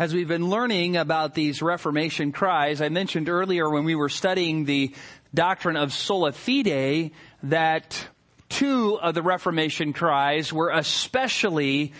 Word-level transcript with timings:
As 0.00 0.14
we've 0.14 0.26
been 0.26 0.48
learning 0.48 0.96
about 0.96 1.34
these 1.34 1.60
Reformation 1.60 2.32
cries, 2.32 2.80
I 2.80 2.88
mentioned 2.88 3.28
earlier 3.28 3.68
when 3.68 3.84
we 3.84 3.94
were 3.94 4.08
studying 4.08 4.64
the 4.64 4.94
doctrine 5.34 5.76
of 5.76 5.92
sola 5.92 6.32
fide 6.32 7.10
that 7.42 8.08
two 8.48 8.98
of 8.98 9.14
the 9.14 9.20
Reformation 9.20 9.92
cries 9.92 10.54
were 10.54 10.70
especially 10.70 11.92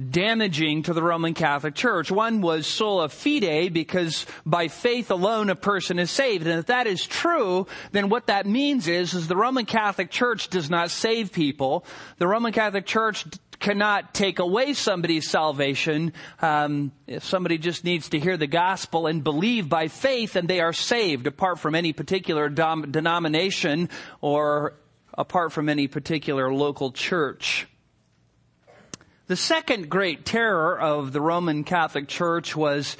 damaging 0.00 0.84
to 0.84 0.94
the 0.94 1.02
Roman 1.02 1.34
Catholic 1.34 1.74
Church. 1.74 2.10
One 2.10 2.40
was 2.40 2.66
sola 2.66 3.10
fide 3.10 3.74
because 3.74 4.24
by 4.46 4.68
faith 4.68 5.10
alone 5.10 5.50
a 5.50 5.54
person 5.54 5.98
is 5.98 6.10
saved. 6.10 6.46
And 6.46 6.58
if 6.58 6.66
that 6.66 6.86
is 6.86 7.06
true, 7.06 7.66
then 7.90 8.08
what 8.08 8.28
that 8.28 8.46
means 8.46 8.88
is, 8.88 9.12
is 9.12 9.28
the 9.28 9.36
Roman 9.36 9.66
Catholic 9.66 10.10
Church 10.10 10.48
does 10.48 10.70
not 10.70 10.90
save 10.90 11.32
people. 11.32 11.84
The 12.16 12.26
Roman 12.26 12.54
Catholic 12.54 12.86
Church 12.86 13.26
cannot 13.62 14.12
take 14.12 14.40
away 14.40 14.74
somebody's 14.74 15.30
salvation. 15.30 16.12
Um, 16.40 16.92
if 17.06 17.24
somebody 17.24 17.56
just 17.56 17.84
needs 17.84 18.10
to 18.10 18.18
hear 18.18 18.36
the 18.36 18.48
gospel 18.48 19.06
and 19.06 19.24
believe 19.24 19.68
by 19.68 19.88
faith, 19.88 20.36
and 20.36 20.48
they 20.48 20.60
are 20.60 20.74
saved, 20.74 21.26
apart 21.26 21.60
from 21.60 21.74
any 21.74 21.92
particular 21.94 22.50
dom- 22.50 22.90
denomination 22.90 23.88
or 24.20 24.74
apart 25.16 25.52
from 25.52 25.68
any 25.68 25.86
particular 25.86 26.52
local 26.52 26.90
church. 26.90 27.66
The 29.28 29.36
second 29.36 29.88
great 29.88 30.26
terror 30.26 30.78
of 30.78 31.12
the 31.12 31.20
Roman 31.20 31.64
Catholic 31.64 32.08
Church 32.08 32.56
was 32.56 32.96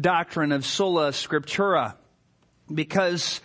doctrine 0.00 0.52
of 0.52 0.66
sola 0.66 1.10
scriptura, 1.10 1.94
because 2.72 3.40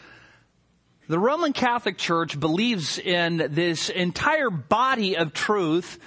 the 1.07 1.19
Roman 1.19 1.53
Catholic 1.53 1.97
Church 1.97 2.39
believes 2.39 2.99
in 2.99 3.37
this 3.51 3.89
entire 3.89 4.49
body 4.49 5.17
of 5.17 5.33
truth 5.33 5.97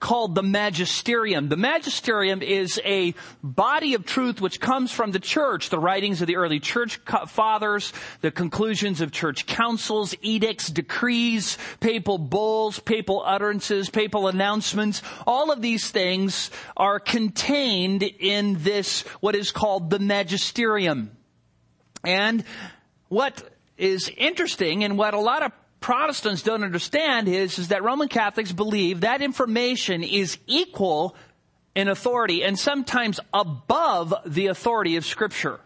called 0.00 0.34
the 0.34 0.42
magisterium. 0.42 1.48
The 1.48 1.56
magisterium 1.56 2.42
is 2.42 2.80
a 2.84 3.14
body 3.42 3.94
of 3.94 4.04
truth 4.04 4.40
which 4.40 4.58
comes 4.58 4.90
from 4.90 5.12
the 5.12 5.20
church, 5.20 5.68
the 5.68 5.78
writings 5.78 6.20
of 6.22 6.26
the 6.26 6.36
early 6.36 6.58
church 6.58 6.98
fathers, 7.28 7.92
the 8.22 8.30
conclusions 8.30 9.00
of 9.00 9.12
church 9.12 9.46
councils, 9.46 10.14
edicts, 10.22 10.68
decrees, 10.68 11.58
papal 11.80 12.18
bulls, 12.18 12.78
papal 12.80 13.22
utterances, 13.24 13.90
papal 13.90 14.26
announcements. 14.26 15.02
All 15.26 15.52
of 15.52 15.60
these 15.60 15.90
things 15.90 16.50
are 16.76 16.98
contained 16.98 18.02
in 18.02 18.56
this, 18.60 19.02
what 19.20 19.36
is 19.36 19.52
called 19.52 19.90
the 19.90 19.98
magisterium. 19.98 21.16
And 22.02 22.44
what 23.08 23.42
is 23.76 24.10
interesting 24.16 24.84
and 24.84 24.96
what 24.96 25.14
a 25.14 25.20
lot 25.20 25.42
of 25.42 25.52
Protestants 25.80 26.42
don't 26.42 26.62
understand 26.62 27.26
is, 27.26 27.58
is 27.58 27.68
that 27.68 27.82
Roman 27.82 28.08
Catholics 28.08 28.52
believe 28.52 29.00
that 29.00 29.22
information 29.22 30.02
is 30.02 30.38
equal 30.46 31.16
in 31.74 31.88
authority 31.88 32.44
and 32.44 32.58
sometimes 32.58 33.18
above 33.32 34.14
the 34.26 34.48
authority 34.48 34.96
of 34.96 35.06
Scripture. 35.06 35.60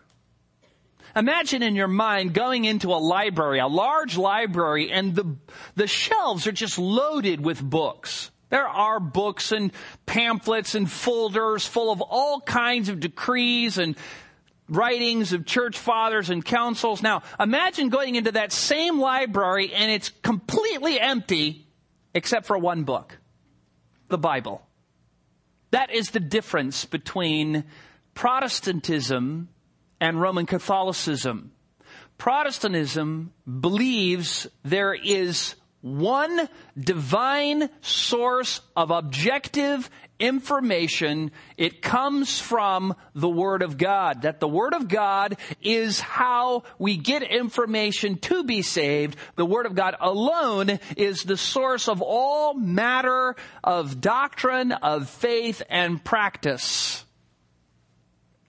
Imagine 1.16 1.62
in 1.62 1.76
your 1.76 1.88
mind 1.88 2.34
going 2.34 2.64
into 2.64 2.92
a 2.92 2.98
library, 2.98 3.60
a 3.60 3.66
large 3.68 4.16
library, 4.16 4.90
and 4.90 5.14
the, 5.14 5.36
the 5.76 5.86
shelves 5.86 6.46
are 6.46 6.52
just 6.52 6.78
loaded 6.78 7.44
with 7.44 7.62
books. 7.62 8.30
There 8.50 8.68
are 8.68 9.00
books 9.00 9.52
and 9.52 9.72
pamphlets 10.06 10.74
and 10.74 10.90
folders 10.90 11.66
full 11.66 11.90
of 11.90 12.00
all 12.00 12.40
kinds 12.40 12.88
of 12.88 13.00
decrees 13.00 13.78
and 13.78 13.96
writings 14.68 15.32
of 15.32 15.44
church 15.44 15.78
fathers 15.78 16.30
and 16.30 16.44
councils. 16.44 17.02
Now, 17.02 17.22
imagine 17.38 17.88
going 17.88 18.14
into 18.14 18.32
that 18.32 18.52
same 18.52 19.00
library 19.00 19.72
and 19.72 19.90
it's 19.90 20.10
completely 20.22 20.98
empty 20.98 21.66
except 22.14 22.46
for 22.46 22.56
one 22.56 22.84
book 22.84 23.18
the 24.08 24.18
Bible. 24.18 24.66
That 25.70 25.90
is 25.92 26.10
the 26.10 26.20
difference 26.20 26.84
between 26.84 27.64
Protestantism 28.14 29.48
and 30.00 30.20
Roman 30.20 30.46
Catholicism. 30.46 31.52
Protestantism 32.16 33.32
believes 33.60 34.46
there 34.62 34.94
is 34.94 35.56
one 35.84 36.48
divine 36.78 37.68
source 37.82 38.62
of 38.74 38.90
objective 38.90 39.90
information. 40.18 41.30
It 41.58 41.82
comes 41.82 42.40
from 42.40 42.94
the 43.14 43.28
Word 43.28 43.60
of 43.60 43.76
God. 43.76 44.22
That 44.22 44.40
the 44.40 44.48
Word 44.48 44.72
of 44.72 44.88
God 44.88 45.36
is 45.60 46.00
how 46.00 46.62
we 46.78 46.96
get 46.96 47.22
information 47.22 48.16
to 48.20 48.44
be 48.44 48.62
saved. 48.62 49.18
The 49.36 49.44
Word 49.44 49.66
of 49.66 49.74
God 49.74 49.94
alone 50.00 50.78
is 50.96 51.22
the 51.22 51.36
source 51.36 51.86
of 51.86 52.00
all 52.00 52.54
matter 52.54 53.36
of 53.62 54.00
doctrine, 54.00 54.72
of 54.72 55.10
faith, 55.10 55.62
and 55.68 56.02
practice. 56.02 57.04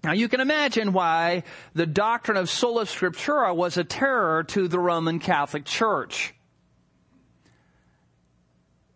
Now 0.06 0.13
you 0.13 0.29
can 0.29 0.40
imagine 0.40 0.94
why 0.94 1.44
the 1.74 1.85
doctrine 1.85 2.38
of 2.38 2.50
sola 2.50 2.85
scriptura 2.85 3.53
was 3.53 3.75
a 3.75 3.84
terror 3.84 4.45
to 4.45 4.69
the 4.69 4.79
Roman 4.79 5.19
Catholic 5.19 5.66
Church 5.66 6.34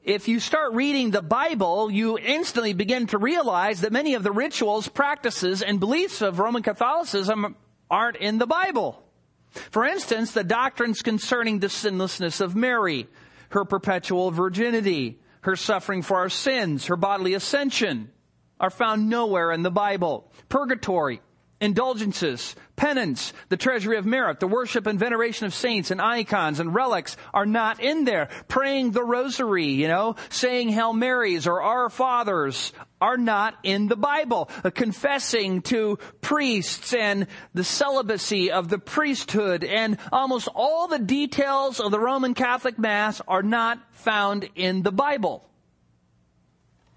if 0.03 0.27
you 0.27 0.39
start 0.39 0.73
reading 0.73 1.11
the 1.11 1.21
Bible, 1.21 1.91
you 1.91 2.17
instantly 2.17 2.73
begin 2.73 3.07
to 3.07 3.17
realize 3.17 3.81
that 3.81 3.91
many 3.91 4.15
of 4.15 4.23
the 4.23 4.31
rituals, 4.31 4.87
practices, 4.87 5.61
and 5.61 5.79
beliefs 5.79 6.21
of 6.21 6.39
Roman 6.39 6.63
Catholicism 6.63 7.55
aren't 7.91 8.17
in 8.17 8.37
the 8.37 8.47
Bible. 8.47 9.03
For 9.51 9.85
instance, 9.85 10.31
the 10.31 10.43
doctrines 10.43 11.01
concerning 11.01 11.59
the 11.59 11.69
sinlessness 11.69 12.39
of 12.39 12.55
Mary, 12.55 13.07
her 13.49 13.65
perpetual 13.65 14.31
virginity, 14.31 15.19
her 15.41 15.55
suffering 15.55 16.01
for 16.01 16.17
our 16.17 16.29
sins, 16.29 16.85
her 16.85 16.95
bodily 16.95 17.33
ascension, 17.33 18.11
are 18.59 18.69
found 18.69 19.09
nowhere 19.09 19.51
in 19.51 19.63
the 19.63 19.71
Bible. 19.71 20.31
Purgatory, 20.49 21.21
indulgences, 21.62 22.56
penance, 22.75 23.34
the 23.50 23.58
treasury 23.58 23.97
of 23.97 24.06
merit, 24.06 24.40
the 24.40 24.47
worship 24.47 24.88
and 24.88 24.97
veneration 24.97 25.46
of 25.46 25.53
saints 25.53 25.92
and 25.92 26.02
icons 26.02 26.59
and 26.59 26.74
relics 26.74 27.18
are 27.34 27.46
not 27.46 27.81
in 27.81 28.06
there. 28.06 28.30
Praying 28.47 28.92
the 28.92 29.03
rosary, 29.03 29.66
you 29.66 29.88
know, 29.88 30.16
saying 30.30 30.70
Hail 30.70 30.94
Marys 30.94 31.47
or 31.47 31.62
Our 31.62 31.90
Fathers 31.90 32.72
are 33.02 33.18
not 33.18 33.56
in 33.64 33.88
the 33.88 33.96
Bible. 33.96 34.50
Uh, 34.64 34.70
confessing 34.70 35.62
to 35.64 35.97
priests 36.22 36.94
and 36.94 37.28
the 37.53 37.64
celibacy 37.64 38.52
of 38.52 38.70
the 38.70 38.80
priesthood 38.80 39.64
and 39.64 39.97
almost 40.12 40.47
all 40.56 40.88
the 40.88 41.00
details 41.00 41.80
of 41.80 41.91
the 41.91 42.00
Roman 42.00 42.34
Catholic 42.34 42.80
Mass 42.80 43.22
are 43.28 43.44
not 43.44 43.80
found 43.91 44.50
in 44.56 44.84
the 44.84 44.91
Bible. 44.91 45.46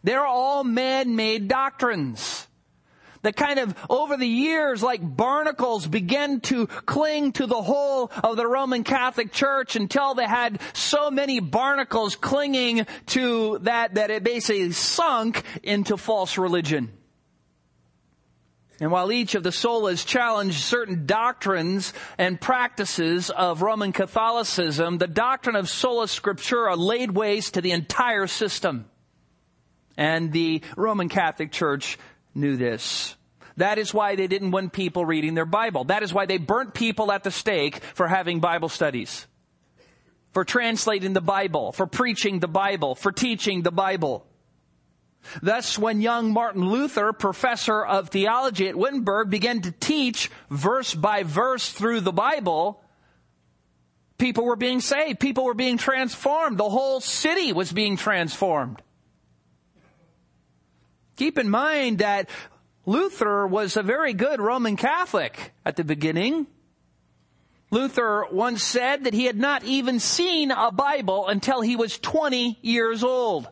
They're 0.04 0.26
all 0.26 0.64
man-made 0.64 1.48
doctrines 1.48 2.41
that 3.22 3.36
kind 3.36 3.58
of 3.58 3.74
over 3.88 4.16
the 4.16 4.26
years, 4.26 4.82
like 4.82 5.00
barnacles, 5.02 5.86
began 5.86 6.40
to 6.40 6.66
cling 6.66 7.32
to 7.32 7.46
the 7.46 7.62
whole 7.62 8.10
of 8.22 8.36
the 8.36 8.46
Roman 8.46 8.84
Catholic 8.84 9.32
Church 9.32 9.76
until 9.76 10.14
they 10.14 10.26
had 10.26 10.60
so 10.72 11.10
many 11.10 11.40
barnacles 11.40 12.16
clinging 12.16 12.86
to 13.06 13.58
that 13.62 13.94
that 13.94 14.10
it 14.10 14.24
basically 14.24 14.72
sunk 14.72 15.44
into 15.62 15.96
false 15.96 16.36
religion. 16.36 16.90
And 18.80 18.90
while 18.90 19.12
each 19.12 19.36
of 19.36 19.44
the 19.44 19.50
solas 19.50 20.04
challenged 20.04 20.58
certain 20.58 21.06
doctrines 21.06 21.92
and 22.18 22.40
practices 22.40 23.30
of 23.30 23.62
Roman 23.62 23.92
Catholicism, 23.92 24.98
the 24.98 25.06
doctrine 25.06 25.54
of 25.54 25.68
sola 25.68 26.06
scriptura 26.06 26.76
laid 26.76 27.12
waste 27.12 27.54
to 27.54 27.60
the 27.60 27.70
entire 27.70 28.26
system. 28.26 28.86
And 29.96 30.32
the 30.32 30.62
Roman 30.76 31.08
Catholic 31.08 31.52
Church 31.52 31.96
knew 32.34 32.56
this. 32.56 33.16
That 33.56 33.78
is 33.78 33.92
why 33.92 34.16
they 34.16 34.26
didn't 34.26 34.50
want 34.50 34.72
people 34.72 35.04
reading 35.04 35.34
their 35.34 35.46
Bible. 35.46 35.84
That 35.84 36.02
is 36.02 36.12
why 36.12 36.26
they 36.26 36.38
burnt 36.38 36.74
people 36.74 37.12
at 37.12 37.22
the 37.22 37.30
stake 37.30 37.82
for 37.94 38.08
having 38.08 38.40
Bible 38.40 38.68
studies, 38.68 39.26
for 40.32 40.44
translating 40.44 41.12
the 41.12 41.20
Bible, 41.20 41.72
for 41.72 41.86
preaching 41.86 42.40
the 42.40 42.48
Bible, 42.48 42.94
for 42.94 43.12
teaching 43.12 43.62
the 43.62 43.72
Bible. 43.72 44.26
Thus, 45.42 45.78
when 45.78 46.00
young 46.00 46.32
Martin 46.32 46.68
Luther, 46.68 47.12
professor 47.12 47.84
of 47.84 48.08
theology 48.08 48.68
at 48.68 48.76
Wittenberg, 48.76 49.30
began 49.30 49.60
to 49.62 49.70
teach 49.70 50.30
verse 50.50 50.94
by 50.94 51.22
verse 51.22 51.70
through 51.70 52.00
the 52.00 52.12
Bible, 52.12 52.82
people 54.18 54.44
were 54.44 54.56
being 54.56 54.80
saved. 54.80 55.20
People 55.20 55.44
were 55.44 55.54
being 55.54 55.78
transformed. 55.78 56.58
The 56.58 56.68
whole 56.68 57.00
city 57.00 57.52
was 57.52 57.72
being 57.72 57.96
transformed. 57.96 58.82
Keep 61.16 61.38
in 61.38 61.50
mind 61.50 61.98
that 61.98 62.28
Luther 62.86 63.46
was 63.46 63.76
a 63.76 63.82
very 63.82 64.12
good 64.12 64.40
Roman 64.40 64.76
Catholic 64.76 65.52
at 65.64 65.76
the 65.76 65.84
beginning. 65.84 66.46
Luther 67.70 68.26
once 68.30 68.62
said 68.62 69.04
that 69.04 69.14
he 69.14 69.24
had 69.24 69.38
not 69.38 69.64
even 69.64 69.98
seen 69.98 70.50
a 70.50 70.70
Bible 70.70 71.26
until 71.28 71.60
he 71.60 71.76
was 71.76 71.98
20 71.98 72.58
years 72.60 73.02
old. 73.02 73.48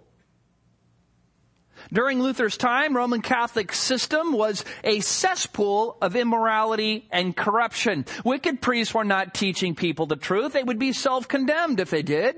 During 1.92 2.22
Luther's 2.22 2.56
time, 2.56 2.94
Roman 2.94 3.22
Catholic 3.22 3.72
system 3.72 4.32
was 4.32 4.64
a 4.84 5.00
cesspool 5.00 5.96
of 6.02 6.14
immorality 6.14 7.08
and 7.10 7.36
corruption. 7.36 8.04
Wicked 8.24 8.60
priests 8.60 8.94
were 8.94 9.04
not 9.04 9.34
teaching 9.34 9.74
people 9.74 10.06
the 10.06 10.16
truth. 10.16 10.52
They 10.52 10.62
would 10.62 10.78
be 10.78 10.92
self-condemned 10.92 11.80
if 11.80 11.90
they 11.90 12.02
did. 12.02 12.36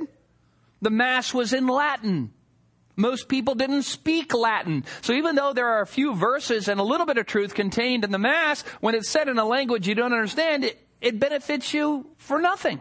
The 0.81 0.91
Mass 0.91 1.35
was 1.35 1.53
in 1.53 1.67
Latin. 1.67 2.33
Most 3.03 3.27
people 3.27 3.57
didn't 3.57 3.83
speak 3.83 4.33
Latin. 4.33 4.85
So 5.01 5.13
even 5.13 5.35
though 5.35 5.53
there 5.53 5.67
are 5.67 5.83
a 5.83 5.87
few 5.89 6.15
verses 6.15 6.69
and 6.69 6.79
a 6.79 6.85
little 6.85 7.05
bit 7.05 7.19
of 7.19 7.27
truth 7.27 7.53
contained 7.53 8.05
in 8.05 8.13
the 8.13 8.19
Mass, 8.19 8.63
when 8.81 8.95
it's 8.95 9.09
said 9.09 9.29
in 9.29 9.41
a 9.41 9.45
language 9.45 9.89
you 9.89 9.97
don't 9.97 10.13
understand, 10.13 10.63
it, 10.63 10.87
it 11.01 11.19
benefits 11.19 11.75
you 11.75 12.07
for 12.17 12.41
nothing. 12.41 12.81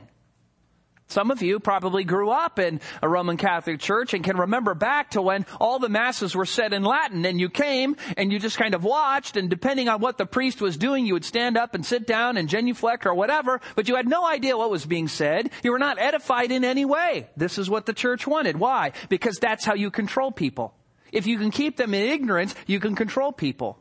Some 1.12 1.30
of 1.30 1.42
you 1.42 1.60
probably 1.60 2.06
grew 2.06 2.30
up 2.30 2.58
in 2.58 2.80
a 3.02 3.10
Roman 3.10 3.36
Catholic 3.36 3.82
church 3.82 4.14
and 4.14 4.24
can 4.24 4.38
remember 4.38 4.74
back 4.74 5.12
to 5.12 5.22
when 5.22 5.46
all 5.60 5.78
the 5.78 5.90
masses 5.90 6.34
were 6.34 6.46
said 6.46 6.72
in 6.72 6.84
Latin 6.84 7.26
and 7.26 7.38
you 7.38 7.50
came 7.50 7.98
and 8.16 8.32
you 8.32 8.40
just 8.40 8.58
kind 8.58 8.74
of 8.74 8.86
watched 8.86 9.36
and 9.36 9.50
depending 9.50 9.90
on 9.90 10.00
what 10.00 10.18
the 10.18 10.26
priest 10.26 10.62
was 10.62 10.78
doing, 10.78 11.06
you 11.06 11.14
would 11.14 11.26
stand 11.26 11.58
up 11.58 11.76
and 11.76 11.86
sit 11.86 12.08
down 12.08 12.38
and 12.38 12.48
genuflect 12.48 13.06
or 13.06 13.14
whatever, 13.14 13.60
but 13.76 13.90
you 13.90 13.98
had 13.98 14.08
no 14.08 14.26
idea 14.26 14.56
what 14.56 14.72
was 14.72 14.86
being 14.86 15.10
said. 15.10 15.50
You 15.64 15.74
were 15.74 15.80
not 15.80 16.00
edified 16.00 16.50
in 16.50 16.64
any 16.64 16.86
way. 16.86 17.28
This 17.36 17.58
is 17.58 17.70
what 17.70 17.86
the 17.86 17.94
church 17.94 18.26
wanted. 18.26 18.56
Why? 18.56 18.94
Because 19.10 19.38
that's 19.38 19.66
how 19.66 19.74
you 19.74 19.92
control 19.92 20.32
people. 20.32 20.74
If 21.12 21.28
you 21.28 21.38
can 21.38 21.52
keep 21.52 21.76
them 21.76 21.94
in 21.94 22.10
ignorance, 22.10 22.56
you 22.68 22.80
can 22.80 22.96
control 22.96 23.34
people. 23.34 23.78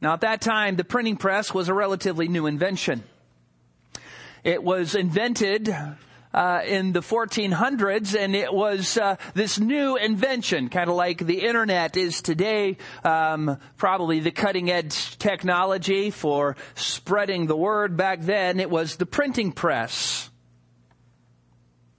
Now 0.00 0.12
at 0.12 0.20
that 0.20 0.40
time, 0.40 0.76
the 0.76 0.84
printing 0.84 1.16
press 1.16 1.52
was 1.52 1.68
a 1.68 1.74
relatively 1.74 2.28
new 2.28 2.46
invention. 2.46 3.02
It 4.44 4.62
was 4.62 4.94
invented 4.94 5.74
uh, 6.32 6.60
in 6.66 6.92
the 6.92 7.00
1400s, 7.00 8.16
and 8.18 8.34
it 8.36 8.52
was 8.52 8.96
uh, 8.96 9.16
this 9.34 9.58
new 9.58 9.96
invention, 9.96 10.68
kind 10.68 10.88
of 10.88 10.96
like 10.96 11.18
the 11.18 11.46
internet 11.46 11.96
is 11.96 12.22
today, 12.22 12.76
um, 13.04 13.58
probably 13.76 14.20
the 14.20 14.30
cutting 14.30 14.70
edge 14.70 15.18
technology 15.18 16.10
for 16.10 16.56
spreading 16.74 17.46
the 17.46 17.56
word. 17.56 17.96
Back 17.96 18.20
then, 18.20 18.60
it 18.60 18.70
was 18.70 18.96
the 18.96 19.06
printing 19.06 19.52
press. 19.52 20.30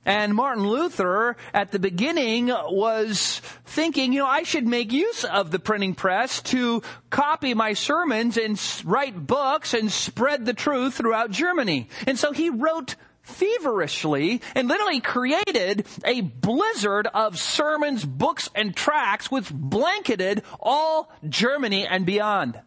And 0.10 0.34
Martin 0.34 0.68
Luther 0.68 1.38
at 1.54 1.72
the 1.72 1.78
beginning 1.78 2.48
was 2.48 3.44
thinking, 3.66 4.12
you 4.12 4.22
know, 4.22 4.26
I 4.26 4.42
should 4.42 4.66
make 4.66 4.92
use 4.92 5.24
of 5.24 5.52
the 5.52 5.60
printing 5.60 5.94
press 5.94 6.42
to 6.46 6.82
copy 7.12 7.54
my 7.54 7.74
sermons 7.74 8.36
and 8.36 8.60
write 8.86 9.28
books 9.28 9.76
and 9.76 9.92
spread 9.92 10.48
the 10.48 10.56
truth 10.56 10.96
throughout 10.96 11.30
Germany. 11.30 11.90
And 12.08 12.18
so 12.18 12.32
he 12.32 12.50
wrote 12.50 12.96
feverishly 13.22 14.42
and 14.56 14.68
literally 14.68 15.00
created 15.00 15.86
a 16.04 16.22
blizzard 16.22 17.06
of 17.06 17.38
sermons, 17.38 18.04
books, 18.04 18.50
and 18.56 18.76
tracts 18.76 19.30
which 19.30 19.54
blanketed 19.54 20.42
all 20.60 21.14
Germany 21.30 21.86
and 21.86 22.08
beyond. 22.08 22.60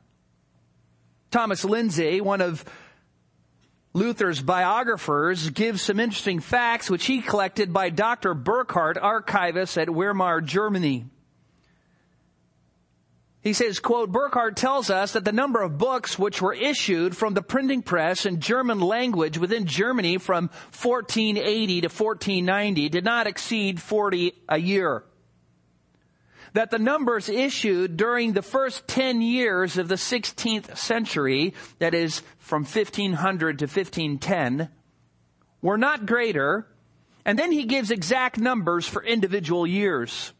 Thomas 1.32 1.64
Lindsay, 1.64 2.20
one 2.20 2.40
of 2.40 2.64
Luther's 3.94 4.40
biographers 4.40 5.50
give 5.50 5.80
some 5.80 6.00
interesting 6.00 6.40
facts 6.40 6.88
which 6.88 7.04
he 7.04 7.20
collected 7.20 7.72
by 7.72 7.90
Dr. 7.90 8.32
Burkhardt, 8.32 8.96
archivist 8.96 9.76
at 9.76 9.90
Weimar, 9.90 10.40
Germany. 10.40 11.06
He 13.42 13.52
says, 13.52 13.80
quote, 13.80 14.10
Burkhardt 14.10 14.56
tells 14.56 14.88
us 14.88 15.12
that 15.12 15.24
the 15.24 15.32
number 15.32 15.60
of 15.60 15.76
books 15.76 16.18
which 16.18 16.40
were 16.40 16.54
issued 16.54 17.16
from 17.16 17.34
the 17.34 17.42
printing 17.42 17.82
press 17.82 18.24
in 18.24 18.40
German 18.40 18.80
language 18.80 19.36
within 19.36 19.66
Germany 19.66 20.18
from 20.18 20.48
1480 20.80 21.80
to 21.82 21.88
1490 21.88 22.88
did 22.88 23.04
not 23.04 23.26
exceed 23.26 23.82
40 23.82 24.32
a 24.48 24.58
year 24.58 25.04
that 26.54 26.70
the 26.70 26.78
numbers 26.78 27.28
issued 27.28 27.96
during 27.96 28.32
the 28.32 28.42
first 28.42 28.86
10 28.88 29.22
years 29.22 29.78
of 29.78 29.88
the 29.88 29.96
16th 29.96 30.76
century, 30.76 31.54
that 31.78 31.94
is 31.94 32.22
from 32.38 32.64
1500 32.64 33.58
to 33.58 33.64
1510, 33.64 34.68
were 35.60 35.78
not 35.78 36.06
greater. 36.06 36.66
And 37.24 37.38
then 37.38 37.52
he 37.52 37.64
gives 37.64 37.90
exact 37.90 38.38
numbers 38.38 38.86
for 38.86 39.02
individual 39.02 39.66
years. 39.66 40.32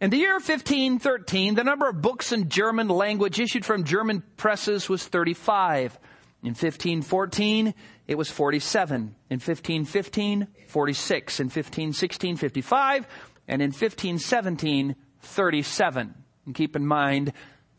In 0.00 0.10
the 0.10 0.18
year 0.18 0.34
1513, 0.34 1.54
the 1.54 1.64
number 1.64 1.88
of 1.88 2.02
books 2.02 2.32
in 2.32 2.48
German 2.48 2.88
language 2.88 3.40
issued 3.40 3.64
from 3.64 3.84
German 3.84 4.22
presses 4.36 4.88
was 4.88 5.04
35. 5.06 5.98
In 6.42 6.50
1514, 6.50 7.72
it 8.06 8.16
was 8.16 8.30
47. 8.30 9.14
In 9.30 9.40
1515, 9.40 10.48
46. 10.68 11.40
In 11.40 11.46
1516, 11.46 12.36
55 12.36 13.06
and 13.48 13.60
in 13.60 13.68
1517, 13.68 14.96
37. 15.20 16.14
And 16.46 16.54
keep 16.54 16.76
in 16.76 16.86
mind, 16.86 17.32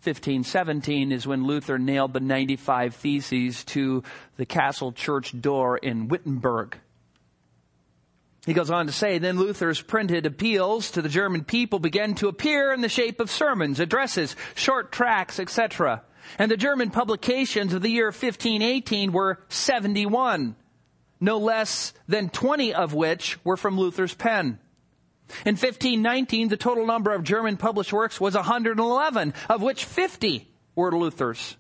1517 0.04 1.12
is 1.12 1.26
when 1.26 1.46
Luther 1.46 1.80
nailed 1.80 2.14
the 2.14 2.20
95 2.20 2.96
Theses 2.96 3.64
to 3.66 4.04
the 4.38 4.46
castle 4.46 4.92
church 4.92 5.40
door 5.40 5.78
in 5.78 6.08
Wittenberg. 6.08 6.78
He 8.46 8.54
goes 8.54 8.70
on 8.70 8.86
to 8.86 8.92
say, 8.92 9.18
then 9.18 9.40
Luther's 9.40 9.82
printed 9.82 10.28
appeals 10.28 10.92
to 10.92 11.02
the 11.02 11.10
German 11.10 11.44
people 11.44 11.80
began 11.80 12.14
to 12.16 12.28
appear 12.28 12.72
in 12.72 12.82
the 12.82 12.90
shape 12.90 13.20
of 13.20 13.32
sermons, 13.32 13.80
addresses, 13.80 14.36
short 14.54 14.92
tracts, 14.92 15.40
etc. 15.40 16.04
And 16.38 16.52
the 16.52 16.58
German 16.58 16.92
publications 16.92 17.74
of 17.74 17.82
the 17.82 17.90
year 17.90 18.08
1518 18.08 19.12
were 19.12 19.40
71, 19.50 20.56
no 21.20 21.38
less 21.40 21.94
than 22.08 22.30
20 22.30 22.76
of 22.76 22.94
which 22.94 23.44
were 23.44 23.58
from 23.58 23.80
Luther's 23.80 24.14
pen. 24.14 24.60
In 25.46 25.54
1519, 25.54 26.50
the 26.50 26.58
total 26.58 26.86
number 26.86 27.14
of 27.14 27.24
German 27.24 27.58
published 27.58 27.92
works 27.92 28.22
was 28.22 28.36
111, 28.36 29.34
of 29.50 29.62
which 29.62 29.86
50 29.86 30.48
were 30.76 30.96
Luther's. 30.96 31.58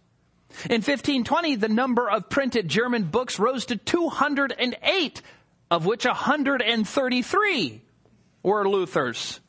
In 0.65 0.81
1520, 0.81 1.55
the 1.55 1.67
number 1.67 2.09
of 2.09 2.29
printed 2.29 2.67
German 2.67 3.03
books 3.03 3.39
rose 3.39 3.65
to 3.65 3.75
208, 3.75 5.21
of 5.71 5.85
which 5.85 6.05
133 6.05 7.81
were 8.43 8.69
Luther's. 8.69 9.39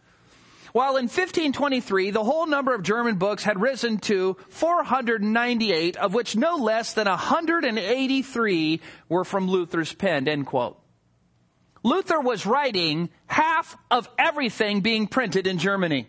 While 0.73 0.97
in 0.97 1.05
1523, 1.05 2.11
the 2.11 2.25
whole 2.25 2.47
number 2.47 2.75
of 2.75 2.83
German 2.83 3.17
books 3.17 3.45
had 3.45 3.61
risen 3.61 3.99
to 4.01 4.37
498, 4.51 5.97
of 5.97 6.13
which 6.13 6.37
no 6.37 6.57
less 6.57 6.93
than 6.93 7.07
183 7.07 8.81
were 9.09 9.25
from 9.25 9.49
Luther's 9.49 9.95
pen, 9.95 10.29
end 10.29 10.47
quote. 10.47 10.79
Luther 11.87 12.19
was 12.19 12.44
writing 12.44 13.11
half 13.29 13.77
of 13.93 14.09
everything 14.19 14.81
being 14.81 15.06
printed 15.06 15.47
in 15.47 15.59
Germany. 15.59 16.09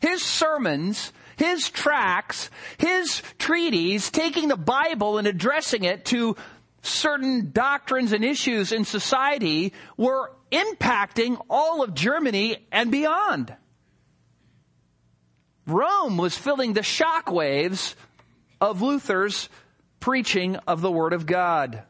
His 0.00 0.22
sermons, 0.22 1.12
his 1.36 1.70
tracts, 1.70 2.50
his 2.78 3.22
treaties, 3.38 4.10
taking 4.10 4.48
the 4.48 4.56
Bible 4.56 5.18
and 5.18 5.28
addressing 5.28 5.84
it 5.84 6.04
to 6.06 6.34
certain 6.82 7.52
doctrines 7.52 8.10
and 8.10 8.24
issues 8.24 8.72
in 8.72 8.84
society 8.84 9.72
were 9.96 10.32
impacting 10.50 11.40
all 11.48 11.84
of 11.84 11.94
Germany 11.94 12.66
and 12.72 12.90
beyond. 12.90 13.54
Rome 15.64 16.16
was 16.16 16.36
feeling 16.36 16.72
the 16.72 16.82
shock 16.82 17.30
waves 17.30 17.94
of 18.60 18.82
Luther's 18.82 19.48
preaching 20.00 20.56
of 20.66 20.80
the 20.80 20.90
Word 20.90 21.12
of 21.12 21.24
God. 21.24 21.84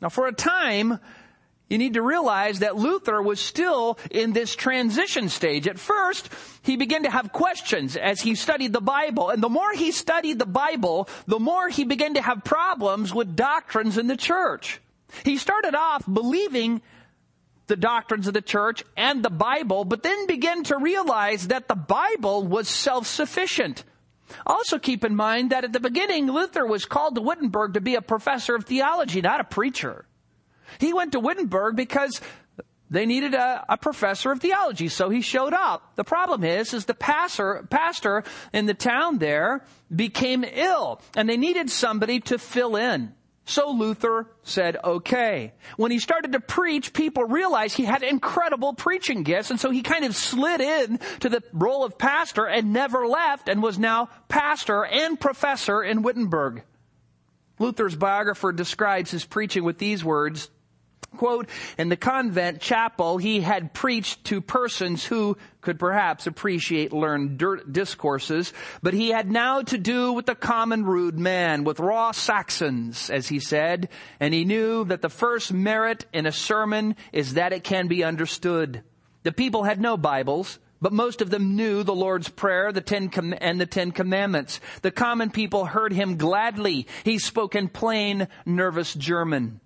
Now, 0.00 0.08
for 0.08 0.28
a 0.28 0.32
time, 0.32 1.00
you 1.68 1.78
need 1.78 1.94
to 1.94 2.02
realize 2.02 2.60
that 2.60 2.76
Luther 2.76 3.20
was 3.20 3.40
still 3.40 3.98
in 4.10 4.32
this 4.32 4.56
transition 4.56 5.28
stage. 5.28 5.68
At 5.68 5.78
first, 5.78 6.30
he 6.62 6.76
began 6.76 7.02
to 7.02 7.10
have 7.10 7.32
questions 7.32 7.96
as 7.96 8.20
he 8.20 8.34
studied 8.34 8.72
the 8.72 8.80
Bible. 8.80 9.28
And 9.30 9.42
the 9.42 9.48
more 9.48 9.72
he 9.72 9.92
studied 9.92 10.38
the 10.38 10.46
Bible, 10.46 11.08
the 11.26 11.38
more 11.38 11.68
he 11.68 11.84
began 11.84 12.14
to 12.14 12.22
have 12.22 12.42
problems 12.42 13.12
with 13.12 13.36
doctrines 13.36 13.98
in 13.98 14.06
the 14.06 14.16
church. 14.16 14.80
He 15.24 15.36
started 15.36 15.74
off 15.74 16.04
believing 16.10 16.80
the 17.66 17.76
doctrines 17.76 18.26
of 18.26 18.34
the 18.34 18.40
church 18.40 18.82
and 18.96 19.22
the 19.22 19.30
Bible, 19.30 19.84
but 19.84 20.02
then 20.02 20.26
began 20.26 20.64
to 20.64 20.78
realize 20.78 21.48
that 21.48 21.68
the 21.68 21.74
Bible 21.74 22.46
was 22.46 22.66
self-sufficient. 22.66 23.84
Also 24.46 24.78
keep 24.78 25.04
in 25.04 25.14
mind 25.14 25.50
that 25.50 25.64
at 25.64 25.72
the 25.74 25.80
beginning, 25.80 26.30
Luther 26.30 26.66
was 26.66 26.86
called 26.86 27.14
to 27.14 27.20
Wittenberg 27.20 27.74
to 27.74 27.80
be 27.82 27.94
a 27.94 28.02
professor 28.02 28.54
of 28.54 28.64
theology, 28.64 29.20
not 29.20 29.40
a 29.40 29.44
preacher. 29.44 30.06
He 30.78 30.92
went 30.92 31.12
to 31.12 31.20
Wittenberg 31.20 31.76
because 31.76 32.20
they 32.90 33.06
needed 33.06 33.34
a, 33.34 33.64
a, 33.68 33.76
professor 33.76 34.32
of 34.32 34.40
theology, 34.40 34.88
so 34.88 35.10
he 35.10 35.20
showed 35.20 35.52
up. 35.52 35.94
The 35.96 36.04
problem 36.04 36.42
is, 36.42 36.72
is 36.72 36.86
the 36.86 36.94
pastor, 36.94 37.66
pastor 37.70 38.24
in 38.52 38.66
the 38.66 38.74
town 38.74 39.18
there 39.18 39.64
became 39.94 40.44
ill, 40.44 41.02
and 41.14 41.28
they 41.28 41.36
needed 41.36 41.70
somebody 41.70 42.20
to 42.20 42.38
fill 42.38 42.76
in. 42.76 43.12
So 43.44 43.70
Luther 43.70 44.26
said, 44.42 44.76
okay. 44.84 45.54
When 45.78 45.90
he 45.90 45.98
started 45.98 46.32
to 46.32 46.40
preach, 46.40 46.92
people 46.92 47.24
realized 47.24 47.76
he 47.76 47.86
had 47.86 48.02
incredible 48.02 48.74
preaching 48.74 49.22
gifts, 49.22 49.50
and 49.50 49.58
so 49.58 49.70
he 49.70 49.80
kind 49.80 50.04
of 50.04 50.14
slid 50.14 50.60
in 50.60 50.98
to 51.20 51.30
the 51.30 51.42
role 51.52 51.82
of 51.82 51.96
pastor 51.96 52.46
and 52.46 52.74
never 52.74 53.06
left 53.06 53.48
and 53.48 53.62
was 53.62 53.78
now 53.78 54.10
pastor 54.28 54.84
and 54.84 55.18
professor 55.18 55.82
in 55.82 56.02
Wittenberg. 56.02 56.62
Luther's 57.58 57.96
biographer 57.96 58.52
describes 58.52 59.10
his 59.10 59.24
preaching 59.24 59.64
with 59.64 59.78
these 59.78 60.04
words, 60.04 60.50
Quote, 61.16 61.48
in 61.78 61.88
the 61.88 61.96
convent 61.96 62.60
chapel, 62.60 63.18
he 63.18 63.40
had 63.40 63.72
preached 63.72 64.24
to 64.24 64.40
persons 64.40 65.04
who 65.04 65.36
could 65.62 65.78
perhaps 65.78 66.26
appreciate 66.26 66.92
learned 66.92 67.42
discourses, 67.72 68.52
but 68.82 68.94
he 68.94 69.08
had 69.08 69.30
now 69.30 69.62
to 69.62 69.78
do 69.78 70.12
with 70.12 70.26
the 70.26 70.34
common 70.34 70.84
rude 70.84 71.18
man, 71.18 71.64
with 71.64 71.80
raw 71.80 72.12
Saxons, 72.12 73.10
as 73.10 73.28
he 73.28 73.40
said, 73.40 73.88
and 74.20 74.32
he 74.32 74.44
knew 74.44 74.84
that 74.84 75.02
the 75.02 75.08
first 75.08 75.52
merit 75.52 76.04
in 76.12 76.26
a 76.26 76.32
sermon 76.32 76.94
is 77.12 77.34
that 77.34 77.52
it 77.52 77.64
can 77.64 77.88
be 77.88 78.04
understood 78.04 78.84
The 79.24 79.32
people 79.32 79.64
had 79.64 79.80
no 79.80 79.96
Bibles, 79.96 80.58
but 80.80 80.92
most 80.92 81.20
of 81.20 81.30
them 81.30 81.56
knew 81.56 81.82
the 81.82 81.94
Lord's 81.94 82.28
Prayer 82.28 82.72
the 82.72 82.80
ten 82.80 83.08
com- 83.08 83.34
and 83.40 83.60
the 83.60 83.66
Ten 83.66 83.90
Commandments. 83.90 84.60
The 84.82 84.90
common 84.90 85.30
people 85.30 85.66
heard 85.66 85.92
him 85.92 86.16
gladly. 86.16 86.86
He 87.04 87.18
spoke 87.18 87.54
in 87.54 87.68
plain, 87.68 88.28
nervous 88.46 88.94
German. 88.94 89.60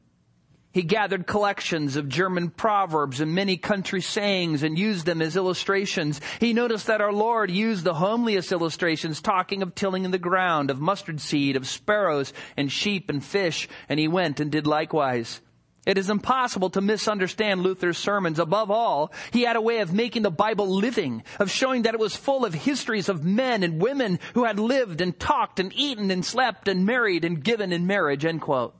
He 0.72 0.82
gathered 0.82 1.26
collections 1.26 1.96
of 1.96 2.08
German 2.08 2.48
proverbs 2.48 3.20
and 3.20 3.34
many 3.34 3.58
country 3.58 4.00
sayings 4.00 4.62
and 4.62 4.78
used 4.78 5.04
them 5.04 5.20
as 5.20 5.36
illustrations. 5.36 6.20
He 6.40 6.54
noticed 6.54 6.86
that 6.86 7.02
our 7.02 7.12
Lord 7.12 7.50
used 7.50 7.84
the 7.84 7.94
homeliest 7.94 8.52
illustrations, 8.52 9.20
talking 9.20 9.62
of 9.62 9.74
tilling 9.74 10.06
in 10.06 10.12
the 10.12 10.18
ground, 10.18 10.70
of 10.70 10.80
mustard 10.80 11.20
seed, 11.20 11.56
of 11.56 11.68
sparrows 11.68 12.32
and 12.56 12.72
sheep 12.72 13.10
and 13.10 13.22
fish, 13.22 13.68
and 13.88 14.00
he 14.00 14.08
went 14.08 14.40
and 14.40 14.50
did 14.50 14.66
likewise. 14.66 15.42
It 15.84 15.98
is 15.98 16.08
impossible 16.08 16.70
to 16.70 16.80
misunderstand 16.80 17.62
Luther's 17.62 17.98
sermons. 17.98 18.38
Above 18.38 18.70
all, 18.70 19.12
he 19.32 19.42
had 19.42 19.56
a 19.56 19.60
way 19.60 19.80
of 19.80 19.92
making 19.92 20.22
the 20.22 20.30
Bible 20.30 20.68
living, 20.68 21.24
of 21.40 21.50
showing 21.50 21.82
that 21.82 21.94
it 21.94 22.00
was 22.00 22.14
full 22.14 22.44
of 22.44 22.54
histories 22.54 23.08
of 23.08 23.24
men 23.24 23.62
and 23.64 23.82
women 23.82 24.20
who 24.34 24.44
had 24.44 24.60
lived 24.60 25.00
and 25.00 25.18
talked 25.18 25.58
and 25.58 25.72
eaten 25.74 26.10
and 26.10 26.24
slept 26.24 26.68
and 26.68 26.86
married 26.86 27.24
and 27.24 27.42
given 27.42 27.72
in 27.72 27.86
marriage, 27.86 28.24
end 28.24 28.40
quote. 28.40 28.76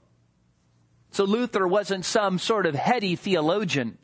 So 1.13 1.25
Luther 1.25 1.67
wasn't 1.67 2.05
some 2.05 2.39
sort 2.39 2.65
of 2.65 2.73
heady 2.73 3.15
theologian. 3.15 3.99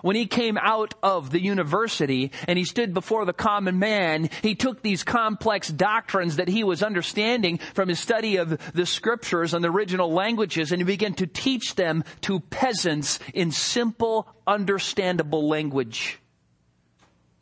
When 0.00 0.16
he 0.16 0.26
came 0.26 0.56
out 0.56 0.94
of 1.02 1.30
the 1.30 1.40
university 1.42 2.32
and 2.48 2.58
he 2.58 2.64
stood 2.64 2.94
before 2.94 3.26
the 3.26 3.34
common 3.34 3.78
man, 3.78 4.30
he 4.40 4.54
took 4.54 4.80
these 4.80 5.04
complex 5.04 5.68
doctrines 5.68 6.36
that 6.36 6.48
he 6.48 6.64
was 6.64 6.82
understanding 6.82 7.58
from 7.74 7.90
his 7.90 8.00
study 8.00 8.36
of 8.36 8.72
the 8.72 8.86
scriptures 8.86 9.52
and 9.52 9.62
the 9.62 9.70
original 9.70 10.10
languages 10.10 10.72
and 10.72 10.80
he 10.80 10.84
began 10.84 11.14
to 11.14 11.26
teach 11.26 11.74
them 11.74 12.04
to 12.22 12.40
peasants 12.40 13.18
in 13.34 13.52
simple, 13.52 14.26
understandable 14.46 15.48
language. 15.48 16.20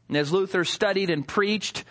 And 0.09 0.17
as 0.17 0.33
Luther 0.33 0.65
studied 0.65 1.11
and 1.11 1.27
preached, 1.27 1.85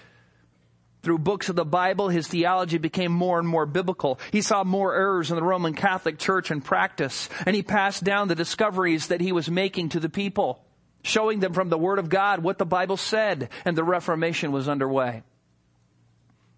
through 1.04 1.20
books 1.20 1.50
of 1.50 1.56
the 1.56 1.66
Bible, 1.66 2.08
his 2.08 2.28
theology 2.28 2.78
became 2.78 3.12
more 3.12 3.38
and 3.38 3.48
more 3.48 3.66
biblical. 3.66 4.20
He 4.32 4.42
saw 4.42 4.64
more 4.64 4.96
errors 4.96 5.30
in 5.30 5.36
the 5.36 5.44
Roman 5.44 5.74
Catholic 5.74 6.18
Church 6.18 6.50
and 6.50 6.64
practice, 6.64 7.30
and 7.46 7.56
he 7.56 7.62
passed 7.62 8.04
down 8.04 8.30
the 8.30 8.36
discoveries 8.36 9.08
that 9.08 9.22
he 9.22 9.34
was 9.34 9.52
making 9.52 9.90
to 9.90 10.00
the 10.00 10.10
people, 10.10 10.64
showing 11.04 11.42
them 11.42 11.54
from 11.54 11.68
the 11.68 11.78
Word 11.78 12.00
of 12.00 12.10
God 12.10 12.42
what 12.42 12.58
the 12.58 12.66
Bible 12.66 12.98
said, 12.98 13.50
and 13.66 13.78
the 13.78 13.84
Reformation 13.84 14.54
was 14.54 14.70
underway. 14.70 15.24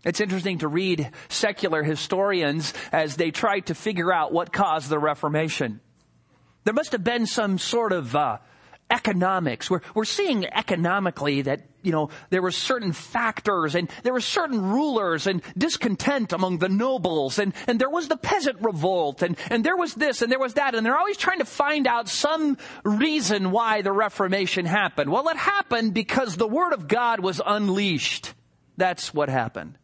It's 0.05 0.21
interesting 0.21 0.59
to 0.59 0.67
read 0.67 1.09
secular 1.29 1.81
historians 1.81 2.75
as 2.91 3.15
they 3.15 3.31
try 3.31 3.61
to 3.61 3.73
figure 3.73 4.13
out 4.13 4.31
what 4.31 4.53
caused 4.53 4.89
the 4.89 4.99
Reformation. 4.99 5.81
There 6.63 6.73
must 6.75 6.91
have 6.91 7.03
been 7.03 7.25
some 7.25 7.57
sort 7.57 7.91
of 7.91 8.15
uh, 8.15 8.37
economics. 8.91 9.69
We're, 9.69 9.81
we're 9.95 10.05
seeing 10.05 10.45
economically 10.45 11.41
that, 11.43 11.61
you 11.85 11.91
know, 11.91 12.09
there 12.29 12.41
were 12.41 12.51
certain 12.51 12.91
factors 12.91 13.75
and 13.75 13.89
there 14.03 14.13
were 14.13 14.21
certain 14.21 14.61
rulers 14.61 15.27
and 15.27 15.41
discontent 15.57 16.33
among 16.33 16.57
the 16.57 16.69
nobles 16.69 17.39
and, 17.39 17.53
and 17.67 17.79
there 17.79 17.89
was 17.89 18.07
the 18.07 18.17
peasant 18.17 18.57
revolt 18.61 19.21
and, 19.21 19.37
and 19.49 19.63
there 19.63 19.77
was 19.77 19.93
this 19.93 20.21
and 20.21 20.31
there 20.31 20.39
was 20.39 20.55
that 20.55 20.75
and 20.75 20.85
they're 20.85 20.97
always 20.97 21.17
trying 21.17 21.39
to 21.39 21.45
find 21.45 21.87
out 21.87 22.09
some 22.09 22.57
reason 22.83 23.51
why 23.51 23.81
the 23.81 23.91
Reformation 23.91 24.65
happened. 24.65 25.11
Well, 25.11 25.27
it 25.29 25.37
happened 25.37 25.93
because 25.93 26.35
the 26.35 26.47
Word 26.47 26.73
of 26.73 26.87
God 26.87 27.19
was 27.19 27.41
unleashed. 27.45 28.33
That's 28.77 29.13
what 29.13 29.29
happened. 29.29 29.77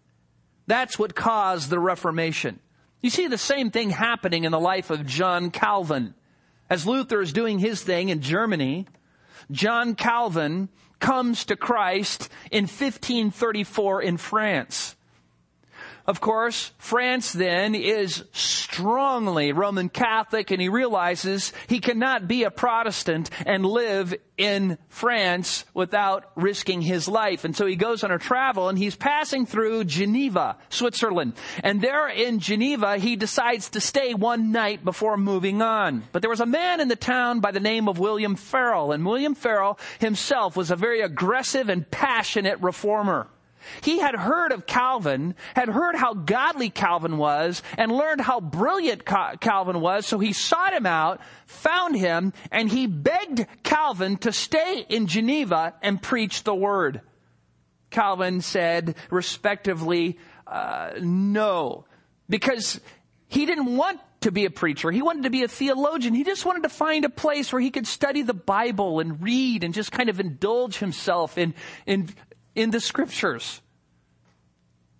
That's 0.67 0.98
what 0.98 1.15
caused 1.15 1.70
the 1.70 1.79
Reformation. 1.79 2.60
You 3.01 3.10
see 3.10 3.27
the 3.27 3.38
same 3.38 3.72
thing 3.72 3.89
happening 3.89 4.43
in 4.43 4.51
the 4.51 4.60
life 4.60 4.89
of 4.89 5.05
John 5.05 5.51
Calvin. 5.51 6.13
As 6.70 6.88
Luther 6.88 7.22
is 7.22 7.34
doing 7.34 7.60
his 7.60 7.81
thing 7.81 8.10
in 8.10 8.22
Germany, 8.22 8.86
John 9.50 9.96
Calvin 9.96 10.70
comes 11.01 11.43
to 11.46 11.58
Christ 11.58 12.29
in 12.51 12.63
1534 12.63 14.01
in 14.01 14.17
France. 14.17 14.96
Of 16.08 16.20
course, 16.20 16.72
France 16.77 17.31
then 17.34 17.75
is 17.75 18.24
strongly 18.31 19.51
Roman 19.51 19.89
Catholic 19.89 20.51
and 20.51 20.62
he 20.62 20.70
realizes 20.70 21.53
he 21.67 21.79
cannot 21.79 22.27
be 22.27 22.43
a 22.43 22.51
Protestant 22.51 23.29
and 23.46 23.65
live 23.65 24.13
in 24.38 24.77
France 24.89 25.65
without 25.74 26.31
risking 26.36 26.81
his 26.81 27.08
life. 27.08 27.43
And 27.43 27.55
so 27.55 27.67
he 27.67 27.75
goes 27.75 28.03
on 28.03 28.12
a 28.12 28.17
travel 28.17 28.70
and 28.70 28.77
he's 28.77 28.96
passing 28.96 29.46
through 29.46 29.84
Geneva, 29.84 30.58
Switzerland. 30.70 31.34
And 31.63 31.81
there 31.81 32.08
in 32.08 32.39
Geneva, 32.39 32.98
he 32.98 33.15
decides 33.15 33.70
to 33.72 33.81
stay 33.81 34.13
one 34.15 34.51
night 34.51 34.84
before 34.84 35.17
moving 35.17 35.62
on. 35.62 36.03
But 36.12 36.22
there 36.22 36.31
was 36.31 36.39
a 36.39 36.46
man 36.46 36.79
in 36.79 36.88
the 36.88 36.96
town 36.96 37.39
by 37.39 37.51
the 37.51 37.60
name 37.60 37.88
of 37.88 38.00
William 38.00 38.36
Farel. 38.36 38.91
And 38.91 39.05
William 39.05 39.36
Farel 39.36 39.77
himself 40.00 40.55
was 40.55 40.72
a 40.72 40.75
very 40.75 41.01
aggressive 41.01 41.70
and 41.70 41.89
passionate 41.91 42.60
reformer. 42.62 43.27
He 43.82 44.00
had 44.00 44.15
heard 44.15 44.51
of 44.51 44.65
Calvin, 44.65 45.36
had 45.56 45.70
heard 45.70 45.96
how 45.96 46.13
godly 46.13 46.70
Calvin 46.70 47.18
was, 47.18 47.62
and 47.77 47.91
learned 47.91 48.22
how 48.22 48.39
brilliant 48.39 49.06
Calvin 49.06 49.82
was, 49.82 50.06
so 50.06 50.20
he 50.20 50.34
sought 50.34 50.74
him 50.74 50.86
out, 50.86 51.22
found 51.46 51.96
him, 51.96 52.34
and 52.51 52.70
he 52.70 52.88
begged 52.88 53.46
Calvin 53.63 54.18
to 54.18 54.32
stay 54.32 54.86
in 54.89 55.08
Geneva 55.08 55.74
and 55.82 56.01
preach 56.01 56.44
the 56.44 56.56
word. 56.56 57.01
Calvin 57.89 58.41
said, 58.41 58.96
respectively, 59.10 60.18
uh, 60.48 60.91
no, 61.00 61.86
because 62.30 62.80
he 63.27 63.46
didn't 63.46 63.75
want 63.75 64.00
to 64.22 64.32
be 64.32 64.46
a 64.46 64.51
preacher. 64.51 64.91
He 64.91 65.01
wanted 65.01 65.24
to 65.24 65.30
be 65.30 65.44
a 65.44 65.48
theologian. 65.48 66.13
He 66.13 66.24
just 66.24 66.46
wanted 66.46 66.63
to 66.63 66.70
find 66.70 67.06
a 67.06 67.10
place 67.10 67.51
where 67.51 67.62
he 67.62 67.72
could 67.72 67.88
study 67.88 68.22
the 68.22 68.34
Bible 68.34 69.00
and 69.00 69.22
read 69.22 69.63
and 69.63 69.74
just 69.74 69.91
kind 69.91 70.10
of 70.10 70.20
indulge 70.20 70.77
himself 70.77 71.38
in, 71.38 71.53
in 71.86 72.10
in 72.55 72.72
the 72.72 72.79
scriptures. 72.79 73.62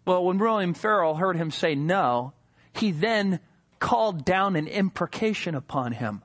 Well, 0.06 0.26
when 0.26 0.38
William 0.38 0.74
Farel 0.74 1.16
heard 1.16 1.36
him 1.36 1.52
say 1.52 1.76
no, 1.76 2.34
he 2.74 2.92
then 2.92 3.40
called 3.80 4.26
down 4.26 4.56
an 4.56 4.68
imprecation 4.68 5.56
upon 5.56 5.92
him. 5.92 6.22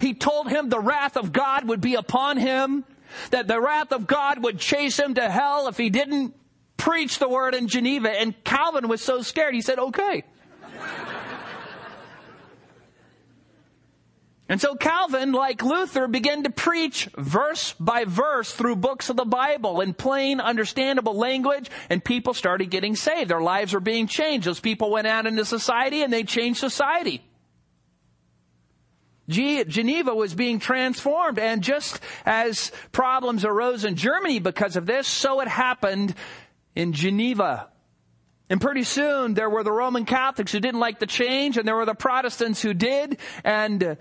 He 0.00 0.14
told 0.14 0.48
him 0.48 0.68
the 0.68 0.80
wrath 0.80 1.16
of 1.16 1.32
God 1.32 1.68
would 1.68 1.80
be 1.80 1.94
upon 1.94 2.36
him, 2.36 2.84
that 3.30 3.46
the 3.48 3.60
wrath 3.60 3.92
of 3.92 4.06
God 4.06 4.42
would 4.42 4.58
chase 4.58 4.98
him 4.98 5.14
to 5.14 5.30
hell 5.30 5.68
if 5.68 5.76
he 5.76 5.90
didn't 5.90 6.34
preach 6.76 7.18
the 7.18 7.28
word 7.28 7.54
in 7.54 7.68
Geneva. 7.68 8.10
And 8.10 8.34
Calvin 8.44 8.88
was 8.88 9.00
so 9.00 9.22
scared, 9.22 9.54
he 9.54 9.62
said, 9.62 9.78
okay. 9.78 10.24
And 14.48 14.60
so 14.60 14.76
Calvin, 14.76 15.32
like 15.32 15.62
Luther, 15.62 16.06
began 16.06 16.44
to 16.44 16.50
preach 16.50 17.08
verse 17.16 17.74
by 17.80 18.04
verse 18.04 18.52
through 18.52 18.76
books 18.76 19.10
of 19.10 19.16
the 19.16 19.24
Bible 19.24 19.80
in 19.80 19.92
plain, 19.92 20.40
understandable 20.40 21.16
language, 21.16 21.68
and 21.90 22.04
people 22.04 22.32
started 22.32 22.70
getting 22.70 22.94
saved. 22.94 23.30
Their 23.30 23.40
lives 23.40 23.72
were 23.72 23.80
being 23.80 24.06
changed. 24.06 24.46
Those 24.46 24.60
people 24.60 24.90
went 24.92 25.08
out 25.08 25.26
into 25.26 25.44
society 25.44 26.02
and 26.02 26.12
they 26.12 26.22
changed 26.22 26.60
society. 26.60 27.24
Geneva 29.28 30.14
was 30.14 30.34
being 30.34 30.60
transformed, 30.60 31.40
and 31.40 31.60
just 31.60 32.00
as 32.24 32.70
problems 32.92 33.44
arose 33.44 33.84
in 33.84 33.96
Germany 33.96 34.38
because 34.38 34.76
of 34.76 34.86
this, 34.86 35.08
so 35.08 35.40
it 35.40 35.48
happened 35.48 36.14
in 36.76 36.92
Geneva. 36.92 37.68
And 38.48 38.60
pretty 38.60 38.84
soon 38.84 39.34
there 39.34 39.50
were 39.50 39.64
the 39.64 39.72
Roman 39.72 40.04
Catholics 40.04 40.52
who 40.52 40.60
didn't 40.60 40.78
like 40.78 41.00
the 41.00 41.06
change, 41.06 41.56
and 41.56 41.66
there 41.66 41.74
were 41.74 41.84
the 41.84 41.96
Protestants 41.96 42.62
who 42.62 42.72
did, 42.72 43.18
and 43.42 43.96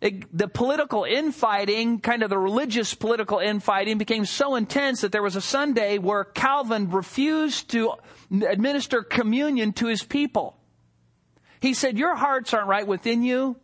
it, 0.00 0.36
the 0.36 0.46
political 0.46 1.04
infighting, 1.04 1.98
kind 1.98 2.22
of 2.22 2.30
the 2.30 2.38
religious 2.38 2.94
political 2.94 3.38
infighting 3.38 3.98
became 3.98 4.24
so 4.24 4.54
intense 4.54 5.00
that 5.00 5.10
there 5.10 5.22
was 5.22 5.34
a 5.34 5.40
Sunday 5.40 5.98
where 5.98 6.22
Calvin 6.22 6.90
refused 6.90 7.70
to 7.70 7.94
administer 8.30 9.02
communion 9.02 9.72
to 9.74 9.86
his 9.86 10.04
people. 10.04 10.56
He 11.60 11.74
said, 11.74 11.98
your 11.98 12.14
hearts 12.14 12.54
aren't 12.54 12.68
right 12.68 12.86
within 12.86 13.22
you. 13.22 13.56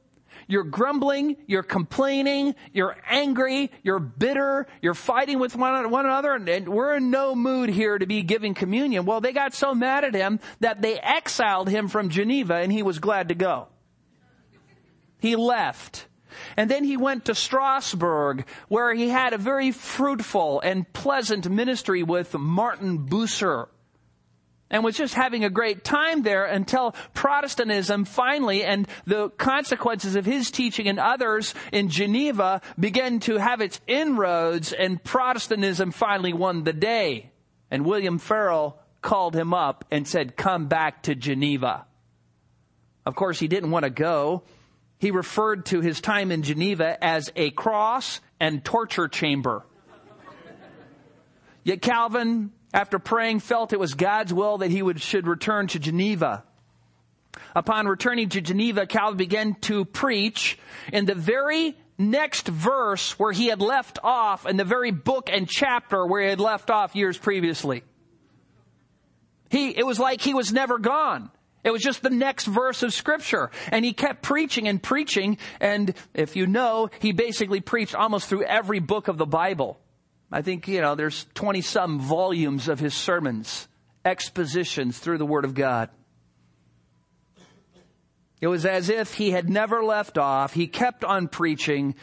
You're 0.48 0.64
grumbling, 0.64 1.36
you're 1.46 1.62
complaining, 1.62 2.54
you're 2.72 2.96
angry, 3.08 3.70
you're 3.82 4.00
bitter, 4.00 4.66
you're 4.82 4.92
fighting 4.92 5.38
with 5.38 5.56
one, 5.56 5.90
one 5.90 6.04
another, 6.04 6.34
and, 6.34 6.46
and 6.48 6.68
we're 6.68 6.96
in 6.96 7.10
no 7.10 7.34
mood 7.34 7.70
here 7.70 7.96
to 7.96 8.04
be 8.04 8.22
giving 8.22 8.52
communion. 8.52 9.06
Well, 9.06 9.20
they 9.20 9.32
got 9.32 9.54
so 9.54 9.74
mad 9.74 10.04
at 10.04 10.14
him 10.14 10.40
that 10.60 10.82
they 10.82 10.98
exiled 10.98 11.68
him 11.68 11.88
from 11.88 12.10
Geneva 12.10 12.56
and 12.56 12.72
he 12.72 12.82
was 12.82 12.98
glad 12.98 13.28
to 13.28 13.34
go. 13.34 13.68
He 15.18 15.36
left. 15.36 16.08
And 16.56 16.70
then 16.70 16.84
he 16.84 16.96
went 16.96 17.26
to 17.26 17.34
Strasbourg, 17.34 18.46
where 18.68 18.94
he 18.94 19.08
had 19.08 19.32
a 19.32 19.38
very 19.38 19.70
fruitful 19.70 20.60
and 20.60 20.90
pleasant 20.92 21.48
ministry 21.48 22.02
with 22.02 22.34
Martin 22.34 23.06
Bucer. 23.06 23.68
And 24.70 24.82
was 24.82 24.96
just 24.96 25.14
having 25.14 25.44
a 25.44 25.50
great 25.50 25.84
time 25.84 26.22
there 26.22 26.46
until 26.46 26.96
Protestantism 27.12 28.04
finally 28.04 28.64
and 28.64 28.88
the 29.06 29.28
consequences 29.30 30.16
of 30.16 30.24
his 30.24 30.50
teaching 30.50 30.88
and 30.88 30.98
others 30.98 31.54
in 31.70 31.90
Geneva 31.90 32.60
began 32.80 33.20
to 33.20 33.36
have 33.36 33.60
its 33.60 33.80
inroads 33.86 34.72
and 34.72 35.02
Protestantism 35.04 35.92
finally 35.92 36.32
won 36.32 36.64
the 36.64 36.72
day. 36.72 37.30
And 37.70 37.84
William 37.84 38.18
Farel 38.18 38.78
called 39.00 39.36
him 39.36 39.54
up 39.54 39.84
and 39.90 40.08
said, 40.08 40.36
come 40.36 40.66
back 40.66 41.02
to 41.04 41.14
Geneva. 41.14 41.84
Of 43.06 43.14
course, 43.14 43.38
he 43.38 43.48
didn't 43.48 43.70
want 43.70 43.84
to 43.84 43.90
go 43.90 44.42
he 45.04 45.10
referred 45.10 45.66
to 45.66 45.82
his 45.82 46.00
time 46.00 46.32
in 46.32 46.42
Geneva 46.42 46.96
as 47.04 47.30
a 47.36 47.50
cross 47.50 48.22
and 48.40 48.64
torture 48.64 49.06
chamber. 49.06 49.62
Yet 51.62 51.82
Calvin, 51.82 52.52
after 52.72 52.98
praying, 52.98 53.40
felt 53.40 53.74
it 53.74 53.78
was 53.78 53.92
God's 53.92 54.32
will 54.32 54.58
that 54.58 54.70
he 54.70 54.82
would, 54.82 55.02
should 55.02 55.26
return 55.26 55.66
to 55.68 55.78
Geneva. 55.78 56.42
Upon 57.54 57.86
returning 57.86 58.30
to 58.30 58.40
Geneva, 58.40 58.86
Calvin 58.86 59.18
began 59.18 59.54
to 59.62 59.84
preach 59.84 60.58
in 60.90 61.04
the 61.04 61.14
very 61.14 61.76
next 61.98 62.48
verse 62.48 63.18
where 63.18 63.32
he 63.32 63.48
had 63.48 63.60
left 63.60 63.98
off 64.02 64.46
in 64.46 64.56
the 64.56 64.64
very 64.64 64.90
book 64.90 65.28
and 65.30 65.46
chapter 65.46 66.06
where 66.06 66.22
he 66.22 66.30
had 66.30 66.40
left 66.40 66.70
off 66.70 66.96
years 66.96 67.18
previously. 67.18 67.82
He, 69.50 69.68
it 69.76 69.84
was 69.84 69.98
like 69.98 70.22
he 70.22 70.32
was 70.32 70.50
never 70.50 70.78
gone. 70.78 71.30
It 71.64 71.72
was 71.72 71.82
just 71.82 72.02
the 72.02 72.10
next 72.10 72.44
verse 72.44 72.82
of 72.82 72.92
scripture. 72.92 73.50
And 73.72 73.84
he 73.84 73.94
kept 73.94 74.22
preaching 74.22 74.68
and 74.68 74.82
preaching. 74.82 75.38
And 75.60 75.94
if 76.12 76.36
you 76.36 76.46
know, 76.46 76.90
he 77.00 77.12
basically 77.12 77.60
preached 77.60 77.94
almost 77.94 78.28
through 78.28 78.44
every 78.44 78.80
book 78.80 79.08
of 79.08 79.16
the 79.16 79.26
Bible. 79.26 79.80
I 80.30 80.42
think, 80.42 80.68
you 80.68 80.82
know, 80.82 80.94
there's 80.94 81.26
20 81.34 81.62
some 81.62 81.98
volumes 81.98 82.68
of 82.68 82.80
his 82.80 82.94
sermons, 82.94 83.66
expositions 84.04 84.98
through 84.98 85.18
the 85.18 85.26
Word 85.26 85.44
of 85.44 85.54
God. 85.54 85.88
It 88.40 88.48
was 88.48 88.66
as 88.66 88.90
if 88.90 89.14
he 89.14 89.30
had 89.30 89.48
never 89.48 89.82
left 89.82 90.18
off. 90.18 90.52
He 90.52 90.66
kept 90.66 91.02
on 91.02 91.28
preaching 91.28 91.94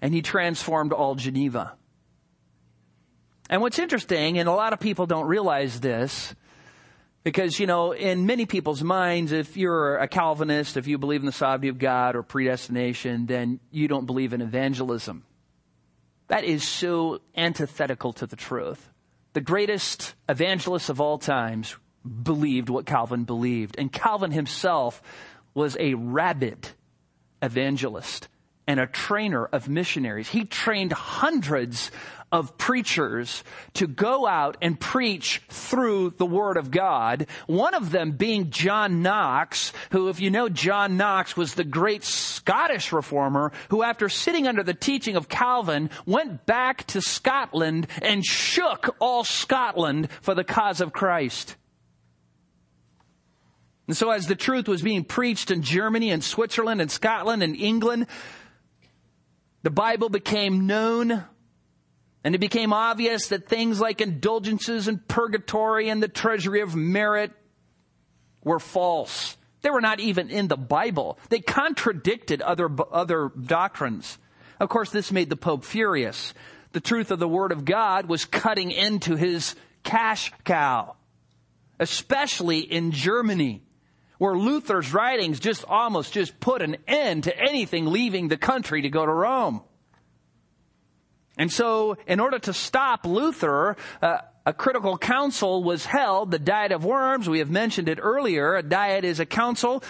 and 0.00 0.14
he 0.14 0.22
transformed 0.22 0.92
all 0.92 1.16
Geneva. 1.16 1.72
And 3.50 3.60
what's 3.60 3.78
interesting, 3.78 4.38
and 4.38 4.48
a 4.48 4.52
lot 4.52 4.72
of 4.72 4.78
people 4.78 5.06
don't 5.06 5.26
realize 5.26 5.80
this, 5.80 6.34
because, 7.26 7.58
you 7.58 7.66
know, 7.66 7.90
in 7.90 8.24
many 8.24 8.46
people's 8.46 8.84
minds, 8.84 9.32
if 9.32 9.56
you're 9.56 9.96
a 9.96 10.06
Calvinist, 10.06 10.76
if 10.76 10.86
you 10.86 10.96
believe 10.96 11.22
in 11.22 11.26
the 11.26 11.32
sovereignty 11.32 11.66
of 11.66 11.76
God 11.76 12.14
or 12.14 12.22
predestination, 12.22 13.26
then 13.26 13.58
you 13.72 13.88
don't 13.88 14.06
believe 14.06 14.32
in 14.32 14.40
evangelism. 14.40 15.24
That 16.28 16.44
is 16.44 16.62
so 16.62 17.20
antithetical 17.36 18.12
to 18.12 18.28
the 18.28 18.36
truth. 18.36 18.92
The 19.32 19.40
greatest 19.40 20.14
evangelists 20.28 20.88
of 20.88 21.00
all 21.00 21.18
times 21.18 21.74
believed 22.22 22.68
what 22.68 22.86
Calvin 22.86 23.24
believed. 23.24 23.74
And 23.76 23.90
Calvin 23.92 24.30
himself 24.30 25.02
was 25.52 25.76
a 25.80 25.94
rabid 25.94 26.68
evangelist 27.42 28.28
and 28.68 28.78
a 28.78 28.86
trainer 28.86 29.46
of 29.46 29.68
missionaries. 29.68 30.28
He 30.28 30.44
trained 30.44 30.92
hundreds 30.92 31.90
of 32.36 32.58
preachers 32.58 33.42
to 33.72 33.86
go 33.86 34.26
out 34.26 34.58
and 34.60 34.78
preach 34.78 35.40
through 35.48 36.10
the 36.18 36.26
Word 36.26 36.58
of 36.58 36.70
God. 36.70 37.26
One 37.46 37.72
of 37.72 37.90
them 37.90 38.12
being 38.12 38.50
John 38.50 39.00
Knox, 39.00 39.72
who, 39.90 40.10
if 40.10 40.20
you 40.20 40.28
know 40.28 40.50
John 40.50 40.98
Knox, 40.98 41.34
was 41.34 41.54
the 41.54 41.64
great 41.64 42.04
Scottish 42.04 42.92
reformer 42.92 43.52
who, 43.70 43.82
after 43.82 44.10
sitting 44.10 44.46
under 44.46 44.62
the 44.62 44.74
teaching 44.74 45.16
of 45.16 45.30
Calvin, 45.30 45.88
went 46.04 46.44
back 46.44 46.86
to 46.88 47.00
Scotland 47.00 47.86
and 48.02 48.22
shook 48.22 48.94
all 49.00 49.24
Scotland 49.24 50.10
for 50.20 50.34
the 50.34 50.44
cause 50.44 50.82
of 50.82 50.92
Christ. 50.92 51.56
And 53.86 53.96
so 53.96 54.10
as 54.10 54.26
the 54.26 54.36
truth 54.36 54.68
was 54.68 54.82
being 54.82 55.04
preached 55.04 55.50
in 55.50 55.62
Germany 55.62 56.10
and 56.10 56.22
Switzerland 56.22 56.82
and 56.82 56.90
Scotland 56.90 57.42
and 57.42 57.56
England, 57.56 58.08
the 59.62 59.70
Bible 59.70 60.10
became 60.10 60.66
known 60.66 61.24
and 62.26 62.34
it 62.34 62.38
became 62.38 62.72
obvious 62.72 63.28
that 63.28 63.46
things 63.46 63.80
like 63.80 64.00
indulgences 64.00 64.88
and 64.88 65.06
purgatory 65.06 65.88
and 65.88 66.02
the 66.02 66.08
treasury 66.08 66.60
of 66.60 66.74
merit 66.74 67.30
were 68.42 68.58
false. 68.58 69.36
They 69.62 69.70
were 69.70 69.80
not 69.80 70.00
even 70.00 70.28
in 70.28 70.48
the 70.48 70.56
Bible. 70.56 71.20
They 71.28 71.38
contradicted 71.38 72.42
other, 72.42 72.68
other 72.90 73.30
doctrines. 73.40 74.18
Of 74.58 74.68
course, 74.70 74.90
this 74.90 75.12
made 75.12 75.30
the 75.30 75.36
Pope 75.36 75.62
furious. 75.64 76.34
The 76.72 76.80
truth 76.80 77.12
of 77.12 77.20
the 77.20 77.28
Word 77.28 77.52
of 77.52 77.64
God 77.64 78.08
was 78.08 78.24
cutting 78.24 78.72
into 78.72 79.14
his 79.14 79.54
cash 79.84 80.32
cow, 80.42 80.96
especially 81.78 82.58
in 82.58 82.90
Germany 82.90 83.62
where 84.18 84.34
Luther's 84.34 84.92
writings 84.92 85.38
just 85.38 85.64
almost 85.68 86.12
just 86.12 86.40
put 86.40 86.60
an 86.60 86.78
end 86.88 87.22
to 87.22 87.38
anything 87.38 87.86
leaving 87.86 88.26
the 88.26 88.36
country 88.36 88.82
to 88.82 88.88
go 88.88 89.06
to 89.06 89.12
Rome. 89.12 89.62
And 91.36 91.52
so, 91.52 91.96
in 92.06 92.18
order 92.18 92.38
to 92.38 92.52
stop 92.52 93.04
Luther, 93.04 93.76
uh, 94.00 94.18
a 94.46 94.52
critical 94.52 94.96
council 94.96 95.62
was 95.62 95.84
held, 95.84 96.30
the 96.30 96.38
Diet 96.38 96.72
of 96.72 96.84
Worms. 96.84 97.28
We 97.28 97.40
have 97.40 97.50
mentioned 97.50 97.88
it 97.88 97.98
earlier. 98.00 98.54
A 98.54 98.62
diet 98.62 99.04
is 99.04 99.20
a 99.20 99.26
council. 99.26 99.82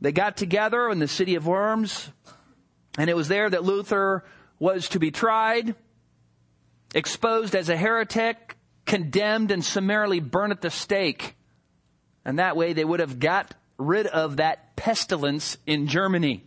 They 0.00 0.12
got 0.12 0.36
together 0.36 0.90
in 0.90 0.98
the 0.98 1.08
city 1.08 1.34
of 1.34 1.46
Worms, 1.46 2.12
and 2.98 3.10
it 3.10 3.16
was 3.16 3.28
there 3.28 3.48
that 3.48 3.64
Luther 3.64 4.24
was 4.58 4.88
to 4.90 4.98
be 4.98 5.10
tried, 5.10 5.74
exposed 6.94 7.56
as 7.56 7.68
a 7.68 7.76
heretic, 7.76 8.56
condemned, 8.84 9.50
and 9.50 9.64
summarily 9.64 10.20
burned 10.20 10.52
at 10.52 10.60
the 10.60 10.70
stake. 10.70 11.34
And 12.24 12.38
that 12.38 12.56
way 12.56 12.72
they 12.74 12.84
would 12.84 13.00
have 13.00 13.18
got 13.18 13.54
rid 13.78 14.06
of 14.06 14.36
that 14.36 14.76
pestilence 14.76 15.56
in 15.66 15.86
Germany. 15.86 16.44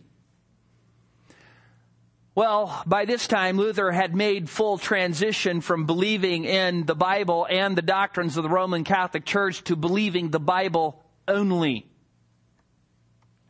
Well, 2.40 2.82
by 2.86 3.04
this 3.04 3.28
time, 3.28 3.58
Luther 3.58 3.92
had 3.92 4.16
made 4.16 4.48
full 4.48 4.78
transition 4.78 5.60
from 5.60 5.84
believing 5.84 6.46
in 6.46 6.86
the 6.86 6.94
Bible 6.94 7.46
and 7.50 7.76
the 7.76 7.82
doctrines 7.82 8.38
of 8.38 8.44
the 8.44 8.48
Roman 8.48 8.82
Catholic 8.82 9.26
Church 9.26 9.62
to 9.64 9.76
believing 9.76 10.30
the 10.30 10.40
Bible 10.40 11.04
only 11.28 11.86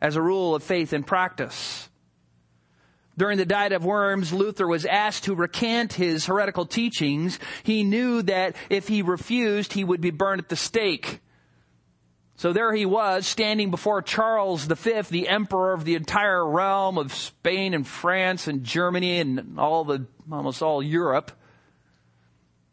as 0.01 0.17
a 0.17 0.21
rule 0.21 0.55
of 0.55 0.61
faith 0.61 0.91
and 0.91 1.07
practice. 1.07 1.87
During 3.17 3.37
the 3.37 3.45
Diet 3.45 3.71
of 3.71 3.85
Worms, 3.85 4.33
Luther 4.33 4.67
was 4.67 4.85
asked 4.85 5.23
to 5.23 5.35
recant 5.35 5.93
his 5.93 6.25
heretical 6.25 6.65
teachings. 6.65 7.39
He 7.63 7.85
knew 7.85 8.21
that 8.23 8.57
if 8.69 8.89
he 8.89 9.03
refused, 9.03 9.71
he 9.71 9.85
would 9.85 10.01
be 10.01 10.11
burned 10.11 10.41
at 10.41 10.49
the 10.49 10.57
stake. 10.57 11.21
So 12.41 12.53
there 12.53 12.73
he 12.73 12.87
was, 12.87 13.27
standing 13.27 13.69
before 13.69 14.01
Charles 14.01 14.63
V, 14.63 15.01
the 15.11 15.27
emperor 15.27 15.73
of 15.73 15.85
the 15.85 15.93
entire 15.93 16.43
realm 16.43 16.97
of 16.97 17.13
Spain 17.13 17.75
and 17.75 17.85
France 17.85 18.47
and 18.47 18.63
Germany 18.63 19.19
and 19.19 19.59
all 19.59 19.83
the, 19.83 20.07
almost 20.31 20.63
all 20.63 20.81
Europe, 20.81 21.31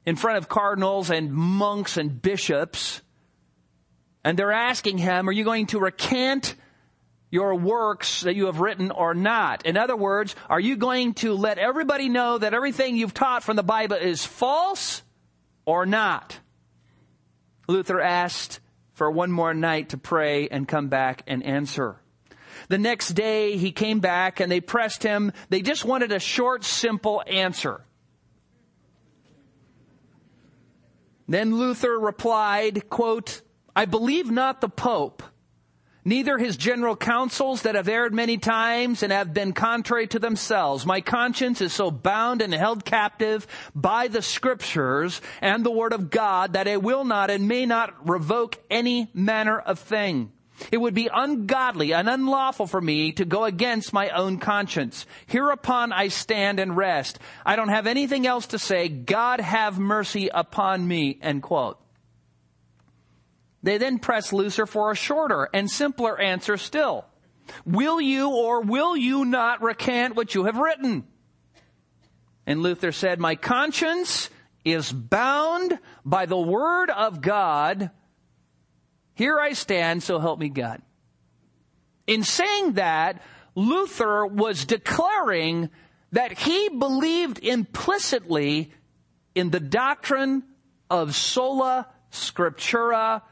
in 0.06 0.16
front 0.16 0.38
of 0.38 0.48
cardinals 0.48 1.10
and 1.10 1.30
monks 1.30 1.98
and 1.98 2.22
bishops. 2.22 3.02
And 4.24 4.38
they're 4.38 4.52
asking 4.52 4.96
him, 4.96 5.28
are 5.28 5.32
you 5.32 5.44
going 5.44 5.66
to 5.66 5.80
recant 5.80 6.54
your 7.30 7.54
works 7.54 8.22
that 8.22 8.36
you 8.36 8.46
have 8.46 8.60
written 8.60 8.90
or 8.90 9.12
not? 9.12 9.66
In 9.66 9.76
other 9.76 9.96
words, 9.96 10.34
are 10.48 10.58
you 10.58 10.76
going 10.76 11.12
to 11.16 11.34
let 11.34 11.58
everybody 11.58 12.08
know 12.08 12.38
that 12.38 12.54
everything 12.54 12.96
you've 12.96 13.12
taught 13.12 13.42
from 13.42 13.56
the 13.56 13.62
Bible 13.62 13.96
is 13.96 14.24
false 14.24 15.02
or 15.66 15.84
not? 15.84 16.38
Luther 17.68 18.00
asked, 18.00 18.60
for 18.98 19.08
one 19.12 19.30
more 19.30 19.54
night 19.54 19.90
to 19.90 19.96
pray 19.96 20.48
and 20.48 20.66
come 20.66 20.88
back 20.88 21.22
and 21.28 21.40
answer. 21.44 22.00
The 22.68 22.78
next 22.78 23.10
day 23.10 23.56
he 23.56 23.70
came 23.70 24.00
back 24.00 24.40
and 24.40 24.50
they 24.50 24.60
pressed 24.60 25.04
him. 25.04 25.32
They 25.50 25.62
just 25.62 25.84
wanted 25.84 26.10
a 26.10 26.18
short, 26.18 26.64
simple 26.64 27.22
answer. 27.28 27.80
Then 31.28 31.54
Luther 31.56 31.96
replied, 31.96 32.90
quote, 32.90 33.42
I 33.76 33.84
believe 33.84 34.32
not 34.32 34.60
the 34.60 34.68
Pope 34.68 35.22
neither 36.04 36.38
his 36.38 36.56
general 36.56 36.96
councils 36.96 37.62
that 37.62 37.74
have 37.74 37.88
erred 37.88 38.14
many 38.14 38.38
times 38.38 39.02
and 39.02 39.12
have 39.12 39.34
been 39.34 39.52
contrary 39.52 40.06
to 40.08 40.18
themselves. 40.18 40.86
My 40.86 41.00
conscience 41.00 41.60
is 41.60 41.72
so 41.72 41.90
bound 41.90 42.42
and 42.42 42.52
held 42.52 42.84
captive 42.84 43.46
by 43.74 44.08
the 44.08 44.22
scriptures 44.22 45.20
and 45.40 45.64
the 45.64 45.70
word 45.70 45.92
of 45.92 46.10
God 46.10 46.54
that 46.54 46.66
it 46.66 46.82
will 46.82 47.04
not 47.04 47.30
and 47.30 47.48
may 47.48 47.66
not 47.66 48.08
revoke 48.08 48.56
any 48.70 49.10
manner 49.14 49.58
of 49.58 49.78
thing. 49.78 50.32
It 50.72 50.78
would 50.78 50.94
be 50.94 51.08
ungodly 51.12 51.92
and 51.92 52.08
unlawful 52.08 52.66
for 52.66 52.80
me 52.80 53.12
to 53.12 53.24
go 53.24 53.44
against 53.44 53.92
my 53.92 54.10
own 54.10 54.38
conscience. 54.38 55.06
Hereupon 55.26 55.92
I 55.92 56.08
stand 56.08 56.58
and 56.58 56.76
rest. 56.76 57.18
I 57.46 57.56
don't 57.56 57.68
have 57.68 57.86
anything 57.86 58.26
else 58.26 58.48
to 58.48 58.58
say. 58.58 58.88
God 58.88 59.40
have 59.40 59.78
mercy 59.78 60.28
upon 60.32 60.86
me. 60.86 61.18
End 61.22 61.42
quote. 61.42 61.78
They 63.62 63.78
then 63.78 63.98
press 63.98 64.32
Luther 64.32 64.66
for 64.66 64.90
a 64.90 64.96
shorter 64.96 65.48
and 65.52 65.70
simpler 65.70 66.18
answer 66.18 66.56
still. 66.56 67.04
Will 67.64 68.00
you 68.00 68.30
or 68.30 68.60
will 68.60 68.96
you 68.96 69.24
not 69.24 69.62
recant 69.62 70.14
what 70.14 70.34
you 70.34 70.44
have 70.44 70.58
written? 70.58 71.04
And 72.46 72.62
Luther 72.62 72.92
said, 72.92 73.18
My 73.18 73.34
conscience 73.34 74.30
is 74.64 74.92
bound 74.92 75.78
by 76.04 76.26
the 76.26 76.38
word 76.38 76.90
of 76.90 77.20
God. 77.20 77.90
Here 79.14 79.38
I 79.38 79.52
stand, 79.52 80.02
so 80.02 80.18
help 80.18 80.38
me 80.38 80.48
God. 80.48 80.82
In 82.06 82.22
saying 82.22 82.74
that, 82.74 83.20
Luther 83.54 84.24
was 84.24 84.64
declaring 84.64 85.70
that 86.12 86.38
he 86.38 86.68
believed 86.68 87.38
implicitly 87.44 88.72
in 89.34 89.50
the 89.50 89.60
doctrine 89.60 90.44
of 90.88 91.14
sola 91.14 91.86
scriptura 92.10 93.22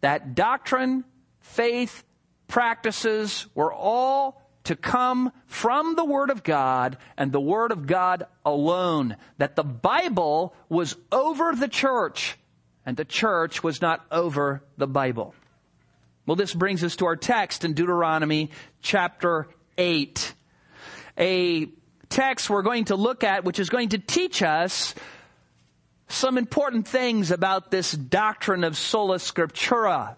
that 0.00 0.34
doctrine, 0.34 1.04
faith, 1.40 2.04
practices 2.48 3.46
were 3.54 3.72
all 3.72 4.42
to 4.64 4.76
come 4.76 5.32
from 5.46 5.94
the 5.94 6.04
Word 6.04 6.30
of 6.30 6.42
God 6.42 6.98
and 7.16 7.32
the 7.32 7.40
Word 7.40 7.72
of 7.72 7.86
God 7.86 8.26
alone. 8.44 9.16
That 9.38 9.56
the 9.56 9.64
Bible 9.64 10.54
was 10.68 10.96
over 11.10 11.54
the 11.54 11.68
church 11.68 12.36
and 12.84 12.96
the 12.96 13.04
church 13.04 13.62
was 13.62 13.80
not 13.80 14.04
over 14.10 14.62
the 14.76 14.86
Bible. 14.86 15.34
Well, 16.26 16.36
this 16.36 16.54
brings 16.54 16.84
us 16.84 16.96
to 16.96 17.06
our 17.06 17.16
text 17.16 17.64
in 17.64 17.72
Deuteronomy 17.72 18.50
chapter 18.82 19.48
8. 19.78 20.34
A 21.18 21.68
text 22.08 22.50
we're 22.50 22.62
going 22.62 22.86
to 22.86 22.96
look 22.96 23.24
at 23.24 23.44
which 23.44 23.58
is 23.58 23.70
going 23.70 23.90
to 23.90 23.98
teach 23.98 24.42
us 24.42 24.94
some 26.10 26.38
important 26.38 26.88
things 26.88 27.30
about 27.30 27.70
this 27.70 27.92
doctrine 27.92 28.64
of 28.64 28.76
sola 28.76 29.16
scriptura. 29.16 30.16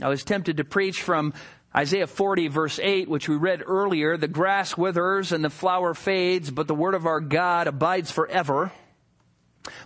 I 0.00 0.08
was 0.08 0.24
tempted 0.24 0.58
to 0.58 0.64
preach 0.64 1.02
from 1.02 1.34
Isaiah 1.74 2.06
40 2.06 2.48
verse 2.48 2.78
8, 2.78 3.08
which 3.08 3.28
we 3.28 3.36
read 3.36 3.62
earlier, 3.66 4.16
the 4.16 4.28
grass 4.28 4.76
withers 4.76 5.32
and 5.32 5.44
the 5.44 5.50
flower 5.50 5.94
fades, 5.94 6.50
but 6.50 6.68
the 6.68 6.74
word 6.74 6.94
of 6.94 7.06
our 7.06 7.20
God 7.20 7.66
abides 7.66 8.10
forever. 8.10 8.72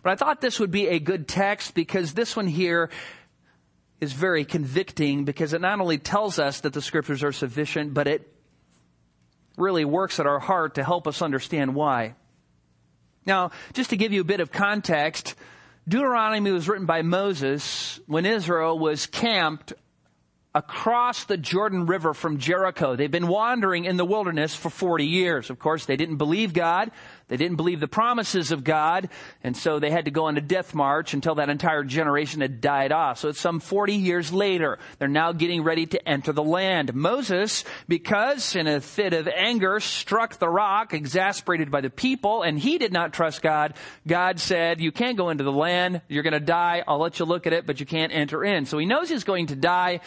But 0.03 0.11
I 0.13 0.17
thought 0.17 0.41
this 0.41 0.61
would 0.61 0.71
be 0.71 0.89
a 0.89 0.99
good 0.99 1.27
text 1.27 1.75
because 1.75 2.13
this 2.13 2.37
one 2.37 2.47
here 2.47 2.91
is 4.01 4.13
very 4.13 4.45
convicting 4.45 5.25
because 5.25 5.53
it 5.53 5.61
not 5.61 5.81
only 5.81 5.99
tells 5.99 6.39
us 6.39 6.61
that 6.61 6.73
the 6.73 6.83
scriptures 6.83 7.23
are 7.23 7.33
sufficient, 7.33 7.95
but 7.95 8.07
it 8.07 8.31
really 9.57 9.85
works 9.85 10.21
at 10.21 10.27
our 10.27 10.39
heart 10.39 10.75
to 10.75 10.85
help 10.85 11.07
us 11.07 11.23
understand 11.23 11.75
why. 11.75 12.15
Now, 13.31 13.53
just 13.75 13.91
to 13.91 13.97
give 13.97 14.13
you 14.13 14.21
a 14.23 14.25
bit 14.25 14.41
of 14.41 14.51
context, 14.51 15.37
Deuteronomy 15.87 16.51
was 16.51 16.69
written 16.69 16.85
by 16.85 17.03
Moses 17.03 18.01
when 18.09 18.27
Israel 18.27 18.77
was 18.77 19.07
camped 19.07 19.73
across 20.53 21.23
the 21.27 21.37
Jordan 21.37 21.87
River 21.87 22.13
from 22.13 22.39
Jericho. 22.39 22.97
They've 22.97 23.09
been 23.09 23.29
wandering 23.29 23.85
in 23.85 23.97
the 23.97 24.05
wilderness 24.05 24.57
for 24.57 24.69
40 24.69 25.07
years. 25.07 25.49
Of 25.49 25.61
course, 25.61 25.87
they 25.87 25.95
didn't 25.95 26.17
believe 26.17 26.53
God. 26.53 26.91
They 27.31 27.37
didn't 27.37 27.57
believe 27.57 27.79
the 27.81 27.89
promises 27.89 28.51
of 28.51 28.65
God. 28.65 29.09
And 29.45 29.57
so 29.57 29.79
they 29.79 29.91
had 29.91 30.07
to 30.07 30.11
go 30.11 30.25
on 30.25 30.37
a 30.37 30.41
death 30.41 30.75
march 30.75 31.15
until 31.15 31.37
that 31.37 31.49
entire 31.49 31.85
generation 31.85 32.41
had 32.41 32.61
died 32.61 32.91
off. 32.91 33.19
So 33.19 33.29
it's 33.29 33.41
some 33.41 33.61
40 33.61 33.95
years 33.95 34.33
later. 34.33 34.79
They're 34.99 35.09
now 35.09 35.33
getting 35.33 35.63
ready 35.63 35.87
to 35.87 36.09
enter 36.09 36.33
the 36.33 36.43
land. 36.43 36.95
Moses, 36.95 37.65
because 37.87 38.57
in 38.57 38.67
a 38.67 38.81
fit 38.81 39.13
of 39.13 39.29
anger, 39.29 39.79
struck 39.79 40.39
the 40.39 40.49
rock, 40.49 40.93
exasperated 40.93 41.71
by 41.71 41.81
the 41.81 41.91
people, 41.91 42.43
and 42.43 42.59
he 42.59 42.79
did 42.79 42.93
not 42.93 43.13
trust 43.13 43.43
God. 43.43 43.75
God 44.07 44.41
said, 44.41 44.81
you 44.81 44.91
can't 44.91 45.17
go 45.17 45.31
into 45.31 45.45
the 45.45 45.53
land. 45.53 46.03
You're 46.09 46.25
to 46.33 46.41
die. 46.41 46.83
I'll 46.87 46.99
let 46.99 47.19
you 47.19 47.25
look 47.25 47.47
at 47.47 47.53
it, 47.53 47.67
but 47.67 47.81
you 47.81 47.87
can't 47.87 48.13
enter 48.13 48.45
in. 48.45 48.67
So 48.67 48.79
he 48.79 48.87
knows 48.87 49.09
he's 49.09 49.25
going 49.25 49.49
to 49.49 49.57
die. 49.57 50.01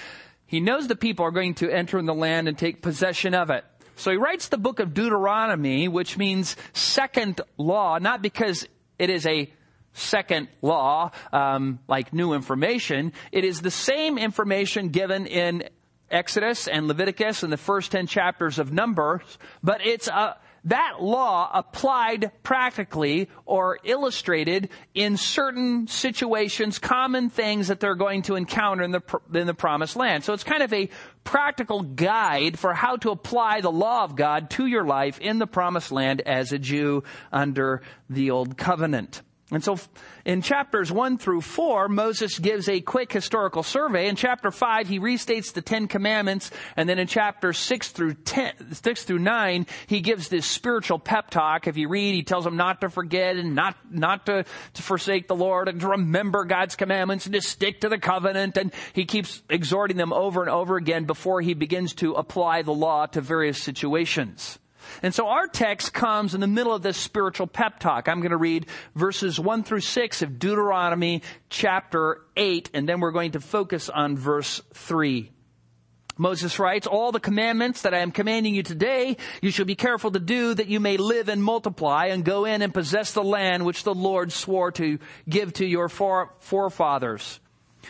He 0.46 0.60
knows 0.60 0.88
the 0.88 0.96
people 0.96 1.26
are 1.26 1.32
going 1.32 1.56
to 1.56 1.70
enter 1.70 1.98
in 1.98 2.06
the 2.06 2.14
land 2.14 2.48
and 2.48 2.58
take 2.58 2.82
possession 2.82 3.34
of 3.34 3.50
it. 3.50 3.66
So 3.96 4.12
he 4.12 4.18
writes 4.18 4.48
the 4.48 4.58
book 4.58 4.80
of 4.80 4.94
Deuteronomy, 4.94 5.88
which 5.88 6.18
means 6.18 6.56
second 6.74 7.42
law, 7.58 7.98
not 8.00 8.22
because 8.22 8.68
it 8.98 9.10
is 9.10 9.26
a 9.26 9.52
second 9.94 10.48
law, 10.62 11.12
um, 11.32 11.80
like 11.88 12.14
new 12.14 12.34
information. 12.34 13.14
It 13.32 13.46
is 13.46 13.62
the 13.62 13.72
same 13.72 14.18
information 14.18 14.90
given 14.90 15.28
in 15.28 15.70
Exodus 16.10 16.68
and 16.68 16.88
Leviticus 16.88 17.44
and 17.44 17.52
the 17.52 17.58
first 17.58 17.92
10 17.92 18.08
chapters 18.08 18.60
of 18.60 18.72
Numbers, 18.72 19.38
but 19.64 19.86
it's 19.86 20.08
a, 20.08 20.38
that 20.66 21.02
law 21.02 21.50
applied 21.54 22.32
practically 22.42 23.30
or 23.46 23.80
illustrated 23.84 24.70
in 24.94 25.18
certain 25.18 25.88
situations, 25.88 26.80
common 26.80 27.30
things 27.30 27.68
that 27.68 27.80
they're 27.80 27.96
going 27.96 28.22
to 28.24 28.36
encounter 28.36 28.84
in 28.84 28.92
the, 28.92 29.02
in 29.34 29.48
the 29.48 29.54
promised 29.54 29.96
land. 29.96 30.24
So 30.24 30.34
it's 30.34 30.44
kind 30.44 30.64
of 30.64 30.72
a 30.72 30.90
practical 31.24 31.82
guide 31.82 32.58
for 32.58 32.74
how 32.74 32.96
to 32.98 33.12
apply 33.12 33.62
the 33.62 33.72
law 33.72 34.04
of 34.04 34.16
God 34.16 34.50
to 34.52 34.66
your 34.66 34.86
life 34.86 35.20
in 35.20 35.40
the 35.40 35.48
promised 35.48 35.92
land 35.92 36.22
as 36.22 36.54
a 36.54 36.60
Jew 36.60 37.04
under 37.32 37.82
the 38.10 38.32
old 38.32 38.58
covenant. 38.58 39.22
And 39.52 39.64
so 39.64 39.78
in 40.26 40.42
chapters 40.42 40.92
1 40.92 41.18
through 41.18 41.42
4, 41.42 41.90
Moses 41.90 42.40
gives 42.40 42.70
a 42.70 42.80
quick 42.80 43.12
historical 43.12 43.62
survey. 43.62 44.08
In 44.08 44.16
chapter 44.16 44.52
5, 44.52 44.88
he 44.88 45.00
restates 45.00 45.52
the 45.52 45.62
Ten 45.62 45.88
Commandments. 45.88 46.50
And 46.78 46.88
then 46.88 46.98
in 46.98 47.08
chapters 47.08 47.58
6 47.58 47.90
through 47.90 48.14
10, 48.14 48.74
6 48.74 49.04
through 49.04 49.20
9, 49.20 49.68
he 49.88 50.00
gives 50.00 50.30
this 50.30 50.46
spiritual 50.46 50.98
pep 50.98 51.30
talk. 51.30 51.68
If 51.68 51.76
you 51.76 51.90
read, 51.90 52.16
he 52.16 52.24
tells 52.24 52.46
them 52.46 52.56
not 52.56 52.82
to 52.82 52.90
forget 52.90 53.36
and 53.36 53.54
not, 53.54 53.76
not 53.92 54.26
to, 54.28 54.46
to 54.76 54.82
forsake 54.82 55.28
the 55.28 55.36
Lord 55.36 55.68
and 55.68 55.82
to 55.82 55.90
remember 55.90 56.46
God's 56.46 56.78
commandments 56.78 57.26
and 57.26 57.36
to 57.36 57.42
stick 57.42 57.82
to 57.82 57.90
the 57.90 58.00
covenant. 58.00 58.58
And 58.58 58.74
he 58.94 59.06
keeps 59.06 59.44
exhorting 59.50 59.98
them 59.98 60.14
over 60.14 60.42
and 60.42 60.50
over 60.50 60.78
again 60.78 61.04
before 61.04 61.42
he 61.42 61.54
begins 61.54 61.94
to 61.96 62.14
apply 62.14 62.62
the 62.62 62.74
law 62.74 63.08
to 63.08 63.20
various 63.20 63.62
situations. 63.62 64.58
And 65.02 65.14
so 65.14 65.28
our 65.28 65.48
text 65.48 65.94
comes 65.94 66.34
in 66.34 66.42
the 66.42 66.48
middle 66.48 66.74
of 66.74 66.82
this 66.82 66.98
spiritual 66.98 67.48
pep 67.48 67.80
talk. 67.80 68.08
I'm 68.08 68.20
going 68.20 68.32
to 68.32 68.38
read 68.38 68.68
verses 68.96 69.40
1 69.40 69.64
through 69.64 69.82
6 69.82 70.22
of 70.22 70.40
Deuteronomy 70.40 71.22
chapter 71.50 72.22
8, 72.36 72.72
and 72.74 72.88
then 72.88 73.00
we're 73.00 73.12
going 73.12 73.32
to 73.32 73.40
focus 73.40 73.90
on 73.90 74.18
verse 74.18 74.62
3. 74.74 75.30
Moses 76.16 76.60
writes, 76.60 76.86
all 76.86 77.12
the 77.12 77.20
commandments 77.20 77.82
that 77.82 77.96
I 77.96 78.00
am 78.00 78.12
commanding 78.12 78.54
you 78.54 78.62
today, 78.62 79.18
you 79.42 79.50
shall 79.50 79.66
be 79.66 79.74
careful 79.74 80.12
to 80.12 80.20
do 80.20 80.54
that 80.54 80.68
you 80.68 80.80
may 80.80 80.98
live 80.98 81.28
and 81.28 81.44
multiply 81.44 82.06
and 82.08 82.24
go 82.24 82.46
in 82.46 82.62
and 82.62 82.72
possess 82.72 83.14
the 83.14 83.24
land 83.24 83.66
which 83.66 83.84
the 83.84 83.96
Lord 83.96 84.32
swore 84.32 84.72
to 84.74 85.00
give 85.28 85.54
to 85.54 85.66
your 85.66 85.90
forefathers. 85.90 87.40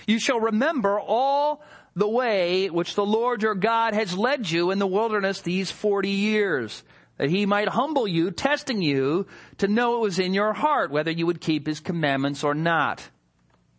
You 0.08 0.19
shall 0.19 0.39
remember 0.39 0.99
all 0.99 1.62
the 1.95 2.08
way 2.08 2.69
which 2.69 2.95
the 2.95 3.06
Lord 3.06 3.43
your 3.43 3.56
God 3.56 3.93
has 3.93 4.17
led 4.17 4.49
you 4.49 4.71
in 4.71 4.79
the 4.79 4.88
wilderness 4.88 5.41
these 5.41 5.71
40 5.71 6.10
years, 6.10 6.84
that 7.17 7.29
he 7.29 7.45
might 7.45 7.69
humble 7.69 8.08
you, 8.08 8.32
testing 8.32 8.82
you 8.82 9.27
to 9.60 9.67
know 9.67 9.97
it 9.97 10.01
was 10.01 10.19
in 10.19 10.34
your 10.34 10.53
heart 10.53 10.91
whether 10.91 11.12
you 11.12 11.25
would 11.25 11.41
keep 11.41 11.67
his 11.67 11.79
commandments 11.79 12.43
or 12.43 12.56
not. 12.56 13.08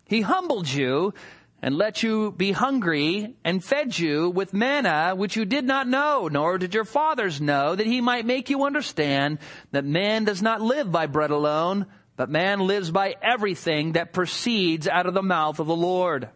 He 0.07 0.21
humbled 0.21 0.69
you 0.69 1.15
and 1.61 1.77
let 1.77 2.03
you 2.03 2.31
be 2.31 2.53
hungry 2.53 3.35
and 3.43 3.65
fed 3.65 3.99
you 3.99 4.29
with 4.29 4.53
manna 4.53 5.15
which 5.17 5.35
you 5.35 5.45
did 5.45 5.65
not 5.65 5.89
know, 5.89 6.29
nor 6.29 6.59
did 6.59 6.75
your 6.75 6.85
fathers 6.85 7.41
know, 7.41 7.75
that 7.75 7.87
he 7.87 8.01
might 8.01 8.27
make 8.27 8.51
you 8.51 8.65
understand 8.65 9.39
that 9.73 9.85
man 9.85 10.25
does 10.25 10.43
not 10.43 10.61
live 10.61 10.93
by 10.93 11.07
bread 11.07 11.31
alone, 11.31 11.87
but 12.17 12.31
man 12.31 12.61
lives 12.61 12.91
by 12.91 13.17
everything 13.23 13.93
that 13.93 14.13
proceeds 14.13 14.87
out 14.87 15.07
of 15.07 15.15
the 15.15 15.23
mouth 15.23 15.59
of 15.59 15.67
the 15.67 15.75
Lord. 15.75 16.29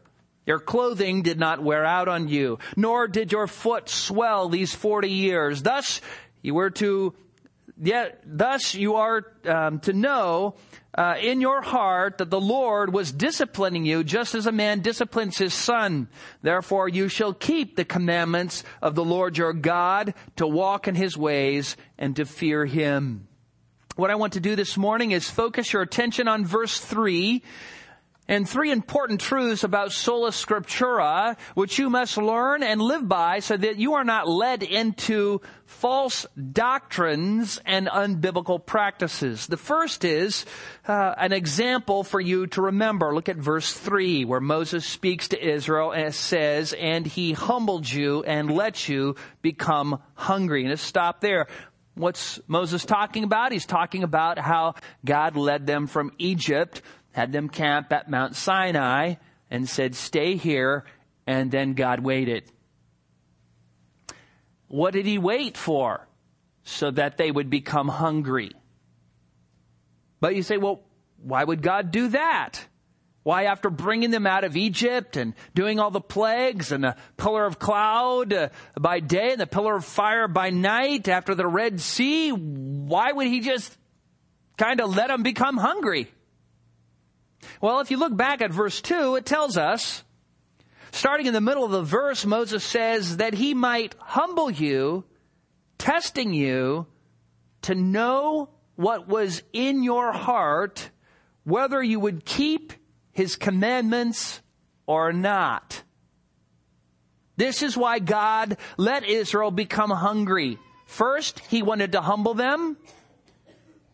Your 0.49 0.59
clothing 0.59 1.21
did 1.21 1.39
not 1.39 1.63
wear 1.63 1.85
out 1.85 2.09
on 2.09 2.29
you, 2.29 2.59
nor 2.75 3.07
did 3.07 3.33
your 3.33 3.47
foot 3.47 3.91
swell 3.91 4.49
these 4.49 4.75
40 4.75 5.11
years. 5.11 5.63
Thus, 5.63 6.01
you 6.41 6.55
were 6.55 6.71
to, 6.71 7.13
yet, 7.79 8.23
thus 8.25 8.75
you 8.75 8.95
are 8.95 9.27
um, 9.45 9.81
to 9.81 9.93
know 9.93 10.55
uh, 10.97 11.17
in 11.21 11.43
your 11.43 11.61
heart 11.61 12.17
that 12.17 12.31
the 12.31 12.41
Lord 12.41 12.95
was 12.95 13.13
disciplining 13.13 13.85
you 13.85 14.03
just 14.03 14.35
as 14.35 14.47
a 14.47 14.51
man 14.51 14.81
disciplines 14.81 15.37
his 15.37 15.53
son. 15.53 16.09
Therefore, 16.41 16.89
you 16.89 17.09
shall 17.09 17.35
keep 17.35 17.77
the 17.77 17.85
commandments 17.85 18.65
of 18.81 18.95
the 18.95 19.05
Lord 19.05 19.37
your 19.37 19.53
God 19.53 20.15
to 20.37 20.47
walk 20.47 20.89
in 20.89 20.95
his 20.95 21.15
ways 21.15 21.77
and 21.99 22.17
to 22.17 22.25
fear 22.25 22.65
him. 22.65 23.29
What 23.97 24.11
I 24.11 24.15
want 24.15 24.33
to 24.33 24.41
do 24.41 24.57
this 24.57 24.79
morning 24.79 25.11
is 25.11 25.29
focus 25.29 25.75
your 25.75 25.83
attention 25.83 26.27
on 26.27 26.47
verse 26.47 26.81
3 26.81 27.43
and 28.29 28.47
three 28.47 28.71
important 28.71 29.21
truths 29.21 29.65
about 29.65 29.91
sola 29.91 30.31
scriptura, 30.31 31.37
which 31.55 31.79
you 31.79 31.89
must 31.89 32.19
learn 32.19 32.63
and 32.63 32.81
live 32.81 33.09
by 33.09 33.39
so 33.39 33.57
that 33.57 33.77
you 33.77 33.95
are 33.95 34.05
not 34.05 34.29
led 34.29 34.63
into 34.63 35.41
false 35.65 36.27
doctrines 36.53 37.59
and 37.65 37.89
unbiblical 37.89 38.65
practices. 38.65 39.47
The 39.47 39.57
first 39.57 40.05
is 40.05 40.45
uh, 40.87 41.15
an 41.17 41.33
example 41.33 42.05
for 42.05 42.21
you 42.21 42.47
to 42.49 42.63
remember. 42.63 43.15
Look 43.15 43.31
at 43.31 43.37
verse 43.37 43.73
3 43.73 44.27
where 44.27 44.41
Moses 44.41 44.85
speaks 44.85 45.29
to 45.29 45.43
Israel 45.43 45.93
and 45.93 46.15
says, 46.15 46.75
and 46.75 47.07
he 47.07 47.33
humbled 47.33 47.91
you 47.91 48.23
and 48.25 48.51
let 48.51 48.89
you 48.89 49.17
become 49.41 50.03
hungry. 50.15 50.63
And 50.63 50.71
let's 50.71 50.83
stop 50.83 51.21
there. 51.21 51.47
What's 51.95 52.39
Moses 52.47 52.85
talking 52.85 53.25
about? 53.25 53.51
He's 53.51 53.67
talking 53.67 54.05
about 54.05 54.39
how 54.39 54.75
God 55.05 55.37
led 55.37 55.67
them 55.67 55.89
from 55.89 56.13
Egypt 56.19 56.81
had 57.19 57.33
them 57.33 57.49
camp 57.49 57.93
at 57.93 58.09
Mount 58.09 58.37
Sinai 58.37 59.15
and 59.51 59.69
said, 59.69 59.97
stay 59.97 60.37
here, 60.37 60.85
and 61.27 61.51
then 61.51 61.75
God 61.75 61.99
waited. 61.99 62.45
What 64.69 64.93
did 64.93 65.05
he 65.05 65.19
wait 65.19 65.57
for? 65.57 66.07
So 66.63 66.93
that 66.93 67.17
they 67.17 67.33
would 67.33 67.51
become 67.51 67.89
hungry. 67.89 68.53
But 70.21 70.37
you 70.37 70.45
say, 70.45 70.59
well, 70.59 70.85
why 71.21 71.43
would 71.43 71.61
God 71.61 71.91
do 71.91 72.07
that? 72.11 72.65
Why, 73.25 73.45
after 73.47 73.69
bringing 73.69 74.13
them 74.13 74.27
out 74.27 74.45
of 74.45 74.57
Egypt 74.57 75.17
and 75.17 75.35
doing 75.57 75.81
all 75.81 75.91
the 75.91 76.01
plagues 76.01 76.71
and 76.71 76.85
the 76.85 76.95
pillar 77.17 77.47
of 77.47 77.59
cloud 77.59 78.33
uh, 78.33 78.51
by 78.79 79.01
day 79.01 79.33
and 79.33 79.41
the 79.41 79.47
pillar 79.49 79.75
of 79.75 79.85
fire 79.85 80.29
by 80.29 80.51
night 80.51 81.09
after 81.09 81.35
the 81.35 81.49
Red 81.49 81.81
Sea, 81.81 82.31
why 82.31 83.11
would 83.11 83.27
he 83.27 83.41
just 83.41 83.77
kind 84.57 84.81
of 84.81 84.95
let 84.95 85.09
them 85.09 85.25
become 85.25 85.57
hungry? 85.57 86.13
Well, 87.61 87.81
if 87.81 87.91
you 87.91 87.97
look 87.97 88.17
back 88.17 88.41
at 88.41 88.53
verse 88.53 88.81
2, 88.81 89.17
it 89.17 89.27
tells 89.27 89.57
us, 89.57 90.05
starting 90.93 91.27
in 91.27 91.35
the 91.35 91.41
middle 91.41 91.65
of 91.65 91.71
the 91.71 91.83
verse, 91.83 92.25
Moses 92.25 92.65
says 92.65 93.19
that 93.19 93.35
he 93.35 93.55
might 93.55 93.95
humble 93.99 94.51
you 94.51 95.05
testing 95.79 96.35
you 96.35 96.87
to 97.63 97.75
know 97.75 98.51
what 98.75 99.09
was 99.09 99.43
in 99.53 99.83
your 99.83 100.13
heart, 100.13 100.91
whether 101.45 101.83
you 101.83 101.99
would 102.01 102.25
keep 102.25 102.73
his 103.13 103.37
commandments 103.37 104.41
or 104.87 105.13
not. 105.13 105.83
This 107.37 107.63
is 107.63 107.77
why 107.77 108.01
God 108.01 108.57
let 108.77 109.05
Israel 109.05 109.51
become 109.51 109.91
hungry. 109.91 110.59
First, 110.87 111.41
he 111.49 111.63
wanted 111.63 111.93
to 111.93 112.01
humble 112.01 112.35
them. 112.35 112.77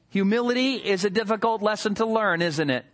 Humility 0.09 0.77
is 0.77 1.05
a 1.05 1.11
difficult 1.11 1.61
lesson 1.61 1.95
to 1.97 2.07
learn, 2.07 2.41
isn't 2.41 2.71
it? 2.71 2.87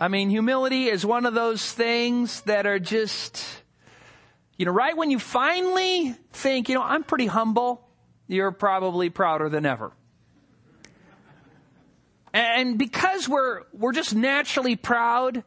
I 0.00 0.06
mean, 0.06 0.30
humility 0.30 0.84
is 0.84 1.04
one 1.04 1.26
of 1.26 1.34
those 1.34 1.72
things 1.72 2.42
that 2.42 2.66
are 2.66 2.78
just, 2.78 3.44
you 4.56 4.64
know, 4.64 4.70
right 4.70 4.96
when 4.96 5.10
you 5.10 5.18
finally 5.18 6.14
think, 6.30 6.68
you 6.68 6.76
know, 6.76 6.84
I'm 6.84 7.02
pretty 7.02 7.26
humble, 7.26 7.84
you're 8.28 8.52
probably 8.52 9.10
prouder 9.10 9.48
than 9.48 9.66
ever. 9.66 9.90
And 12.32 12.78
because 12.78 13.28
we're, 13.28 13.64
we're 13.72 13.90
just 13.90 14.14
naturally 14.14 14.76
proud, 14.76 15.42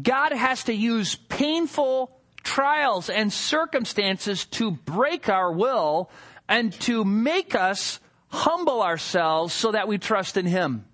God 0.00 0.32
has 0.32 0.64
to 0.64 0.72
use 0.72 1.16
painful 1.16 2.10
trials 2.42 3.10
and 3.10 3.30
circumstances 3.30 4.46
to 4.46 4.70
break 4.70 5.28
our 5.28 5.52
will 5.52 6.10
and 6.48 6.72
to 6.80 7.04
make 7.04 7.54
us 7.54 8.00
humble 8.28 8.82
ourselves 8.82 9.52
so 9.52 9.72
that 9.72 9.88
we 9.88 9.98
trust 9.98 10.38
in 10.38 10.46
Him. 10.46 10.86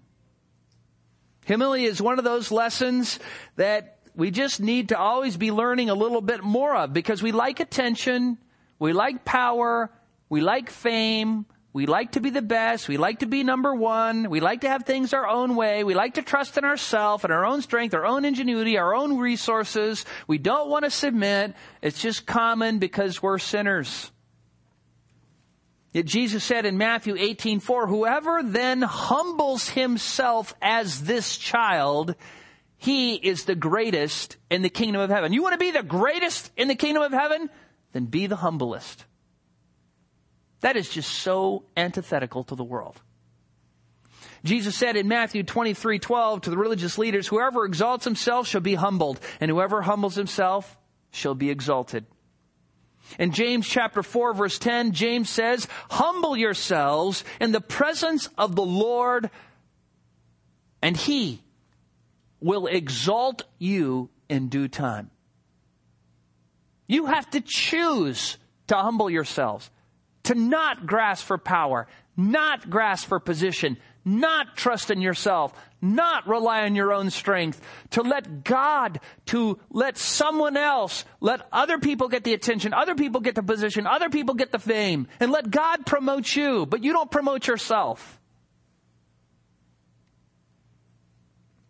Humility 1.49 1.87
is 1.87 2.03
one 2.03 2.19
of 2.19 2.27
those 2.27 2.53
lessons 2.53 3.19
that 3.57 4.01
we 4.15 4.31
just 4.31 4.61
need 4.61 4.91
to 4.91 4.99
always 4.99 5.39
be 5.39 5.51
learning 5.51 5.89
a 5.89 5.95
little 5.95 6.21
bit 6.21 6.45
more 6.45 6.77
of 6.77 6.93
because 6.93 7.23
we 7.23 7.33
like 7.33 7.59
attention, 7.59 8.37
we 8.79 8.93
like 8.93 9.25
power, 9.25 9.91
we 10.29 10.43
like 10.43 10.69
fame, 10.69 11.47
we 11.73 11.87
like 11.87 12.13
to 12.13 12.21
be 12.21 12.29
the 12.29 12.43
best. 12.43 12.87
We 12.87 12.99
like 12.99 13.21
to 13.21 13.27
be 13.27 13.45
number 13.45 13.75
one. 13.75 14.29
We 14.29 14.41
like 14.41 14.61
to 14.61 14.69
have 14.69 14.85
things 14.85 15.15
our 15.15 15.27
own 15.27 15.57
way. 15.57 15.85
We 15.85 15.95
like 15.95 16.15
to 16.15 16.23
trust 16.23 16.59
in 16.59 16.67
ourselves 16.67 17.25
and 17.25 17.33
our 17.33 17.47
own 17.47 17.63
strength, 17.63 17.95
our 17.95 18.05
own 18.05 18.27
ingenuity, 18.27 18.77
our 18.77 18.95
own 18.95 19.17
resources. 19.17 20.05
We 20.27 20.37
don't 20.37 20.69
want 20.69 20.85
to 20.85 20.91
submit. 20.91 21.55
It's 21.81 21.99
just 21.99 22.27
common 22.27 22.79
because 22.79 23.23
we're 23.23 23.39
sinners. 23.39 24.13
Yet 25.93 26.05
Jesus 26.05 26.45
said 26.45 26.67
in 26.67 26.77
Matthew 26.77 27.17
18, 27.17 27.61
4, 27.61 27.87
whoever 27.87 28.43
then 28.43 28.83
humbles 28.83 29.71
himself 29.71 30.55
as 30.61 31.03
this 31.03 31.37
child, 31.37 32.15
he 32.77 33.15
is 33.15 33.45
the 33.45 33.55
greatest 33.55 34.37
in 34.51 34.63
the 34.63 34.71
kingdom 34.71 35.01
of 35.01 35.11
heaven. 35.11 35.33
You 35.33 35.43
want 35.43 35.55
to 35.55 35.59
be 35.59 35.71
the 35.71 35.83
greatest 35.83 36.51
in 36.57 36.69
the 36.69 36.75
kingdom 36.75 37.03
of 37.03 37.13
heaven? 37.13 37.49
Then 37.93 38.05
be 38.05 38.27
the 38.27 38.37
humblest. 38.37 39.05
That 40.61 40.77
is 40.77 40.89
just 40.89 41.11
so 41.11 41.65
antithetical 41.77 42.45
to 42.45 42.55
the 42.55 42.65
world. 42.65 43.01
Jesus 44.45 44.77
said 44.77 44.97
in 44.97 45.09
Matthew 45.09 45.43
23, 45.43 45.99
12 45.99 46.43
to 46.43 46.51
the 46.51 46.59
religious 46.59 46.99
leaders, 46.99 47.27
whoever 47.27 47.65
exalts 47.65 48.05
himself 48.05 48.47
shall 48.47 48.61
be 48.61 48.75
humbled, 48.75 49.21
and 49.41 49.51
whoever 49.51 49.83
humbles 49.83 50.15
himself 50.15 50.77
shall 51.11 51.35
be 51.35 51.51
exalted. 51.51 52.07
In 53.19 53.33
James 53.33 53.67
chapter 53.67 54.03
4 54.03 54.35
verse 54.35 54.59
10, 54.59 54.93
James 54.93 55.31
says, 55.31 55.69
humble 55.91 56.37
yourselves 56.37 57.25
in 57.41 57.53
the 57.53 57.61
presence 57.61 58.29
of 58.37 58.57
the 58.57 58.65
Lord, 58.65 59.31
and 60.83 60.97
he 60.97 61.43
will 62.41 62.67
exalt 62.67 63.45
you 63.59 64.11
in 64.29 64.49
due 64.49 64.69
time. 64.69 65.11
You 66.87 67.07
have 67.07 67.29
to 67.31 67.41
choose 67.41 68.39
to 68.69 68.77
humble 68.77 69.11
yourselves 69.11 69.71
to 70.25 70.35
not 70.35 70.87
grasp 70.87 71.25
for 71.25 71.39
power, 71.39 71.87
not 72.17 72.69
grasp 72.69 73.09
for 73.09 73.19
position, 73.19 73.79
not 74.09 74.57
trust 74.57 74.91
in 74.91 75.01
yourself, 75.01 75.53
not 75.81 76.27
rely 76.27 76.63
on 76.63 76.75
your 76.75 76.93
own 76.93 77.11
strength, 77.11 77.61
to 77.91 78.03
let 78.03 78.43
God, 78.45 79.01
to 79.27 79.59
let 79.71 79.99
someone 79.99 80.57
else, 80.57 81.05
let 81.21 81.47
other 81.53 81.79
people 81.79 82.09
get 82.09 82.25
the 82.25 82.35
attention, 82.35 82.75
other 82.75 82.95
people 82.95 83.21
get 83.21 83.35
the 83.35 83.43
position, 83.43 83.87
other 83.87 84.09
people 84.09 84.35
get 84.35 84.51
the 84.51 84.59
fame, 84.59 85.07
and 85.21 85.31
let 85.31 85.51
God 85.51 85.87
promote 85.87 86.35
you, 86.35 86.67
but 86.67 86.83
you 86.83 86.93
don't 86.93 87.11
promote 87.11 87.47
yourself. 87.47 88.19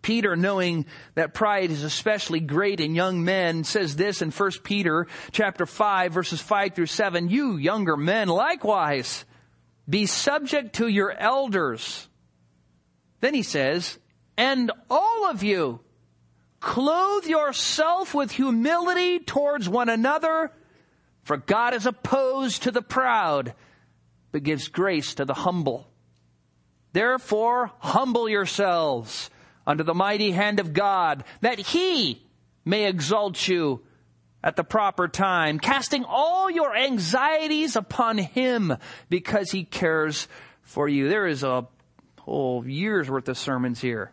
Peter, 0.01 0.37
knowing 0.37 0.87
that 1.16 1.35
pride 1.35 1.70
is 1.70 1.83
especially 1.83 2.40
great 2.40 2.81
in 2.81 2.94
young 2.94 3.24
men, 3.24 3.62
says 3.62 3.94
this 3.94 4.22
in 4.22 4.31
1 4.31 4.51
Peter 4.62 5.07
chapter 5.33 5.66
5 5.66 6.12
verses 6.14 6.40
5 6.40 6.74
through 6.74 6.87
7. 6.87 7.29
You 7.29 7.57
younger 7.57 7.94
men 7.94 8.29
likewise 8.29 9.27
be 9.87 10.07
subject 10.07 10.77
to 10.77 10.88
your 10.88 11.12
elders. 11.12 12.07
Then 13.20 13.35
he 13.35 13.42
says, 13.42 13.98
and 14.37 14.70
all 14.88 15.28
of 15.28 15.42
you 15.42 15.81
clothe 16.61 17.26
yourself 17.26 18.14
with 18.14 18.33
humility 18.33 19.18
towards 19.18 19.68
one 19.68 19.88
another, 19.88 20.52
for 21.22 21.37
God 21.37 21.74
is 21.74 21.87
opposed 21.87 22.62
to 22.62 22.70
the 22.70 22.83
proud, 22.83 23.54
but 24.33 24.42
gives 24.42 24.68
grace 24.68 25.14
to 25.14 25.24
the 25.24 25.35
humble. 25.35 25.88
Therefore, 26.92 27.72
humble 27.81 28.28
yourselves 28.28 29.31
under 29.66 29.83
the 29.83 29.94
mighty 29.94 30.31
hand 30.31 30.61
of 30.61 30.72
God, 30.72 31.24
that 31.42 31.59
He 31.59 32.24
may 32.64 32.87
exalt 32.87 33.46
you 33.46 33.83
at 34.42 34.57
the 34.57 34.64
proper 34.64 35.09
time, 35.09 35.59
casting 35.59 36.04
all 36.04 36.50
your 36.50 36.74
anxieties 36.74 37.76
upon 37.76 38.18
Him 38.18 38.76
because 39.11 39.50
He 39.50 39.64
cares 39.64 40.28
for 40.62 40.88
you. 40.88 41.09
There 41.09 41.26
is 41.26 41.42
a 41.42 41.66
whole 42.28 42.66
year's 42.66 43.10
worth 43.10 43.28
of 43.28 43.38
sermons 43.38 43.80
here. 43.80 44.12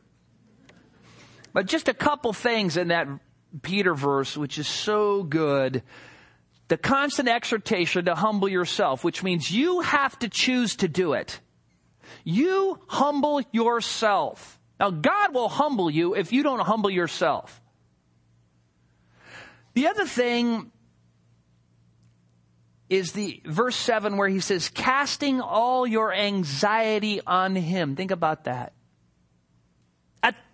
But 1.53 1.67
just 1.67 1.87
a 1.87 1.93
couple 1.93 2.33
things 2.33 2.77
in 2.77 2.89
that 2.89 3.07
Peter 3.61 3.93
verse, 3.93 4.35
which 4.35 4.57
is 4.57 4.67
so 4.67 5.23
good. 5.23 5.83
The 6.67 6.77
constant 6.77 7.29
exhortation 7.29 8.05
to 8.05 8.15
humble 8.15 8.49
yourself, 8.49 9.03
which 9.03 9.23
means 9.23 9.51
you 9.51 9.81
have 9.81 10.17
to 10.19 10.29
choose 10.29 10.75
to 10.77 10.87
do 10.87 11.13
it. 11.13 11.39
You 12.23 12.79
humble 12.87 13.41
yourself. 13.51 14.59
Now, 14.79 14.89
God 14.89 15.33
will 15.33 15.49
humble 15.49 15.89
you 15.89 16.15
if 16.15 16.33
you 16.33 16.43
don't 16.43 16.59
humble 16.59 16.89
yourself. 16.89 17.61
The 19.73 19.87
other 19.87 20.05
thing 20.05 20.71
is 22.89 23.13
the 23.13 23.41
verse 23.45 23.75
7 23.75 24.17
where 24.17 24.29
he 24.29 24.39
says, 24.39 24.69
casting 24.69 25.41
all 25.41 25.87
your 25.87 26.13
anxiety 26.13 27.21
on 27.25 27.55
him. 27.55 27.95
Think 27.95 28.11
about 28.11 28.43
that 28.43 28.74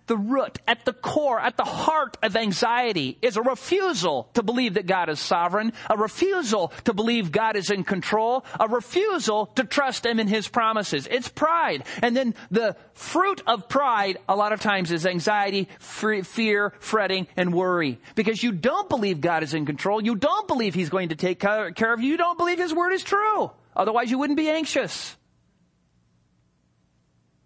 the 0.06 0.16
root, 0.16 0.58
at 0.66 0.84
the 0.84 0.92
core, 0.92 1.40
at 1.40 1.56
the 1.56 1.64
heart 1.64 2.16
of 2.22 2.36
anxiety 2.36 3.18
is 3.22 3.36
a 3.36 3.42
refusal 3.42 4.28
to 4.34 4.42
believe 4.42 4.74
that 4.74 4.86
God 4.86 5.08
is 5.08 5.20
sovereign, 5.20 5.72
a 5.88 5.96
refusal 5.96 6.72
to 6.84 6.92
believe 6.92 7.32
God 7.32 7.56
is 7.56 7.70
in 7.70 7.84
control, 7.84 8.44
a 8.58 8.68
refusal 8.68 9.46
to 9.54 9.64
trust 9.64 10.04
Him 10.04 10.18
in 10.20 10.28
His 10.28 10.48
promises. 10.48 11.06
It's 11.10 11.28
pride. 11.28 11.84
And 12.02 12.16
then 12.16 12.34
the 12.50 12.76
fruit 12.94 13.42
of 13.46 13.68
pride 13.68 14.18
a 14.28 14.36
lot 14.36 14.52
of 14.52 14.60
times 14.60 14.90
is 14.90 15.06
anxiety, 15.06 15.68
fear, 15.78 16.72
fretting, 16.80 17.26
and 17.36 17.54
worry. 17.54 17.98
Because 18.14 18.42
you 18.42 18.52
don't 18.52 18.88
believe 18.88 19.20
God 19.20 19.42
is 19.42 19.54
in 19.54 19.66
control. 19.66 20.02
You 20.02 20.16
don't 20.16 20.48
believe 20.48 20.74
He's 20.74 20.90
going 20.90 21.10
to 21.10 21.16
take 21.16 21.38
care 21.38 21.92
of 21.92 22.00
you. 22.00 22.10
You 22.10 22.16
don't 22.16 22.38
believe 22.38 22.58
His 22.58 22.74
word 22.74 22.92
is 22.92 23.02
true. 23.02 23.50
Otherwise 23.74 24.10
you 24.10 24.18
wouldn't 24.18 24.36
be 24.36 24.50
anxious. 24.50 25.16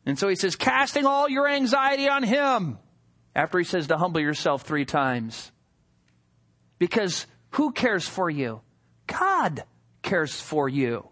And 0.06 0.16
so 0.16 0.28
he 0.28 0.36
says, 0.36 0.54
casting 0.54 1.04
all 1.04 1.28
your 1.28 1.48
anxiety 1.48 2.08
on 2.08 2.22
him. 2.22 2.78
After 3.34 3.58
he 3.58 3.64
says 3.64 3.88
to 3.88 3.98
humble 3.98 4.20
yourself 4.20 4.62
three 4.62 4.86
times. 4.86 5.52
Because 6.78 7.26
who 7.50 7.72
cares 7.72 8.08
for 8.08 8.30
you? 8.30 8.62
God 9.06 9.64
cares 10.02 10.40
for 10.40 10.68
you. 10.68 11.08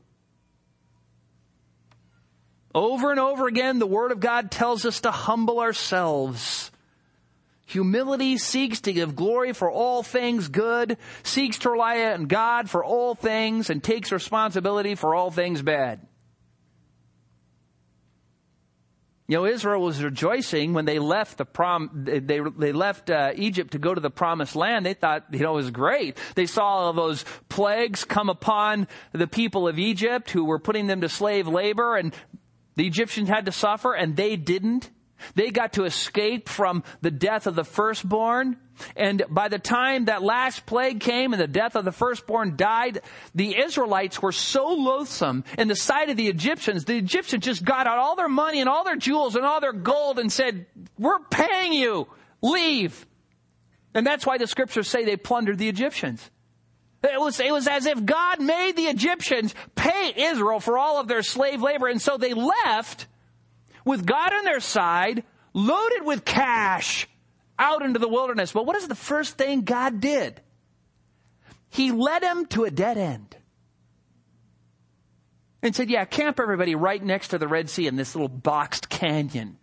Over 2.75 3.11
and 3.11 3.21
over 3.21 3.47
again, 3.47 3.79
the 3.79 3.87
Word 3.87 4.11
of 4.11 4.21
God 4.21 4.51
tells 4.51 4.85
us 4.85 5.01
to 5.01 5.11
humble 5.11 5.61
ourselves. 5.61 6.71
Humility 7.67 8.37
seeks 8.37 8.81
to 8.83 8.93
give 8.93 9.17
glory 9.17 9.53
for 9.53 9.71
all 9.71 10.03
things 10.03 10.49
good, 10.49 10.97
seeks 11.23 11.59
to 11.61 11.71
rely 11.71 12.03
on 12.13 12.27
God 12.27 12.69
for 12.69 12.85
all 12.85 13.15
things, 13.15 13.71
and 13.71 13.83
takes 13.83 14.13
responsibility 14.13 14.95
for 14.95 15.15
all 15.15 15.31
things 15.31 15.63
bad. 15.63 16.01
You 19.27 19.39
know, 19.39 19.47
Israel 19.47 19.81
was 19.81 20.03
rejoicing 20.03 20.75
when 20.75 20.85
they 20.85 20.99
left 20.99 21.39
the 21.39 21.47
prom, 21.47 21.91
they, 22.05 22.41
they 22.41 22.73
left 22.73 23.09
uh, 23.09 23.33
Egypt 23.35 23.73
to 23.73 23.79
go 23.79 23.95
to 23.95 24.01
the 24.01 24.11
promised 24.11 24.55
land. 24.55 24.85
They 24.85 24.93
thought, 24.93 25.25
you 25.31 25.39
know, 25.39 25.53
it 25.53 25.57
was 25.57 25.71
great. 25.71 26.19
They 26.35 26.45
saw 26.45 26.65
all 26.65 26.93
those 26.93 27.25
plagues 27.49 28.05
come 28.05 28.29
upon 28.29 28.87
the 29.13 29.27
people 29.27 29.67
of 29.67 29.79
Egypt 29.79 30.31
who 30.31 30.45
were 30.45 30.59
putting 30.59 30.89
them 30.89 31.01
to 31.01 31.09
slave 31.09 31.49
labor 31.49 31.97
and 31.97 32.15
the 32.77 32.87
Egyptians 32.87 33.31
had 33.31 33.47
to 33.47 33.53
suffer 33.53 33.95
and 33.95 34.15
they 34.15 34.37
didn't. 34.37 34.91
They 35.35 35.51
got 35.51 35.75
to 35.75 35.85
escape 35.85 36.49
from 36.49 36.85
the 37.01 37.11
death 37.11 37.47
of 37.47 37.55
the 37.55 37.65
firstborn. 37.65 38.57
And 38.97 39.23
by 39.31 39.49
the 39.49 39.59
time 39.59 40.07
that 40.07 40.23
last 40.23 40.67
plague 40.67 41.01
came 41.01 41.33
and 41.33 41.41
the 41.41 41.47
death 41.47 41.77
of 41.77 41.85
the 41.85 41.93
firstborn 41.93 42.57
died, 42.57 43.01
the 43.35 43.57
Israelites 43.57 44.21
were 44.21 44.33
so 44.33 44.69
loathsome 44.69 45.45
in 45.57 45.69
the 45.69 45.77
sight 45.77 46.11
of 46.11 46.17
the 46.17 46.29
Egyptians, 46.29 46.85
the 46.85 46.97
Egyptians 46.97 47.45
just 47.45 47.65
got 47.65 47.87
out 47.87 47.99
all 47.99 48.17
their 48.17 48.29
money 48.29 48.61
and 48.61 48.69
all 48.69 48.85
their 48.85 48.97
jewels 48.97 49.37
and 49.37 49.45
all 49.45 49.61
their 49.61 49.73
gold 49.73 50.19
and 50.19 50.33
said, 50.33 50.67
we're 50.99 51.21
paying 51.31 51.73
you. 51.73 52.09
Leave. 52.43 53.07
And 53.95 54.07
that's 54.07 54.27
why 54.27 54.39
the 54.39 54.47
scriptures 54.47 54.89
say 54.89 55.05
they 55.05 55.17
plundered 55.17 55.59
the 55.59 55.69
Egyptians. 55.69 56.31
It 57.05 57.21
was, 57.21 57.39
it 57.39 57.53
was 57.53 57.69
as 57.69 57.87
if 57.87 58.05
God 58.05 58.41
made 58.41 58.77
the 58.77 58.87
Egyptians 58.87 59.55
pay 59.75 60.13
Israel 60.17 60.59
for 60.59 60.79
all 60.79 60.99
of 60.99 61.07
their 61.07 61.23
slave 61.23 61.63
labor. 61.63 61.87
And 61.87 62.03
so 62.03 62.17
they 62.17 62.35
left 62.35 63.07
with 63.85 64.07
God 64.07 64.33
on 64.33 64.45
their 64.45 64.61
side, 64.61 65.25
loaded 65.53 66.05
with 66.05 66.25
cash 66.25 67.09
out 67.59 67.83
into 67.83 67.99
the 67.99 68.09
wilderness. 68.09 68.53
But 68.53 68.67
what 68.67 68.77
is 68.77 68.89
the 68.89 68.95
first 68.95 69.37
thing 69.37 69.63
God 69.63 70.01
did? 70.01 70.41
He 71.69 71.93
led 71.93 72.23
them 72.23 72.47
to 72.47 72.65
a 72.65 72.71
dead 72.71 72.97
end. 72.97 73.37
And 75.63 75.75
said, 75.75 75.89
yeah, 75.89 76.05
camp 76.05 76.39
everybody 76.39 76.75
right 76.75 77.03
next 77.03 77.29
to 77.29 77.39
the 77.39 77.49
Red 77.49 77.71
Sea 77.71 77.87
in 77.87 77.97
this 77.97 78.15
little 78.15 78.29
boxed 78.29 78.91
canyon. 78.91 79.57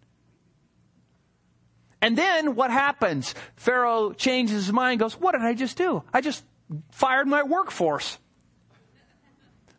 And 2.02 2.18
then 2.18 2.56
what 2.56 2.72
happens? 2.72 3.36
Pharaoh 3.56 4.12
changes 4.12 4.66
his 4.66 4.74
mind, 4.74 5.00
goes, 5.00 5.20
what 5.20 5.34
did 5.34 5.42
I 5.42 5.54
just 5.54 5.78
do? 5.78 6.04
I 6.12 6.22
just 6.22 6.44
fired 6.90 7.28
my 7.28 7.44
workforce. 7.44 8.18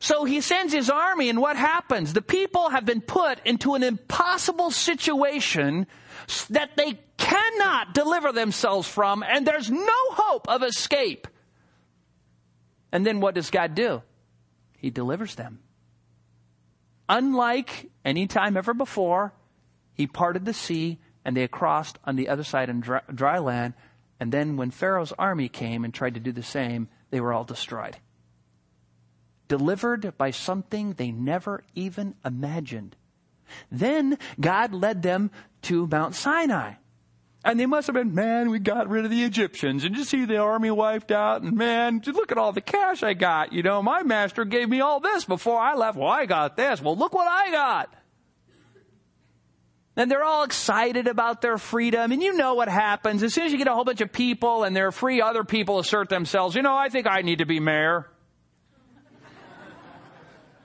So 0.02 0.24
he 0.24 0.40
sends 0.40 0.72
his 0.72 0.90
army, 0.90 1.28
and 1.28 1.40
what 1.40 1.54
happens? 1.54 2.12
The 2.12 2.22
people 2.22 2.70
have 2.70 2.84
been 2.84 3.02
put 3.02 3.38
into 3.44 3.76
an 3.76 3.84
impossible 3.84 4.72
situation 4.72 5.86
that 6.50 6.76
they 6.76 6.98
cannot 7.18 7.94
deliver 7.94 8.32
themselves 8.32 8.88
from, 8.88 9.22
and 9.22 9.46
there's 9.46 9.70
no 9.70 9.94
hope 10.10 10.48
of 10.48 10.64
escape. 10.64 11.28
And 12.90 13.06
then 13.06 13.20
what 13.20 13.36
does 13.36 13.50
God 13.50 13.76
do? 13.76 14.02
He 14.76 14.90
delivers 14.90 15.36
them. 15.36 15.60
Unlike 17.08 17.88
any 18.04 18.26
time 18.26 18.56
ever 18.56 18.74
before, 18.74 19.32
he 19.94 20.08
parted 20.08 20.44
the 20.44 20.52
sea 20.52 20.98
and 21.24 21.36
they 21.36 21.46
crossed 21.46 22.00
on 22.04 22.16
the 22.16 22.28
other 22.28 22.42
side 22.42 22.68
in 22.68 22.80
dry, 22.80 23.02
dry 23.14 23.38
land. 23.38 23.74
And 24.18 24.32
then 24.32 24.56
when 24.56 24.72
Pharaoh's 24.72 25.12
army 25.16 25.48
came 25.48 25.84
and 25.84 25.94
tried 25.94 26.14
to 26.14 26.20
do 26.20 26.32
the 26.32 26.42
same, 26.42 26.88
they 27.10 27.20
were 27.20 27.32
all 27.32 27.44
destroyed 27.44 27.98
delivered 29.52 30.16
by 30.16 30.30
something 30.30 30.94
they 30.94 31.10
never 31.10 31.62
even 31.74 32.14
imagined. 32.24 32.96
Then 33.70 34.16
God 34.40 34.72
led 34.72 35.02
them 35.02 35.30
to 35.64 35.86
Mount 35.86 36.14
Sinai. 36.14 36.76
And 37.44 37.60
they 37.60 37.66
must 37.66 37.86
have 37.86 37.92
been, 37.92 38.14
man, 38.14 38.48
we 38.48 38.60
got 38.60 38.88
rid 38.88 39.04
of 39.04 39.10
the 39.10 39.24
Egyptians. 39.24 39.84
And 39.84 39.94
you 39.94 40.04
see 40.04 40.24
the 40.24 40.38
army 40.38 40.70
wiped 40.70 41.12
out. 41.12 41.42
And 41.42 41.54
man, 41.54 42.00
look 42.06 42.32
at 42.32 42.38
all 42.38 42.52
the 42.52 42.62
cash 42.62 43.02
I 43.02 43.12
got. 43.12 43.52
You 43.52 43.62
know, 43.62 43.82
my 43.82 44.02
master 44.04 44.46
gave 44.46 44.70
me 44.70 44.80
all 44.80 45.00
this 45.00 45.26
before 45.26 45.60
I 45.60 45.74
left. 45.74 45.98
Well, 45.98 46.08
I 46.08 46.24
got 46.24 46.56
this. 46.56 46.80
Well, 46.80 46.96
look 46.96 47.12
what 47.12 47.28
I 47.28 47.50
got. 47.50 47.94
And 49.96 50.10
they're 50.10 50.24
all 50.24 50.44
excited 50.44 51.08
about 51.08 51.42
their 51.42 51.58
freedom. 51.58 52.10
And 52.10 52.22
you 52.22 52.32
know 52.32 52.54
what 52.54 52.70
happens. 52.70 53.22
As 53.22 53.34
soon 53.34 53.44
as 53.44 53.52
you 53.52 53.58
get 53.58 53.68
a 53.68 53.74
whole 53.74 53.84
bunch 53.84 54.00
of 54.00 54.12
people 54.12 54.64
and 54.64 54.74
they're 54.74 54.92
free, 54.92 55.20
other 55.20 55.44
people 55.44 55.78
assert 55.78 56.08
themselves. 56.08 56.56
You 56.56 56.62
know, 56.62 56.74
I 56.74 56.88
think 56.88 57.06
I 57.06 57.20
need 57.20 57.40
to 57.40 57.44
be 57.44 57.60
mayor. 57.60 58.08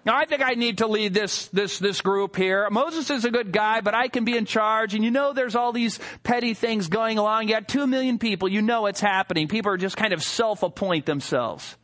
Now 0.07 0.15
I 0.15 0.23
think 0.23 0.41
I 0.41 0.53
need 0.53 0.77
to 0.77 0.87
lead 0.87 1.13
this, 1.13 1.47
this, 1.49 1.79
this 1.79 1.99
group 1.99 2.37
here. 2.37 2.69
Moses 2.71 3.09
is 3.09 3.25
a 3.25 3.29
good 3.29 3.51
guy, 3.51 3.81
but 3.81 3.93
I 3.93 4.07
can 4.07 4.23
be 4.23 4.37
in 4.37 4.45
charge. 4.45 4.95
And 4.95 5.03
you 5.03 5.11
know 5.11 5.33
there's 5.33 5.53
all 5.53 5.73
these 5.73 5.99
petty 6.23 6.53
things 6.53 6.87
going 6.87 7.17
along. 7.17 7.49
You 7.49 7.55
got 7.55 7.67
two 7.67 7.85
million 7.85 8.17
people. 8.17 8.47
You 8.47 8.61
know 8.61 8.85
it's 8.85 9.01
happening. 9.01 9.49
People 9.49 9.73
are 9.73 9.77
just 9.77 9.97
kind 9.97 10.13
of 10.13 10.23
self-appoint 10.23 11.05
themselves. 11.05 11.75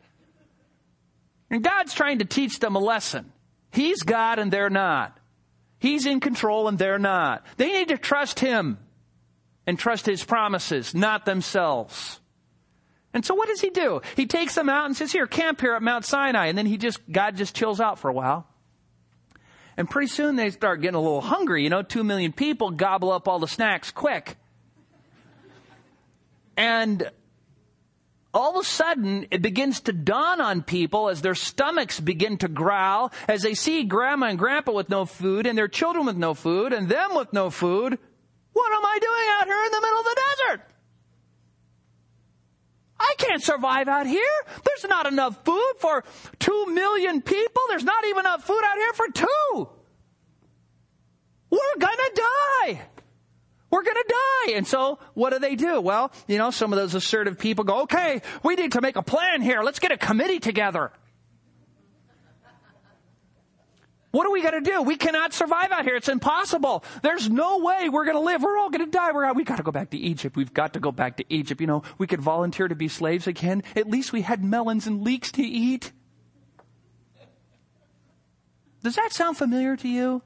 And 1.50 1.62
God's 1.62 1.94
trying 1.94 2.20
to 2.20 2.26
teach 2.26 2.60
them 2.60 2.78
a 2.78 2.80
lesson. 2.80 3.30
He's 3.74 4.04
God 4.04 4.40
and 4.40 4.50
they're 4.50 4.70
not. 4.70 5.20
He's 5.80 6.06
in 6.06 6.22
control 6.22 6.70
and 6.70 6.80
they're 6.80 6.98
not. 6.98 7.46
They 7.58 7.74
need 7.74 7.90
to 7.90 7.98
trust 7.98 8.40
Him 8.40 8.78
and 9.68 9.78
trust 9.78 10.06
His 10.06 10.24
promises, 10.24 10.96
not 10.96 11.26
themselves. 11.26 12.22
And 13.14 13.24
so 13.24 13.36
what 13.36 13.48
does 13.48 13.62
he 13.62 13.70
do? 13.70 14.02
He 14.16 14.26
takes 14.26 14.56
them 14.56 14.70
out 14.70 14.86
and 14.86 14.96
says, 14.96 15.12
here, 15.12 15.28
camp 15.28 15.62
here 15.62 15.76
at 15.76 15.84
Mount 15.84 16.04
Sinai. 16.04 16.48
And 16.48 16.58
then 16.58 16.66
he 16.66 16.78
just, 16.78 17.00
God 17.12 17.38
just 17.38 17.56
chills 17.56 17.80
out 17.80 18.00
for 18.00 18.10
a 18.10 18.14
while. 18.14 18.48
And 19.78 19.90
pretty 19.90 20.08
soon 20.08 20.36
they 20.36 20.50
start 20.50 20.82
getting 20.82 20.96
a 20.96 21.02
little 21.02 21.22
hungry. 21.22 21.64
You 21.64 21.70
know, 21.70 21.84
two 21.84 22.04
million 22.04 22.32
people 22.32 22.72
gobble 22.72 23.12
up 23.12 23.28
all 23.28 23.40
the 23.40 23.48
snacks 23.48 23.92
quick. 23.92 24.38
And 26.58 27.10
all 28.34 28.58
of 28.58 28.66
a 28.66 28.68
sudden, 28.68 29.28
it 29.30 29.44
begins 29.44 29.82
to 29.82 29.94
dawn 29.94 30.42
on 30.42 30.64
people 30.64 31.10
as 31.10 31.22
their 31.22 31.36
stomachs 31.36 32.00
begin 32.00 32.38
to 32.40 32.48
growl, 32.48 33.12
as 33.28 33.44
they 33.44 33.54
see 33.54 33.84
grandma 33.84 34.28
and 34.28 34.40
grandpa 34.40 34.72
with 34.72 34.90
no 34.90 35.06
food, 35.06 35.46
and 35.46 35.56
their 35.56 35.68
children 35.68 36.06
with 36.06 36.18
no 36.18 36.34
food, 36.34 36.74
and 36.74 36.90
them 36.90 37.16
with 37.16 37.32
no 37.32 37.52
food. 37.52 37.98
What 38.54 38.74
am 38.74 38.86
I 38.86 38.98
doing 39.00 39.28
out 39.40 39.46
here 39.46 39.66
in 39.66 39.72
the 39.72 39.82
middle 39.82 40.00
of 40.00 40.06
the 40.06 40.22
desert? 40.48 40.73
I 43.04 43.16
can't 43.18 43.44
survive 43.44 43.90
out 43.90 44.08
here. 44.08 44.22
There's 44.64 44.90
not 44.90 45.06
enough 45.08 45.44
food 45.44 45.74
for 45.80 46.06
two 46.40 46.66
million 46.68 47.22
people. 47.22 47.62
There's 47.68 47.84
not 47.84 48.06
even 48.06 48.22
enough 48.22 48.46
food 48.46 48.62
out 48.64 48.78
here 48.78 48.94
for 48.94 49.08
two. 49.14 49.70
We're 51.50 51.80
gonna 51.80 52.10
die. 52.16 52.82
We're 53.70 53.84
gonna 53.84 54.00
die. 54.08 54.54
And 54.54 54.66
so, 54.66 55.00
what 55.16 55.32
do 55.34 55.40
they 55.40 55.56
do? 55.56 55.82
Well, 55.82 56.12
you 56.28 56.38
know, 56.38 56.50
some 56.52 56.72
of 56.72 56.80
those 56.80 56.96
assertive 56.96 57.38
people 57.38 57.66
go, 57.66 57.82
okay, 57.82 58.22
we 58.42 58.56
need 58.56 58.72
to 58.74 58.82
make 58.82 58.96
a 58.96 59.04
plan 59.04 59.42
here. 59.42 59.62
Let's 59.64 59.80
get 59.80 59.92
a 59.92 59.98
committee 59.98 60.40
together. 60.40 60.92
What 64.14 64.28
are 64.28 64.32
we 64.32 64.44
going 64.44 64.54
to 64.54 64.62
do? 64.62 64.84
We 64.84 64.96
cannot 64.96 65.34
survive 65.34 65.72
out 65.72 65.86
here. 65.86 65.96
It's 65.96 66.08
impossible. 66.08 66.84
There's 67.02 67.32
no 67.32 67.58
way 67.58 67.90
we're 67.90 68.06
going 68.06 68.16
to 68.16 68.22
live. 68.22 68.44
We're 68.44 68.60
all 68.60 68.70
going 68.70 68.86
to 68.86 68.92
die. 68.92 69.12
We're, 69.12 69.34
we 69.34 69.44
got 69.44 69.58
to 69.58 69.64
go 69.64 69.72
back 69.72 69.90
to 69.90 69.98
Egypt. 69.98 70.36
We've 70.36 70.54
got 70.54 70.74
to 70.74 70.80
go 70.80 70.92
back 70.92 71.18
to 71.18 71.26
Egypt. 71.30 71.60
You 71.60 71.66
know, 71.66 71.82
we 71.98 72.06
could 72.06 72.22
volunteer 72.22 72.68
to 72.68 72.76
be 72.76 72.88
slaves 72.88 73.26
again. 73.26 73.64
At 73.76 73.90
least 73.90 74.14
we 74.14 74.22
had 74.22 74.44
melons 74.44 74.86
and 74.86 75.02
leeks 75.02 75.32
to 75.32 75.42
eat. 75.42 75.94
Does 78.84 78.98
that 78.98 79.14
sound 79.14 79.36
familiar 79.36 79.76
to 79.78 79.88
you? 79.88 80.22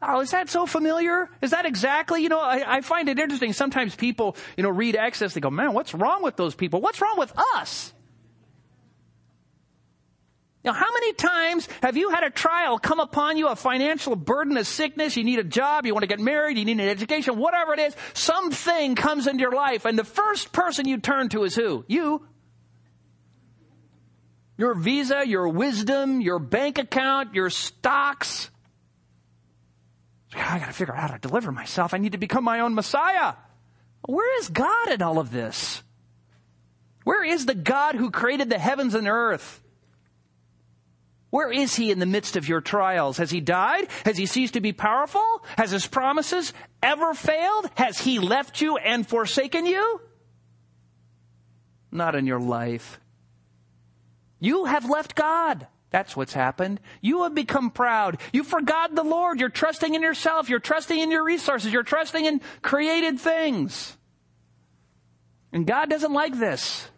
Oh, 0.00 0.20
is 0.20 0.30
that 0.30 0.48
so 0.48 0.64
familiar? 0.64 1.28
Is 1.42 1.50
that 1.50 1.66
exactly, 1.66 2.22
you 2.22 2.28
know, 2.28 2.38
I, 2.38 2.76
I 2.76 2.80
find 2.82 3.08
it 3.08 3.18
interesting. 3.18 3.52
Sometimes 3.52 3.96
people, 3.96 4.36
you 4.56 4.62
know, 4.62 4.70
read 4.70 4.94
Exodus, 4.94 5.34
they 5.34 5.40
go, 5.40 5.50
man, 5.50 5.72
what's 5.72 5.92
wrong 5.92 6.22
with 6.22 6.36
those 6.36 6.54
people? 6.54 6.80
What's 6.80 7.00
wrong 7.00 7.18
with 7.18 7.32
us? 7.56 7.92
Now, 10.64 10.72
how 10.72 10.92
many 10.92 11.12
times 11.12 11.68
have 11.82 11.96
you 11.96 12.10
had 12.10 12.24
a 12.24 12.30
trial 12.30 12.78
come 12.78 12.98
upon 12.98 13.36
you, 13.36 13.46
a 13.46 13.54
financial 13.56 14.16
burden, 14.16 14.56
a 14.56 14.64
sickness, 14.64 15.16
you 15.16 15.22
need 15.22 15.38
a 15.38 15.44
job, 15.44 15.86
you 15.86 15.94
want 15.94 16.02
to 16.02 16.08
get 16.08 16.18
married, 16.18 16.58
you 16.58 16.64
need 16.64 16.80
an 16.80 16.88
education, 16.88 17.36
whatever 17.36 17.74
it 17.74 17.78
is, 17.78 17.96
something 18.12 18.96
comes 18.96 19.26
into 19.28 19.40
your 19.40 19.52
life, 19.52 19.84
and 19.84 19.98
the 19.98 20.04
first 20.04 20.52
person 20.52 20.88
you 20.88 20.98
turn 20.98 21.28
to 21.28 21.44
is 21.44 21.54
who? 21.54 21.84
You. 21.86 22.26
Your 24.56 24.74
visa, 24.74 25.24
your 25.24 25.48
wisdom, 25.48 26.20
your 26.20 26.40
bank 26.40 26.78
account, 26.78 27.34
your 27.34 27.50
stocks. 27.50 28.50
I 30.34 30.58
gotta 30.58 30.72
figure 30.72 30.94
out 30.94 31.00
how 31.00 31.14
to 31.14 31.20
deliver 31.20 31.52
myself. 31.52 31.94
I 31.94 31.98
need 31.98 32.12
to 32.12 32.18
become 32.18 32.42
my 32.42 32.60
own 32.60 32.74
Messiah. 32.74 33.34
Where 34.04 34.38
is 34.40 34.48
God 34.48 34.90
in 34.90 35.02
all 35.02 35.20
of 35.20 35.30
this? 35.30 35.82
Where 37.04 37.24
is 37.24 37.46
the 37.46 37.54
God 37.54 37.94
who 37.94 38.10
created 38.10 38.50
the 38.50 38.58
heavens 38.58 38.94
and 38.94 39.08
earth? 39.08 39.62
Where 41.30 41.52
is 41.52 41.74
he 41.74 41.90
in 41.90 41.98
the 41.98 42.06
midst 42.06 42.36
of 42.36 42.48
your 42.48 42.60
trials? 42.60 43.18
Has 43.18 43.30
he 43.30 43.40
died? 43.40 43.88
Has 44.04 44.16
he 44.16 44.26
ceased 44.26 44.54
to 44.54 44.60
be 44.60 44.72
powerful? 44.72 45.44
Has 45.58 45.70
his 45.70 45.86
promises 45.86 46.54
ever 46.82 47.12
failed? 47.12 47.70
Has 47.74 47.98
he 47.98 48.18
left 48.18 48.60
you 48.60 48.78
and 48.78 49.06
forsaken 49.06 49.66
you? 49.66 50.00
Not 51.90 52.14
in 52.14 52.26
your 52.26 52.40
life. 52.40 52.98
You 54.40 54.64
have 54.64 54.88
left 54.88 55.14
God. 55.14 55.66
That's 55.90 56.16
what's 56.16 56.34
happened. 56.34 56.80
You 57.00 57.24
have 57.24 57.34
become 57.34 57.70
proud. 57.70 58.20
You 58.32 58.44
forgot 58.44 58.94
the 58.94 59.02
Lord. 59.02 59.40
You're 59.40 59.48
trusting 59.48 59.94
in 59.94 60.02
yourself. 60.02 60.48
You're 60.48 60.60
trusting 60.60 60.98
in 60.98 61.10
your 61.10 61.24
resources. 61.24 61.72
You're 61.72 61.82
trusting 61.82 62.24
in 62.24 62.40
created 62.62 63.18
things. 63.18 63.96
And 65.52 65.66
God 65.66 65.88
doesn't 65.88 66.12
like 66.12 66.38
this. 66.38 66.88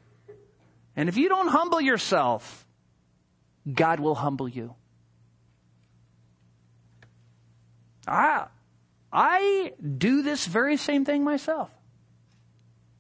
And 0.97 1.09
if 1.09 1.17
you 1.17 1.29
don't 1.29 1.49
humble 1.49 1.81
yourself, 1.81 2.60
God 3.73 4.01
will 4.01 4.15
humble 4.15 4.49
you. 4.49 4.75
I, 8.07 8.47
I 9.13 9.73
do 9.99 10.23
this 10.23 10.47
very 10.47 10.77
same 10.77 11.05
thing 11.05 11.25
myself. 11.25 11.71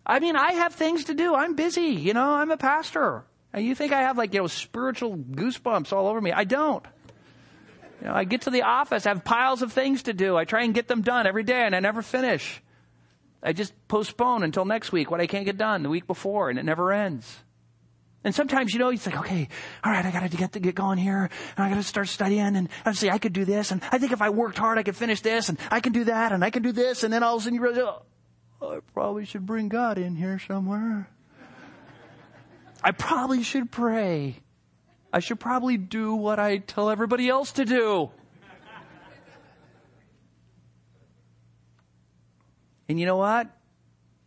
I 0.05 0.19
mean, 0.19 0.37
I 0.37 0.53
have 0.53 0.75
things 0.75 1.05
to 1.05 1.15
do. 1.15 1.35
I'm 1.35 1.55
busy. 1.55 1.83
You 1.83 2.15
know, 2.15 2.35
I'm 2.35 2.51
a 2.51 2.57
pastor. 2.57 3.25
And 3.53 3.65
you 3.65 3.75
think 3.75 3.93
I 3.93 4.03
have 4.03 4.17
like, 4.17 4.35
you 4.35 4.41
know, 4.41 4.47
spiritual 4.47 5.17
goosebumps 5.17 5.93
all 5.93 6.07
over 6.07 6.21
me. 6.21 6.33
I 6.33 6.45
don't. 6.45 6.85
You 8.01 8.09
know, 8.09 8.15
I 8.15 8.25
get 8.25 8.43
to 8.43 8.51
the 8.51 8.63
office, 8.63 9.05
I 9.05 9.11
have 9.11 9.25
piles 9.25 9.63
of 9.63 9.73
things 9.73 10.05
to 10.05 10.13
do. 10.13 10.37
I 10.37 10.45
try 10.45 10.63
and 10.63 10.75
get 10.75 10.89
them 10.89 11.03
done 11.03 11.27
every 11.27 11.43
day 11.43 11.63
and 11.63 11.77
I 11.77 11.81
never 11.81 12.03
finish. 12.03 12.63
I 13.43 13.53
just 13.53 13.73
postpone 13.89 14.43
until 14.43 14.65
next 14.65 14.93
week 14.93 15.11
what 15.11 15.21
I 15.21 15.27
can't 15.27 15.45
get 15.45 15.59
done 15.59 15.83
the 15.83 15.89
week 15.89 16.07
before 16.07 16.51
and 16.51 16.59
it 16.59 16.65
never 16.65 16.93
ends. 16.93 17.43
And 18.23 18.35
sometimes, 18.35 18.75
you 18.75 18.79
know, 18.79 18.91
you 18.91 18.99
think, 18.99 19.17
okay, 19.19 19.49
all 19.83 19.91
right, 19.91 20.05
I 20.05 20.11
gotta 20.11 20.29
get 20.29 20.53
to 20.53 20.61
get 20.61 20.75
going 20.75 20.99
here, 20.99 21.31
and 21.57 21.65
I 21.65 21.71
gotta 21.71 21.83
start 21.83 22.09
studying, 22.09 22.55
and 22.57 22.69
obviously 22.81 23.11
I 23.11 23.19
could 23.19 23.33
do 23.33 23.47
this, 23.47 23.71
and 23.71 23.83
I 23.91 23.99
think 23.99 24.13
if 24.13 24.21
I 24.21 24.29
worked 24.29 24.59
hard, 24.59 24.77
I 24.77 24.83
could 24.83 24.97
finish 24.97 25.23
this, 25.23 25.49
and 25.49 25.59
I 25.71 25.81
can 25.81 25.93
do 25.93 26.05
that, 26.05 26.33
and 26.33 26.45
I 26.45 26.51
can 26.51 26.63
do 26.63 26.73
this, 26.73 27.03
and 27.03 27.13
then 27.13 27.23
all 27.23 27.37
of 27.37 27.41
a 27.41 27.45
sudden 27.45 27.55
you 27.55 27.63
realize, 27.63 27.83
oh, 28.61 28.77
I 28.77 28.81
probably 28.93 29.25
should 29.25 29.47
bring 29.47 29.69
God 29.69 29.97
in 29.97 30.17
here 30.17 30.39
somewhere. 30.39 31.09
I 32.83 32.91
probably 32.93 33.43
should 33.43 33.71
pray. 33.71 34.37
I 35.13 35.21
should 35.21 35.41
probably 35.41 35.77
do 35.77 36.15
what 36.15 36.39
I 36.39 36.59
tell 36.59 36.91
everybody 36.91 37.29
else 37.29 37.53
to 37.53 37.65
do. 37.65 38.11
And 42.89 42.99
you 42.99 43.07
know 43.07 43.17
what? 43.17 43.49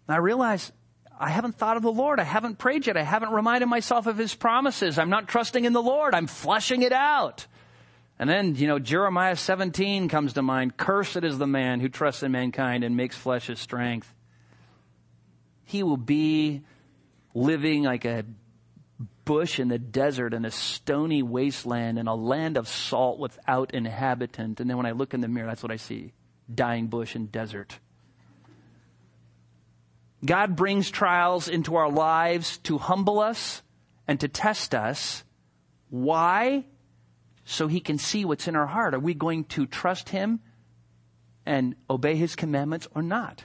I 0.07 0.17
realize 0.17 0.71
I 1.23 1.29
haven't 1.29 1.55
thought 1.55 1.77
of 1.77 1.83
the 1.83 1.91
Lord. 1.91 2.19
I 2.19 2.23
haven't 2.23 2.57
prayed 2.57 2.85
yet. 2.85 2.97
I 2.97 3.03
haven't 3.03 3.31
reminded 3.31 3.67
myself 3.67 4.07
of 4.07 4.17
His 4.17 4.35
promises. 4.35 4.99
I'm 4.99 5.09
not 5.09 5.29
trusting 5.29 5.63
in 5.63 5.71
the 5.71 5.81
Lord. 5.81 6.13
I'm 6.13 6.27
fleshing 6.27 6.81
it 6.81 6.91
out. 6.91 7.47
And 8.19 8.29
then, 8.29 8.55
you 8.55 8.67
know, 8.67 8.77
Jeremiah 8.77 9.37
17 9.37 10.09
comes 10.09 10.33
to 10.33 10.41
mind. 10.41 10.75
Cursed 10.75 11.23
is 11.23 11.37
the 11.37 11.47
man 11.47 11.79
who 11.79 11.87
trusts 11.87 12.23
in 12.23 12.33
mankind 12.33 12.83
and 12.83 12.97
makes 12.97 13.15
flesh 13.15 13.47
his 13.47 13.59
strength. 13.59 14.13
He 15.63 15.81
will 15.81 15.97
be 15.97 16.63
living 17.33 17.83
like 17.83 18.03
a 18.03 18.25
bush 19.23 19.59
in 19.59 19.69
the 19.69 19.79
desert 19.79 20.33
in 20.33 20.43
a 20.43 20.51
stony 20.51 21.23
wasteland 21.23 21.97
in 21.97 22.07
a 22.07 22.15
land 22.15 22.57
of 22.57 22.67
salt 22.67 23.17
without 23.17 23.73
inhabitant. 23.73 24.59
And 24.59 24.69
then 24.69 24.75
when 24.75 24.85
I 24.85 24.91
look 24.91 25.13
in 25.13 25.21
the 25.21 25.29
mirror, 25.29 25.47
that's 25.47 25.63
what 25.63 25.71
I 25.71 25.77
see. 25.77 26.11
Dying 26.53 26.87
bush 26.87 27.15
and 27.15 27.31
desert. 27.31 27.79
God 30.25 30.55
brings 30.55 30.89
trials 30.89 31.47
into 31.47 31.75
our 31.75 31.89
lives 31.89 32.57
to 32.59 32.77
humble 32.77 33.19
us 33.19 33.61
and 34.07 34.19
to 34.21 34.27
test 34.27 34.73
us. 34.73 35.23
Why? 35.89 36.65
So 37.45 37.67
he 37.67 37.81
can 37.81 37.97
see 37.97 38.23
what's 38.23 38.47
in 38.47 38.55
our 38.55 38.67
heart. 38.67 38.93
Are 38.93 38.99
we 38.99 39.13
going 39.13 39.43
to 39.45 39.65
trust 39.65 40.09
him 40.09 40.39
and 41.45 41.75
obey 41.89 42.15
his 42.15 42.35
commandments 42.35 42.87
or 42.95 43.01
not? 43.01 43.43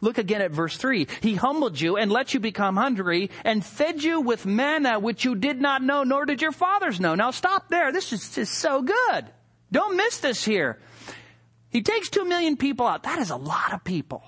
Look 0.00 0.18
again 0.18 0.40
at 0.40 0.52
verse 0.52 0.76
3. 0.76 1.08
He 1.20 1.34
humbled 1.34 1.80
you 1.80 1.96
and 1.96 2.12
let 2.12 2.32
you 2.32 2.38
become 2.38 2.76
hungry 2.76 3.30
and 3.44 3.64
fed 3.64 4.04
you 4.04 4.20
with 4.20 4.46
manna 4.46 5.00
which 5.00 5.24
you 5.24 5.34
did 5.34 5.60
not 5.60 5.82
know, 5.82 6.04
nor 6.04 6.24
did 6.24 6.40
your 6.40 6.52
fathers 6.52 7.00
know. 7.00 7.16
Now 7.16 7.32
stop 7.32 7.68
there. 7.68 7.90
This 7.90 8.12
is 8.12 8.30
just 8.30 8.54
so 8.54 8.82
good. 8.82 9.26
Don't 9.72 9.96
miss 9.96 10.18
this 10.18 10.44
here. 10.44 10.78
He 11.70 11.82
takes 11.82 12.08
two 12.08 12.24
million 12.24 12.56
people 12.56 12.86
out. 12.86 13.02
That 13.02 13.18
is 13.18 13.30
a 13.30 13.36
lot 13.36 13.74
of 13.74 13.82
people 13.82 14.22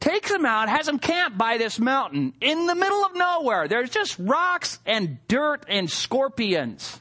takes 0.00 0.30
them 0.30 0.44
out, 0.44 0.68
has 0.68 0.86
them 0.86 0.98
camp 0.98 1.36
by 1.36 1.58
this 1.58 1.78
mountain 1.78 2.34
in 2.40 2.66
the 2.66 2.74
middle 2.74 3.04
of 3.04 3.14
nowhere. 3.14 3.68
There's 3.68 3.90
just 3.90 4.18
rocks 4.18 4.78
and 4.86 5.18
dirt 5.28 5.64
and 5.68 5.90
scorpions. 5.90 7.00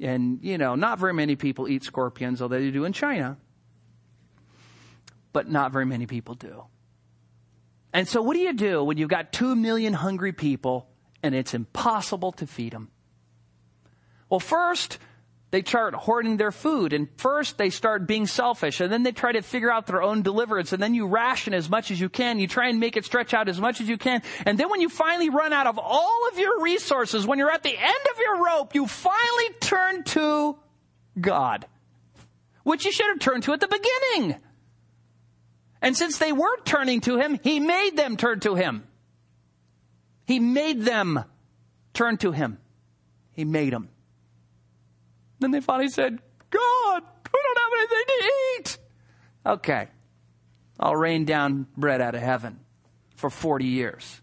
And, 0.00 0.38
you 0.42 0.58
know, 0.58 0.74
not 0.74 0.98
very 0.98 1.14
many 1.14 1.36
people 1.36 1.68
eat 1.68 1.82
scorpions, 1.82 2.40
although 2.40 2.60
they 2.60 2.70
do 2.70 2.84
in 2.84 2.92
China. 2.92 3.36
But 5.32 5.48
not 5.48 5.72
very 5.72 5.86
many 5.86 6.06
people 6.06 6.34
do. 6.34 6.64
And 7.92 8.06
so 8.06 8.22
what 8.22 8.34
do 8.34 8.40
you 8.40 8.52
do 8.52 8.84
when 8.84 8.96
you've 8.96 9.08
got 9.08 9.32
two 9.32 9.56
million 9.56 9.92
hungry 9.94 10.32
people 10.32 10.88
and 11.22 11.34
it's 11.34 11.54
impossible 11.54 12.32
to 12.32 12.46
feed 12.46 12.72
them? 12.72 12.90
Well, 14.28 14.40
first, 14.40 14.98
they 15.50 15.62
start 15.62 15.94
hoarding 15.94 16.36
their 16.36 16.52
food 16.52 16.92
and 16.92 17.08
first 17.16 17.56
they 17.56 17.70
start 17.70 18.06
being 18.06 18.26
selfish 18.26 18.80
and 18.80 18.92
then 18.92 19.02
they 19.02 19.12
try 19.12 19.32
to 19.32 19.40
figure 19.40 19.72
out 19.72 19.86
their 19.86 20.02
own 20.02 20.20
deliverance 20.20 20.74
and 20.74 20.82
then 20.82 20.94
you 20.94 21.06
ration 21.06 21.54
as 21.54 21.70
much 21.70 21.90
as 21.90 21.98
you 21.98 22.10
can. 22.10 22.38
You 22.38 22.46
try 22.46 22.68
and 22.68 22.78
make 22.78 22.98
it 22.98 23.06
stretch 23.06 23.32
out 23.32 23.48
as 23.48 23.58
much 23.58 23.80
as 23.80 23.88
you 23.88 23.96
can. 23.96 24.22
And 24.44 24.58
then 24.58 24.68
when 24.68 24.82
you 24.82 24.90
finally 24.90 25.30
run 25.30 25.54
out 25.54 25.66
of 25.66 25.78
all 25.78 26.28
of 26.28 26.38
your 26.38 26.62
resources, 26.62 27.26
when 27.26 27.38
you're 27.38 27.50
at 27.50 27.62
the 27.62 27.76
end 27.76 28.06
of 28.12 28.20
your 28.20 28.44
rope, 28.44 28.74
you 28.74 28.86
finally 28.86 29.48
turn 29.60 30.04
to 30.04 30.58
God, 31.18 31.66
which 32.62 32.84
you 32.84 32.92
should 32.92 33.06
have 33.06 33.18
turned 33.18 33.44
to 33.44 33.54
at 33.54 33.60
the 33.60 33.68
beginning. 33.68 34.36
And 35.80 35.96
since 35.96 36.18
they 36.18 36.32
weren't 36.32 36.66
turning 36.66 37.00
to 37.02 37.18
Him, 37.18 37.38
He 37.42 37.58
made 37.58 37.96
them 37.96 38.18
turn 38.18 38.40
to 38.40 38.54
Him. 38.54 38.84
He 40.26 40.40
made 40.40 40.82
them 40.82 41.24
turn 41.94 42.18
to 42.18 42.32
Him. 42.32 42.58
He 43.32 43.46
made 43.46 43.72
them. 43.72 43.88
Then 45.40 45.50
they 45.50 45.60
finally 45.60 45.88
said, 45.88 46.18
God, 46.50 47.02
we 47.32 47.40
don't 47.42 47.58
have 47.58 47.78
anything 47.78 48.04
to 48.06 48.32
eat. 48.58 48.78
Okay. 49.46 49.88
I'll 50.80 50.96
rain 50.96 51.24
down 51.24 51.66
bread 51.76 52.00
out 52.00 52.14
of 52.14 52.22
heaven 52.22 52.60
for 53.16 53.30
40 53.30 53.64
years. 53.64 54.20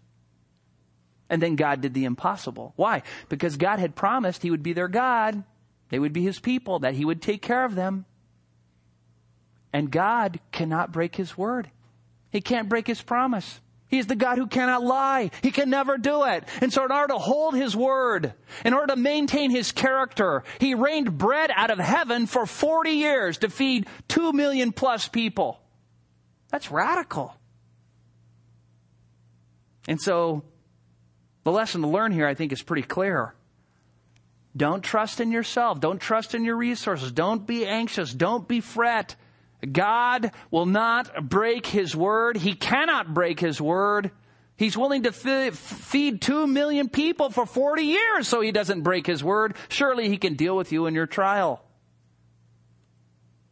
And 1.28 1.42
then 1.42 1.56
God 1.56 1.80
did 1.80 1.94
the 1.94 2.04
impossible. 2.04 2.72
Why? 2.76 3.02
Because 3.28 3.56
God 3.56 3.78
had 3.78 3.94
promised 3.94 4.42
He 4.42 4.50
would 4.50 4.62
be 4.62 4.72
their 4.72 4.88
God. 4.88 5.42
They 5.88 5.98
would 5.98 6.12
be 6.12 6.22
His 6.22 6.38
people, 6.38 6.80
that 6.80 6.94
He 6.94 7.04
would 7.04 7.20
take 7.20 7.42
care 7.42 7.64
of 7.64 7.74
them. 7.74 8.06
And 9.72 9.90
God 9.90 10.40
cannot 10.52 10.92
break 10.92 11.16
His 11.16 11.36
word. 11.36 11.70
He 12.30 12.40
can't 12.40 12.68
break 12.68 12.86
His 12.86 13.02
promise. 13.02 13.60
He 13.88 13.98
is 13.98 14.06
the 14.06 14.16
God 14.16 14.38
who 14.38 14.46
cannot 14.46 14.82
lie. 14.82 15.30
He 15.42 15.50
can 15.52 15.70
never 15.70 15.96
do 15.96 16.24
it. 16.24 16.44
And 16.60 16.72
so 16.72 16.84
in 16.84 16.90
order 16.90 17.12
to 17.12 17.18
hold 17.18 17.54
His 17.54 17.76
word, 17.76 18.32
in 18.64 18.74
order 18.74 18.94
to 18.94 19.00
maintain 19.00 19.50
His 19.50 19.70
character, 19.70 20.42
He 20.58 20.74
rained 20.74 21.16
bread 21.16 21.50
out 21.54 21.70
of 21.70 21.78
heaven 21.78 22.26
for 22.26 22.46
40 22.46 22.90
years 22.90 23.38
to 23.38 23.48
feed 23.48 23.86
2 24.08 24.32
million 24.32 24.72
plus 24.72 25.06
people. 25.06 25.60
That's 26.50 26.70
radical. 26.70 27.36
And 29.88 30.00
so 30.00 30.42
the 31.44 31.52
lesson 31.52 31.82
to 31.82 31.88
learn 31.88 32.10
here, 32.10 32.26
I 32.26 32.34
think, 32.34 32.52
is 32.52 32.62
pretty 32.62 32.82
clear. 32.82 33.34
Don't 34.56 34.82
trust 34.82 35.20
in 35.20 35.30
yourself. 35.30 35.80
Don't 35.80 36.00
trust 36.00 36.34
in 36.34 36.44
your 36.44 36.56
resources. 36.56 37.12
Don't 37.12 37.46
be 37.46 37.66
anxious. 37.66 38.12
Don't 38.12 38.48
be 38.48 38.60
fret. 38.60 39.14
God 39.72 40.32
will 40.50 40.66
not 40.66 41.28
break 41.28 41.66
his 41.66 41.96
word. 41.96 42.36
He 42.36 42.54
cannot 42.54 43.14
break 43.14 43.40
his 43.40 43.60
word. 43.60 44.10
He's 44.56 44.76
willing 44.76 45.02
to 45.02 45.12
feed 45.12 46.20
two 46.20 46.46
million 46.46 46.88
people 46.88 47.30
for 47.30 47.44
40 47.44 47.82
years 47.82 48.28
so 48.28 48.40
he 48.40 48.52
doesn't 48.52 48.82
break 48.82 49.06
his 49.06 49.22
word. 49.22 49.54
Surely 49.68 50.08
he 50.08 50.16
can 50.16 50.34
deal 50.34 50.56
with 50.56 50.72
you 50.72 50.86
in 50.86 50.94
your 50.94 51.06
trial. 51.06 51.62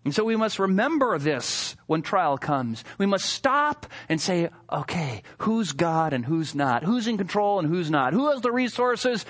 And 0.04 0.14
so 0.14 0.24
we 0.24 0.36
must 0.36 0.58
remember 0.58 1.18
this 1.18 1.76
when 1.86 2.02
trial 2.02 2.36
comes. 2.36 2.84
We 2.98 3.06
must 3.06 3.24
stop 3.24 3.86
and 4.08 4.20
say, 4.20 4.50
okay, 4.70 5.22
who's 5.38 5.72
God 5.72 6.12
and 6.12 6.24
who's 6.24 6.54
not? 6.54 6.84
Who's 6.84 7.06
in 7.06 7.16
control 7.16 7.58
and 7.58 7.68
who's 7.68 7.90
not? 7.90 8.12
Who 8.12 8.30
has 8.30 8.42
the 8.42 8.52
resources 8.52 9.24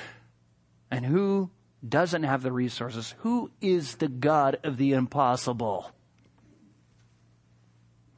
and 0.91 1.07
who 1.07 1.51
doesn't 1.89 2.25
have 2.25 2.43
the 2.43 2.51
resources? 2.51 3.15
Who 3.19 3.53
is 3.61 3.97
the 3.97 4.09
God 4.09 4.59
of 4.65 4.77
the 4.77 4.93
impossible? 4.95 5.94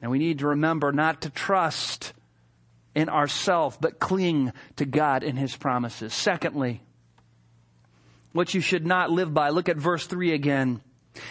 And 0.07 0.13
we 0.13 0.21
need 0.21 0.39
to 0.39 0.47
remember 0.47 0.93
not 0.93 1.23
to 1.23 1.31
trust 1.31 2.13
in 2.95 3.09
ourselves, 3.09 3.77
but 3.81 3.99
cling 3.99 4.53
to 4.77 4.85
God 4.85 5.25
and 5.25 5.37
His 5.37 5.57
promises. 5.57 6.15
Secondly, 6.15 6.81
what 8.31 8.55
you 8.55 8.61
should 8.61 8.87
not 8.87 9.11
live 9.11 9.35
by. 9.35 9.49
Look 9.49 9.69
at 9.69 9.79
verse 9.79 10.07
3 10.07 10.33
again. 10.33 10.81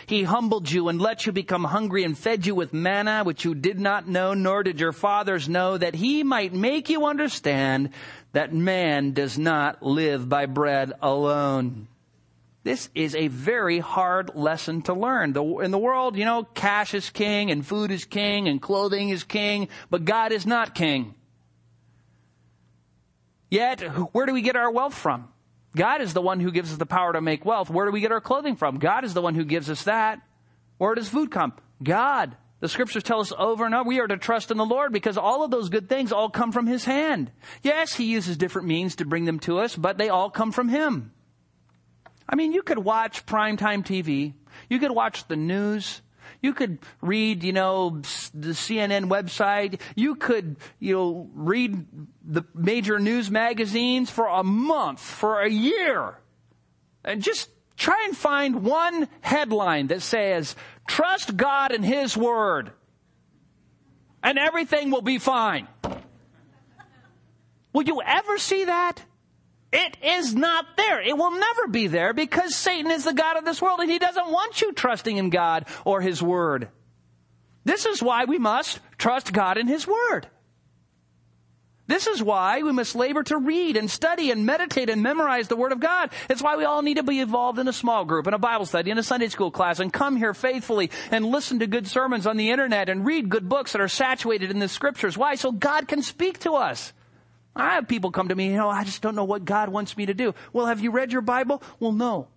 He 0.08 0.24
humbled 0.24 0.70
you 0.70 0.90
and 0.90 1.00
let 1.00 1.26
you 1.26 1.32
become 1.32 1.64
hungry 1.64 2.04
and 2.04 2.18
fed 2.18 2.46
you 2.46 2.54
with 2.54 2.74
manna, 2.74 3.24
which 3.24 3.46
you 3.46 3.56
did 3.56 3.80
not 3.80 4.10
know, 4.10 4.34
nor 4.34 4.62
did 4.62 4.78
your 4.78 4.92
fathers 4.92 5.48
know, 5.48 5.78
that 5.78 5.96
he 5.96 6.24
might 6.24 6.52
make 6.52 6.90
you 6.90 7.06
understand 7.06 7.92
that 8.34 8.54
man 8.54 9.14
does 9.14 9.38
not 9.38 9.82
live 9.82 10.28
by 10.28 10.48
bread 10.48 10.92
alone. 11.02 11.88
This 12.66 12.90
is 12.96 13.14
a 13.14 13.28
very 13.28 13.78
hard 13.78 14.32
lesson 14.34 14.82
to 14.84 14.94
learn. 14.96 15.34
The, 15.34 15.44
in 15.60 15.70
the 15.70 15.78
world, 15.78 16.18
you 16.18 16.26
know, 16.26 16.46
cash 16.56 16.96
is 16.96 17.12
king 17.12 17.52
and 17.52 17.64
food 17.64 17.92
is 17.92 18.06
king 18.06 18.48
and 18.48 18.60
clothing 18.60 19.10
is 19.10 19.24
king, 19.24 19.68
but 19.92 20.04
God 20.04 20.32
is 20.32 20.48
not 20.48 20.74
king. 20.74 21.14
Yet, 23.52 23.82
where 24.14 24.26
do 24.26 24.34
we 24.34 24.42
get 24.42 24.56
our 24.56 24.72
wealth 24.72 24.96
from? 24.96 25.28
God 25.76 26.02
is 26.02 26.14
the 26.14 26.24
one 26.24 26.40
who 26.40 26.52
gives 26.52 26.72
us 26.72 26.80
the 26.80 26.88
power 26.88 27.14
to 27.14 27.22
make 27.22 27.46
wealth. 27.46 27.70
Where 27.70 27.86
do 27.86 27.92
we 27.92 28.02
get 28.02 28.12
our 28.12 28.20
clothing 28.20 28.56
from? 28.56 28.80
God 28.80 29.06
is 29.06 29.14
the 29.14 29.22
one 29.22 29.36
who 29.36 29.46
gives 29.46 29.70
us 29.70 29.84
that. 29.84 30.20
Where 30.80 30.96
does 30.96 31.08
food 31.08 31.30
come? 31.30 31.54
God. 31.84 32.36
The 32.62 32.68
scriptures 32.68 33.04
tell 33.04 33.20
us 33.20 33.32
over 33.38 33.68
and 33.68 33.76
over 33.76 33.88
we 33.88 34.00
are 34.00 34.08
to 34.08 34.18
trust 34.18 34.50
in 34.50 34.58
the 34.58 34.66
Lord 34.66 34.92
because 34.92 35.20
all 35.20 35.44
of 35.44 35.52
those 35.52 35.70
good 35.70 35.88
things 35.88 36.12
all 36.12 36.32
come 36.32 36.52
from 36.52 36.66
His 36.66 36.86
hand. 36.86 37.30
Yes, 37.62 37.94
He 37.94 38.06
uses 38.06 38.38
different 38.38 38.68
means 38.68 38.96
to 38.96 39.06
bring 39.06 39.26
them 39.26 39.38
to 39.42 39.60
us, 39.60 39.76
but 39.76 40.00
they 40.00 40.10
all 40.10 40.32
come 40.32 40.52
from 40.52 40.70
Him. 40.70 41.12
I 42.28 42.36
mean, 42.36 42.54
you 42.54 42.64
could 42.64 42.80
watch 42.80 43.26
primetime 43.26 43.86
TV. 43.86 44.34
You 44.70 44.80
could 44.80 44.92
watch 44.92 45.28
the 45.28 45.36
news. 45.36 46.02
You 46.42 46.54
could 46.54 46.80
read, 47.02 47.44
you 47.44 47.54
know, 47.54 48.02
the 48.34 48.50
CNN 48.50 49.06
website. 49.10 49.80
You 49.96 50.16
could, 50.16 50.58
you 50.80 50.96
know, 50.96 51.30
read 51.34 51.86
the 52.24 52.44
major 52.54 53.00
news 53.00 53.30
magazines 53.30 54.10
for 54.10 54.28
a 54.28 54.44
month, 54.44 55.00
for 55.00 55.42
a 55.42 55.50
year. 55.50 56.16
And 57.04 57.22
just 57.22 57.50
Try 57.78 58.04
and 58.06 58.16
find 58.16 58.64
one 58.64 59.08
headline 59.22 59.88
that 59.88 60.02
says, 60.02 60.56
trust 60.88 61.36
God 61.36 61.72
and 61.72 61.84
His 61.84 62.16
Word, 62.16 62.72
and 64.24 64.40
everything 64.40 64.92
will 64.92 65.02
be 65.02 65.20
fine. 65.20 65.68
Will 67.74 67.84
you 67.84 68.02
ever 68.02 68.38
see 68.38 68.66
that? 68.66 69.04
It 69.72 69.98
is 70.02 70.34
not 70.34 70.78
there. 70.78 71.02
It 71.02 71.18
will 71.18 71.32
never 71.32 71.68
be 71.68 71.88
there 71.88 72.14
because 72.14 72.56
Satan 72.56 72.92
is 72.92 73.04
the 73.04 73.14
God 73.14 73.38
of 73.38 73.46
this 73.46 73.62
world 73.62 73.80
and 73.80 73.92
he 73.92 74.00
doesn't 74.00 74.32
want 74.32 74.62
you 74.62 74.72
trusting 74.72 75.18
in 75.18 75.30
God 75.30 75.66
or 75.84 76.02
His 76.02 76.22
Word. 76.22 76.70
This 77.66 77.86
is 77.86 78.02
why 78.02 78.26
we 78.26 78.38
must 78.38 78.80
trust 78.98 79.34
God 79.34 79.58
and 79.58 79.68
His 79.68 79.86
Word. 79.86 80.28
This 81.88 82.08
is 82.08 82.22
why 82.24 82.64
we 82.64 82.72
must 82.72 82.96
labor 82.96 83.22
to 83.24 83.38
read 83.38 83.78
and 83.78 83.92
study 83.92 84.32
and 84.32 84.46
meditate 84.46 84.90
and 84.90 85.04
memorize 85.04 85.48
the 85.48 85.56
Word 85.56 85.72
of 85.72 85.80
God. 85.80 86.10
It's 86.30 86.42
why 86.42 86.56
we 86.56 86.64
all 86.64 86.82
need 86.82 86.98
to 86.98 87.04
be 87.04 87.20
involved 87.20 87.60
in 87.60 87.68
a 87.68 87.74
small 87.74 88.06
group, 88.06 88.26
in 88.26 88.34
a 88.34 88.40
Bible 88.40 88.66
study, 88.66 88.90
in 88.90 88.98
a 88.98 89.04
Sunday 89.04 89.28
school 89.28 89.52
class, 89.52 89.80
and 89.80 89.94
come 89.94 90.16
here 90.16 90.34
faithfully 90.34 90.90
and 91.12 91.26
listen 91.26 91.60
to 91.60 91.68
good 91.68 91.86
sermons 91.86 92.26
on 92.26 92.38
the 92.38 92.50
internet 92.50 92.90
and 92.90 93.06
read 93.06 93.30
good 93.30 93.48
books 93.48 93.74
that 93.74 93.82
are 93.82 93.88
saturated 93.88 94.50
in 94.50 94.60
the 94.60 94.68
Scriptures. 94.68 95.18
Why? 95.18 95.36
So 95.36 95.52
God 95.52 95.88
can 95.88 96.02
speak 96.02 96.40
to 96.40 96.54
us. 96.54 96.92
I 97.56 97.76
have 97.76 97.88
people 97.88 98.12
come 98.12 98.28
to 98.28 98.36
me, 98.36 98.48
you 98.48 98.58
know, 98.58 98.70
I 98.70 98.84
just 98.84 99.02
don't 99.02 99.16
know 99.16 99.24
what 99.24 99.46
God 99.46 99.70
wants 99.70 99.96
me 99.96 100.08
to 100.08 100.14
do. 100.14 100.36
Well, 100.52 100.66
have 100.66 100.82
you 100.82 100.92
read 100.92 101.14
your 101.14 101.22
Bible? 101.22 101.64
Well, 101.80 101.94
no. 101.94 102.28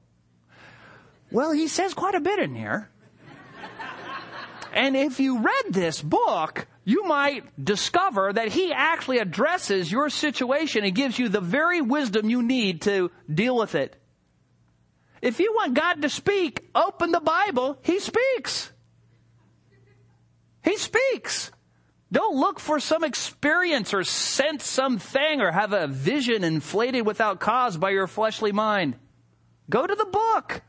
Well, 1.31 1.53
he 1.53 1.69
says 1.69 1.93
quite 1.93 2.15
a 2.15 2.21
bit 2.21 2.39
in 2.39 2.55
here. 2.55 2.89
and 4.73 4.97
if 4.97 5.19
you 5.19 5.41
read 5.41 5.65
this 5.71 6.01
book, 6.01 6.67
you 6.85 7.05
might 7.05 7.45
discover 7.63 8.33
that 8.33 8.49
he 8.49 8.73
actually 8.73 9.19
addresses 9.19 9.91
your 9.91 10.09
situation 10.09 10.85
and 10.85 10.95
gives 10.95 11.19
you 11.19 11.29
the 11.29 11.41
very 11.41 11.81
wisdom 11.81 12.31
you 12.31 12.43
need 12.43 12.83
to 12.83 13.11
deal 13.33 13.57
with 13.57 13.75
it. 13.75 13.97
If 15.21 15.41
you 15.41 15.53
want 15.53 15.75
God 15.75 16.01
to 16.03 16.09
speak, 16.09 16.69
open 16.75 17.11
the 17.11 17.21
Bible. 17.21 17.79
He 17.83 17.99
speaks. 17.99 18.71
He 20.63 20.77
speaks. 20.77 21.51
Don't 22.11 22.37
look 22.37 22.59
for 22.59 22.81
some 22.81 23.05
experience 23.05 23.93
or 23.93 24.03
sense 24.03 24.65
something 24.65 25.41
or 25.41 25.51
have 25.51 25.73
a 25.73 25.87
vision 25.87 26.43
inflated 26.43 27.05
without 27.05 27.39
cause 27.39 27.77
by 27.77 27.91
your 27.91 28.07
fleshly 28.07 28.53
mind. 28.53 28.97
Go 29.69 29.87
to 29.87 29.95
the 29.95 30.07
book. 30.07 30.63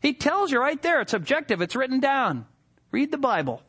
He 0.00 0.14
tells 0.14 0.50
you 0.50 0.60
right 0.60 0.80
there. 0.82 1.00
It's 1.00 1.14
objective. 1.14 1.60
It's 1.60 1.76
written 1.76 2.00
down. 2.00 2.46
Read 2.90 3.12
the 3.12 3.18
Bible. 3.18 3.62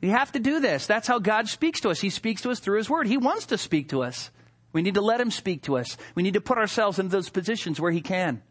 You 0.00 0.10
have 0.10 0.30
to 0.32 0.38
do 0.38 0.60
this. 0.60 0.86
That's 0.86 1.08
how 1.08 1.18
God 1.18 1.48
speaks 1.48 1.80
to 1.80 1.90
us. 1.90 2.00
He 2.00 2.10
speaks 2.10 2.42
to 2.42 2.50
us 2.50 2.60
through 2.60 2.78
His 2.78 2.88
Word. 2.88 3.08
He 3.08 3.16
wants 3.16 3.46
to 3.46 3.58
speak 3.58 3.88
to 3.88 4.02
us. 4.02 4.30
We 4.72 4.82
need 4.82 4.94
to 4.94 5.00
let 5.00 5.20
Him 5.20 5.32
speak 5.32 5.62
to 5.62 5.76
us. 5.76 5.96
We 6.14 6.22
need 6.22 6.34
to 6.34 6.40
put 6.40 6.58
ourselves 6.58 7.00
in 7.00 7.08
those 7.08 7.30
positions 7.30 7.80
where 7.80 7.90
He 7.90 8.00
can. 8.00 8.42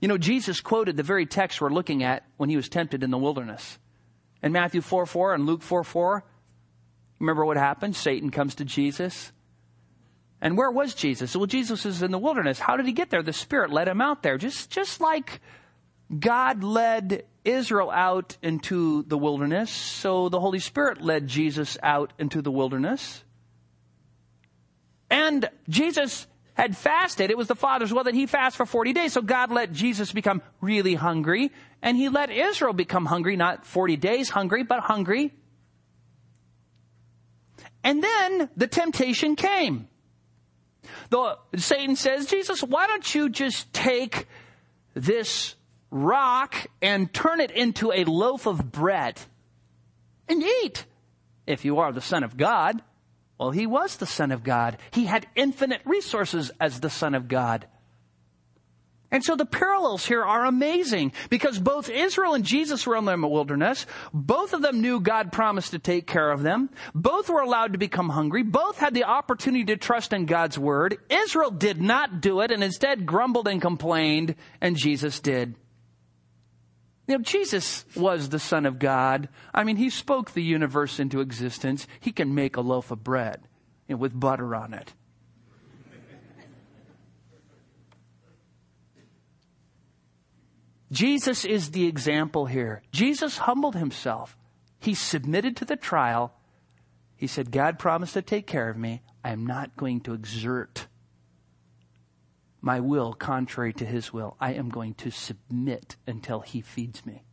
You 0.00 0.08
know, 0.08 0.18
Jesus 0.18 0.60
quoted 0.60 0.96
the 0.96 1.04
very 1.04 1.26
text 1.26 1.60
we're 1.60 1.70
looking 1.70 2.02
at 2.02 2.24
when 2.36 2.50
He 2.50 2.56
was 2.56 2.68
tempted 2.68 3.04
in 3.04 3.12
the 3.12 3.18
wilderness. 3.18 3.78
In 4.42 4.52
Matthew 4.52 4.80
4 4.80 5.06
4 5.06 5.34
and 5.34 5.46
Luke 5.46 5.62
4 5.62 5.84
4, 5.84 6.24
remember 7.18 7.44
what 7.44 7.56
happened? 7.56 7.96
Satan 7.96 8.30
comes 8.30 8.54
to 8.56 8.64
Jesus. 8.64 9.32
And 10.40 10.56
where 10.56 10.70
was 10.70 10.94
Jesus? 10.94 11.36
Well, 11.36 11.46
Jesus 11.46 11.84
is 11.84 12.02
in 12.02 12.10
the 12.10 12.18
wilderness. 12.18 12.58
How 12.58 12.76
did 12.76 12.86
he 12.86 12.92
get 12.92 13.10
there? 13.10 13.22
The 13.22 13.32
Spirit 13.32 13.70
led 13.70 13.88
him 13.88 14.00
out 14.00 14.22
there. 14.22 14.38
Just, 14.38 14.70
just 14.70 15.00
like 15.00 15.40
God 16.18 16.64
led 16.64 17.26
Israel 17.44 17.90
out 17.90 18.38
into 18.42 19.02
the 19.02 19.18
wilderness, 19.18 19.70
so 19.70 20.28
the 20.28 20.40
Holy 20.40 20.58
Spirit 20.58 21.02
led 21.02 21.26
Jesus 21.26 21.76
out 21.82 22.12
into 22.18 22.40
the 22.40 22.50
wilderness. 22.50 23.22
And 25.10 25.48
Jesus 25.68 26.26
had 26.54 26.76
fasted. 26.76 27.30
It 27.30 27.38
was 27.38 27.48
the 27.48 27.54
Father's 27.54 27.92
will 27.92 28.04
that 28.04 28.14
he 28.14 28.26
fast 28.26 28.56
for 28.56 28.66
40 28.66 28.92
days. 28.92 29.12
So 29.12 29.22
God 29.22 29.50
let 29.50 29.72
Jesus 29.72 30.12
become 30.12 30.42
really 30.60 30.94
hungry 30.94 31.50
and 31.82 31.96
he 31.96 32.08
let 32.08 32.30
Israel 32.30 32.72
become 32.72 33.06
hungry, 33.06 33.36
not 33.36 33.64
40 33.64 33.96
days 33.96 34.28
hungry, 34.30 34.62
but 34.62 34.80
hungry. 34.80 35.32
And 37.82 38.02
then 38.02 38.50
the 38.56 38.66
temptation 38.66 39.36
came. 39.36 39.88
The, 41.10 41.38
Satan 41.56 41.96
says, 41.96 42.26
Jesus, 42.26 42.62
why 42.62 42.86
don't 42.86 43.14
you 43.14 43.28
just 43.30 43.72
take 43.72 44.26
this 44.94 45.54
rock 45.90 46.66
and 46.82 47.12
turn 47.12 47.40
it 47.40 47.50
into 47.50 47.92
a 47.92 48.04
loaf 48.04 48.46
of 48.46 48.70
bread 48.70 49.20
and 50.28 50.42
eat 50.42 50.84
if 51.46 51.64
you 51.64 51.78
are 51.78 51.92
the 51.92 52.00
Son 52.00 52.22
of 52.22 52.36
God? 52.36 52.82
Well, 53.40 53.52
he 53.52 53.66
was 53.66 53.96
the 53.96 54.04
Son 54.04 54.32
of 54.32 54.44
God. 54.44 54.76
He 54.90 55.06
had 55.06 55.26
infinite 55.34 55.80
resources 55.86 56.50
as 56.60 56.80
the 56.80 56.90
Son 56.90 57.14
of 57.14 57.26
God. 57.26 57.66
And 59.10 59.24
so 59.24 59.34
the 59.34 59.46
parallels 59.46 60.04
here 60.04 60.22
are 60.22 60.44
amazing 60.44 61.12
because 61.30 61.58
both 61.58 61.88
Israel 61.88 62.34
and 62.34 62.44
Jesus 62.44 62.86
were 62.86 62.96
in 62.96 63.06
the 63.06 63.16
wilderness. 63.16 63.86
Both 64.12 64.52
of 64.52 64.60
them 64.60 64.82
knew 64.82 65.00
God 65.00 65.32
promised 65.32 65.70
to 65.70 65.78
take 65.78 66.06
care 66.06 66.30
of 66.30 66.42
them. 66.42 66.68
Both 66.94 67.30
were 67.30 67.40
allowed 67.40 67.72
to 67.72 67.78
become 67.78 68.10
hungry. 68.10 68.42
Both 68.42 68.78
had 68.78 68.92
the 68.92 69.04
opportunity 69.04 69.64
to 69.64 69.78
trust 69.78 70.12
in 70.12 70.26
God's 70.26 70.58
word. 70.58 70.98
Israel 71.08 71.50
did 71.50 71.80
not 71.80 72.20
do 72.20 72.40
it 72.40 72.50
and 72.50 72.62
instead 72.62 73.06
grumbled 73.06 73.48
and 73.48 73.60
complained, 73.60 74.34
and 74.60 74.76
Jesus 74.76 75.18
did. 75.18 75.54
You 77.10 77.18
know, 77.18 77.24
Jesus 77.24 77.84
was 77.96 78.28
the 78.28 78.38
Son 78.38 78.64
of 78.64 78.78
God. 78.78 79.28
I 79.52 79.64
mean, 79.64 79.74
He 79.74 79.90
spoke 79.90 80.30
the 80.30 80.44
universe 80.44 81.00
into 81.00 81.20
existence. 81.20 81.88
He 81.98 82.12
can 82.12 82.36
make 82.36 82.56
a 82.56 82.60
loaf 82.60 82.92
of 82.92 83.02
bread 83.02 83.48
you 83.88 83.96
know, 83.96 83.98
with 83.98 84.18
butter 84.18 84.54
on 84.54 84.72
it. 84.72 84.94
Jesus 90.92 91.44
is 91.44 91.72
the 91.72 91.88
example 91.88 92.46
here. 92.46 92.82
Jesus 92.92 93.38
humbled 93.38 93.74
himself. 93.74 94.36
He 94.78 94.94
submitted 94.94 95.56
to 95.56 95.64
the 95.64 95.74
trial. 95.74 96.32
He 97.16 97.26
said, 97.26 97.50
God 97.50 97.76
promised 97.76 98.14
to 98.14 98.22
take 98.22 98.46
care 98.46 98.68
of 98.68 98.76
me. 98.76 99.02
I 99.24 99.32
am 99.32 99.44
not 99.44 99.76
going 99.76 100.00
to 100.02 100.14
exert 100.14 100.86
my 102.60 102.80
will 102.80 103.12
contrary 103.12 103.72
to 103.74 103.84
his 103.84 104.12
will. 104.12 104.36
I 104.40 104.52
am 104.52 104.68
going 104.68 104.94
to 104.94 105.10
submit 105.10 105.96
until 106.06 106.40
he 106.40 106.60
feeds 106.60 107.04
me. 107.06 107.24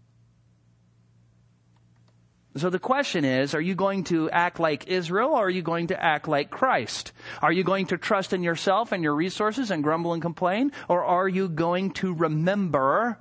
So 2.56 2.72
the 2.72 2.80
question 2.80 3.24
is, 3.24 3.54
are 3.54 3.62
you 3.62 3.76
going 3.76 4.06
to 4.06 4.32
act 4.32 4.60
like 4.60 4.88
Israel 4.88 5.30
or 5.30 5.46
are 5.46 5.50
you 5.50 5.62
going 5.62 5.88
to 5.88 6.04
act 6.04 6.28
like 6.28 6.50
Christ? 6.50 7.12
Are 7.42 7.52
you 7.52 7.64
going 7.64 7.88
to 7.88 7.98
trust 7.98 8.34
in 8.34 8.42
yourself 8.42 8.92
and 8.92 9.04
your 9.04 9.14
resources 9.14 9.70
and 9.70 9.84
grumble 9.84 10.14
and 10.14 10.22
complain? 10.22 10.72
Or 10.88 11.04
are 11.04 11.28
you 11.28 11.50
going 11.50 11.92
to 11.92 12.14
remember 12.14 13.20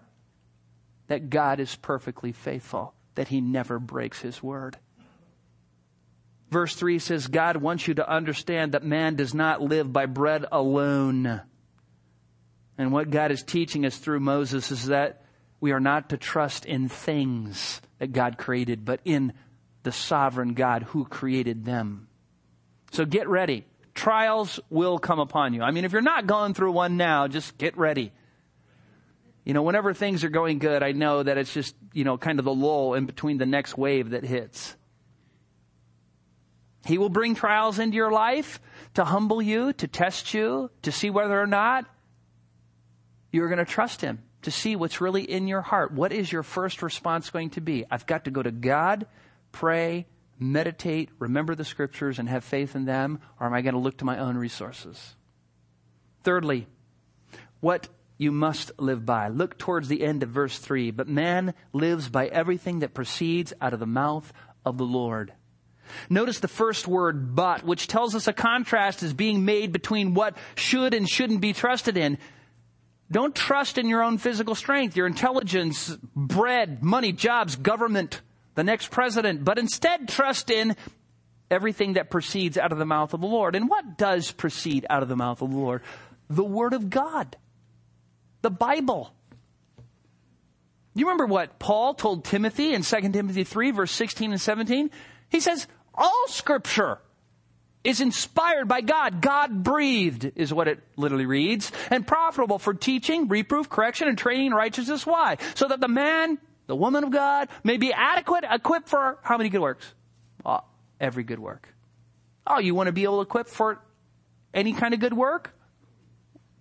that 1.09 1.29
God 1.29 1.61
is 1.61 1.77
perfectly 1.77 2.33
faithful, 2.33 2.95
that 3.15 3.29
he 3.29 3.43
never 3.43 3.79
breaks 3.79 4.21
his 4.21 4.43
word? 4.43 4.79
Verse 6.51 6.75
3 6.75 6.99
says, 6.99 7.27
God 7.27 7.59
wants 7.59 7.87
you 7.87 7.95
to 7.95 8.09
understand 8.09 8.73
that 8.73 8.85
man 8.85 9.17
does 9.17 9.35
not 9.35 9.61
live 9.61 9.93
by 9.93 10.07
bread 10.07 10.47
alone 10.51 11.43
and 12.79 12.93
what 12.93 13.11
God 13.11 13.31
is 13.31 13.43
teaching 13.43 13.87
us 13.87 13.97
through 13.97 14.21
Moses 14.21 14.71
is 14.71 14.87
that 14.87 15.23
we 15.61 15.73
are 15.73 15.81
not 15.81 16.11
to 16.11 16.17
trust 16.17 16.67
in 16.67 16.89
things 16.89 17.81
that 17.99 18.13
God 18.13 18.37
created, 18.37 18.85
but 18.85 19.01
in 19.05 19.33
the 19.83 19.93
sovereign 19.93 20.55
God 20.55 20.83
who 20.83 21.05
created 21.05 21.65
them. 21.65 22.09
So 22.93 23.05
get 23.05 23.29
ready. 23.29 23.65
Trials 23.95 24.61
will 24.69 24.99
come 24.99 25.19
upon 25.19 25.55
you. 25.55 25.63
I 25.63 25.71
mean, 25.71 25.85
if 25.85 25.93
you're 25.93 26.03
not 26.03 26.27
going 26.27 26.53
through 26.53 26.73
one 26.73 26.97
now, 26.97 27.29
just 27.29 27.57
get 27.57 27.79
ready. 27.79 28.13
You 29.45 29.55
know, 29.55 29.63
whenever 29.63 29.95
things 29.95 30.25
are 30.25 30.29
going 30.29 30.59
good, 30.59 30.83
I 30.83 30.93
know 30.93 31.23
that 31.23 31.39
it's 31.39 31.55
just, 31.55 31.75
you 31.95 32.05
know, 32.05 32.19
kind 32.19 32.39
of 32.39 32.45
the 32.45 32.53
lull 32.53 32.95
in 32.95 33.07
between 33.07 33.39
the 33.39 33.47
next 33.47 33.79
wave 33.79 34.11
that 34.11 34.25
hits. 34.25 34.77
He 36.85 36.99
will 36.99 37.09
bring 37.09 37.35
trials 37.35 37.79
into 37.79 37.97
your 37.97 38.13
life 38.13 38.61
to 38.95 39.05
humble 39.05 39.41
you, 39.41 39.73
to 39.75 39.89
test 39.89 40.35
you, 40.35 40.71
to 40.83 40.93
see 40.93 41.11
whether 41.11 41.41
or 41.41 41.47
not 41.47 41.87
you're 43.37 43.49
going 43.49 43.65
to 43.65 43.65
trust 43.65 44.01
Him 44.01 44.23
to 44.43 44.51
see 44.51 44.77
what's 44.77 45.01
really 45.01 45.23
in 45.23 45.47
your 45.47 45.61
heart. 45.61 45.93
What 45.93 46.13
is 46.13 46.31
your 46.33 46.43
first 46.43 46.83
response 46.83 47.31
going 47.31 47.51
to 47.51 47.61
be? 47.61 47.85
I've 47.91 48.07
got 48.07 48.25
to 48.25 48.31
go 48.31 48.43
to 48.43 48.51
God, 48.51 49.07
pray, 49.53 50.07
meditate, 50.39 51.11
remember 51.19 51.55
the 51.55 51.65
scriptures, 51.65 52.19
and 52.19 52.29
have 52.29 52.45
faith 52.45 52.75
in 52.75 52.85
them, 52.85 53.21
or 53.39 53.47
am 53.47 53.55
I 53.55 53.63
going 53.63 53.75
to 53.75 53.81
look 53.81 53.99
to 53.99 54.05
my 54.05 54.19
own 54.19 54.37
resources? 54.37 55.15
Thirdly, 56.23 56.67
what 57.61 57.89
you 58.19 58.33
must 58.33 58.73
live 58.79 59.05
by. 59.05 59.29
Look 59.29 59.59
towards 59.59 59.89
the 59.89 60.03
end 60.03 60.23
of 60.23 60.31
verse 60.31 60.59
3. 60.59 60.91
But 60.91 61.09
man 61.09 61.55
lives 61.73 62.09
by 62.09 62.27
everything 62.27 62.79
that 62.79 62.95
proceeds 62.95 63.53
out 63.61 63.75
of 63.75 63.81
the 63.81 63.87
mouth 63.87 64.33
of 64.65 64.79
the 64.79 64.85
Lord. 64.85 65.33
Notice 66.09 66.41
the 66.41 66.49
first 66.49 66.89
word, 66.89 67.37
but, 67.37 67.65
which 67.65 67.87
tells 67.87 68.15
us 68.15 68.27
a 68.27 68.33
contrast 68.33 69.03
is 69.03 69.13
being 69.13 69.45
made 69.45 69.71
between 69.71 70.15
what 70.15 70.37
should 70.57 70.95
and 70.95 71.09
shouldn't 71.09 71.41
be 71.41 71.53
trusted 71.53 71.97
in. 71.97 72.19
Don't 73.11 73.35
trust 73.35 73.79
in 73.79 73.89
your 73.89 74.03
own 74.03 74.19
physical 74.19 74.55
strength, 74.55 74.97
your 74.97 75.07
intelligence, 75.07 75.97
bread, 76.15 76.83
money, 76.83 77.13
jobs, 77.13 77.55
government, 77.57 78.21
the 78.57 78.65
next 78.65 78.91
president, 78.91 79.45
but 79.45 79.59
instead 79.59 80.09
trust 80.09 80.51
in 80.51 80.77
everything 81.51 81.93
that 81.93 82.11
proceeds 82.11 82.59
out 82.59 82.73
of 82.73 82.79
the 82.79 82.85
mouth 82.85 83.15
of 83.15 83.21
the 83.21 83.27
Lord. 83.27 83.55
And 83.55 83.69
what 83.69 83.97
does 83.97 84.33
proceed 84.33 84.85
out 84.91 85.03
of 85.05 85.09
the 85.09 85.15
mouth 85.17 85.41
of 85.41 85.51
the 85.51 85.57
Lord? 85.57 85.83
The 86.29 86.45
Word 86.45 86.73
of 86.73 86.91
God. 86.91 87.37
the 88.43 88.51
Bible. 88.51 89.13
You 90.95 91.07
remember 91.07 91.27
what 91.27 91.59
Paul 91.59 91.95
told 91.95 92.25
Timothy 92.25 92.75
in 92.75 92.83
2 92.83 93.01
Timothy 93.11 93.43
3 93.43 93.73
verse 93.73 93.91
16 93.91 94.31
and 94.31 94.41
17? 94.41 94.91
He 95.29 95.41
says, 95.41 95.67
all 95.93 96.29
scripture 96.29 96.99
is 97.87 98.01
inspired 98.01 98.67
by 98.67 98.81
God. 98.81 99.21
God 99.23 99.63
breathed 99.63 100.33
is 100.35 100.53
what 100.53 100.67
it 100.67 100.81
literally 100.97 101.25
reads. 101.25 101.71
And 101.89 102.05
profitable 102.05 102.59
for 102.59 102.75
teaching, 102.75 103.29
reproof, 103.29 103.69
correction, 103.69 104.09
and 104.09 104.19
training 104.19 104.47
in 104.47 104.55
righteousness. 104.55 105.07
Why? 105.07 105.37
So 105.55 105.69
that 105.69 105.81
the 105.81 105.87
man, 105.87 106.39
the 106.67 106.75
woman 106.75 107.05
of 107.05 107.13
God, 107.13 107.49
may 107.63 107.77
be 107.77 107.93
adequate, 107.93 108.45
equipped 108.51 108.89
for 108.89 109.21
how 109.23 109.39
many 109.39 109.51
good 109.51 109.61
works? 109.61 109.87
Oh, 110.45 110.65
every 111.01 111.23
good 111.23 111.39
work. 111.39 111.69
Oh, 112.45 112.59
you 112.59 112.75
want 112.75 112.89
to 112.89 112.93
be 112.93 113.05
able 113.05 113.19
to 113.19 113.23
equip 113.23 113.47
for 113.47 113.81
any 114.53 114.73
kind 114.73 114.93
of 114.93 114.99
good 114.99 115.15
work? 115.15 115.55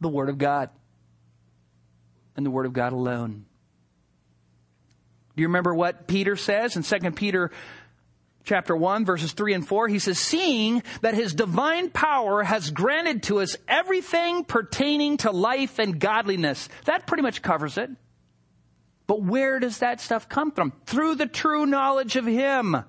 The 0.02 0.10
Word 0.10 0.30
of 0.30 0.38
God. 0.38 0.70
And 2.38 2.46
the 2.46 2.52
Word 2.52 2.68
of 2.68 2.74
God 2.74 2.94
alone. 2.94 3.46
Do 5.36 5.42
you 5.42 5.48
remember 5.48 5.74
what 5.74 6.08
Peter 6.08 6.36
says 6.36 6.76
in 6.76 6.84
2 6.84 7.12
Peter 7.12 7.50
chapter 8.46 8.76
1 8.76 9.06
verses 9.06 9.34
3 9.34 9.54
and 9.54 9.68
4? 9.68 9.88
He 9.88 10.00
says, 10.00 10.20
seeing 10.20 10.84
that 11.02 11.14
his 11.14 11.34
divine 11.34 11.90
power 11.90 12.44
has 12.44 12.72
granted 12.72 13.24
to 13.24 13.42
us 13.42 13.58
everything 13.68 14.46
pertaining 14.46 15.18
to 15.18 15.32
life 15.32 15.80
and 15.80 16.00
godliness. 16.00 16.70
That 16.86 17.06
pretty 17.08 17.24
much 17.24 17.42
covers 17.42 17.78
it. 17.78 17.90
But 19.08 19.22
where 19.22 19.60
does 19.60 19.80
that 19.80 20.02
stuff 20.02 20.30
come 20.30 20.52
from? 20.52 20.74
Through 20.86 21.16
the 21.16 21.28
true 21.28 21.66
knowledge 21.66 22.16
of 22.16 22.26
him 22.26 22.86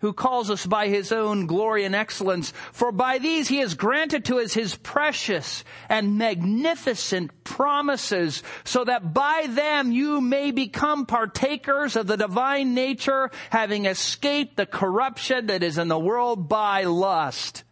who 0.00 0.12
calls 0.12 0.50
us 0.50 0.66
by 0.66 0.88
his 0.88 1.12
own 1.12 1.46
glory 1.46 1.84
and 1.84 1.94
excellence. 1.94 2.52
For 2.72 2.92
by 2.92 3.18
these 3.18 3.48
he 3.48 3.58
has 3.58 3.74
granted 3.74 4.24
to 4.26 4.40
us 4.40 4.52
his 4.52 4.74
precious 4.76 5.64
and 5.88 6.18
magnificent 6.18 7.44
promises, 7.44 8.42
so 8.64 8.84
that 8.84 9.14
by 9.14 9.46
them 9.48 9.92
you 9.92 10.20
may 10.20 10.50
become 10.50 11.06
partakers 11.06 11.96
of 11.96 12.06
the 12.06 12.16
divine 12.16 12.74
nature, 12.74 13.30
having 13.50 13.86
escaped 13.86 14.56
the 14.56 14.66
corruption 14.66 15.46
that 15.46 15.62
is 15.62 15.78
in 15.78 15.88
the 15.88 15.98
world 15.98 16.48
by 16.48 16.84
lust 16.84 17.64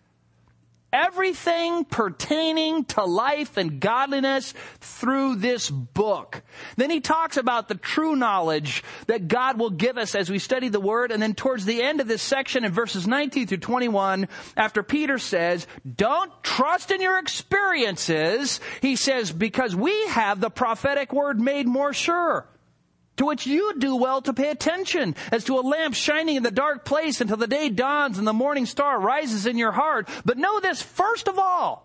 everything 0.92 1.84
pertaining 1.84 2.84
to 2.86 3.04
life 3.04 3.56
and 3.56 3.80
godliness 3.80 4.54
through 4.80 5.36
this 5.36 5.70
book. 5.70 6.42
Then 6.76 6.90
he 6.90 7.00
talks 7.00 7.36
about 7.36 7.68
the 7.68 7.74
true 7.74 8.16
knowledge 8.16 8.82
that 9.06 9.28
God 9.28 9.58
will 9.58 9.70
give 9.70 9.98
us 9.98 10.14
as 10.14 10.30
we 10.30 10.38
study 10.38 10.68
the 10.68 10.80
word. 10.80 11.12
And 11.12 11.22
then 11.22 11.34
towards 11.34 11.64
the 11.64 11.82
end 11.82 12.00
of 12.00 12.08
this 12.08 12.22
section 12.22 12.64
in 12.64 12.72
verses 12.72 13.06
19 13.06 13.46
through 13.46 13.58
21, 13.58 14.28
after 14.56 14.82
Peter 14.82 15.18
says, 15.18 15.66
don't 15.96 16.32
trust 16.42 16.90
in 16.90 17.00
your 17.00 17.18
experiences, 17.18 18.60
he 18.80 18.96
says, 18.96 19.30
because 19.32 19.76
we 19.76 20.06
have 20.08 20.40
the 20.40 20.50
prophetic 20.50 21.12
word 21.12 21.40
made 21.40 21.66
more 21.66 21.92
sure 21.92 22.46
to 23.18 23.26
which 23.26 23.46
you 23.46 23.74
do 23.78 23.96
well 23.96 24.22
to 24.22 24.32
pay 24.32 24.50
attention 24.50 25.14
as 25.30 25.44
to 25.44 25.58
a 25.58 25.60
lamp 25.60 25.94
shining 25.94 26.36
in 26.36 26.42
the 26.42 26.50
dark 26.50 26.84
place 26.84 27.20
until 27.20 27.36
the 27.36 27.46
day 27.46 27.68
dawns 27.68 28.18
and 28.18 28.26
the 28.26 28.32
morning 28.32 28.66
star 28.66 28.98
rises 28.98 29.46
in 29.46 29.58
your 29.58 29.72
heart. 29.72 30.08
But 30.24 30.38
know 30.38 30.60
this 30.60 30.82
first 30.82 31.28
of 31.28 31.38
all, 31.38 31.84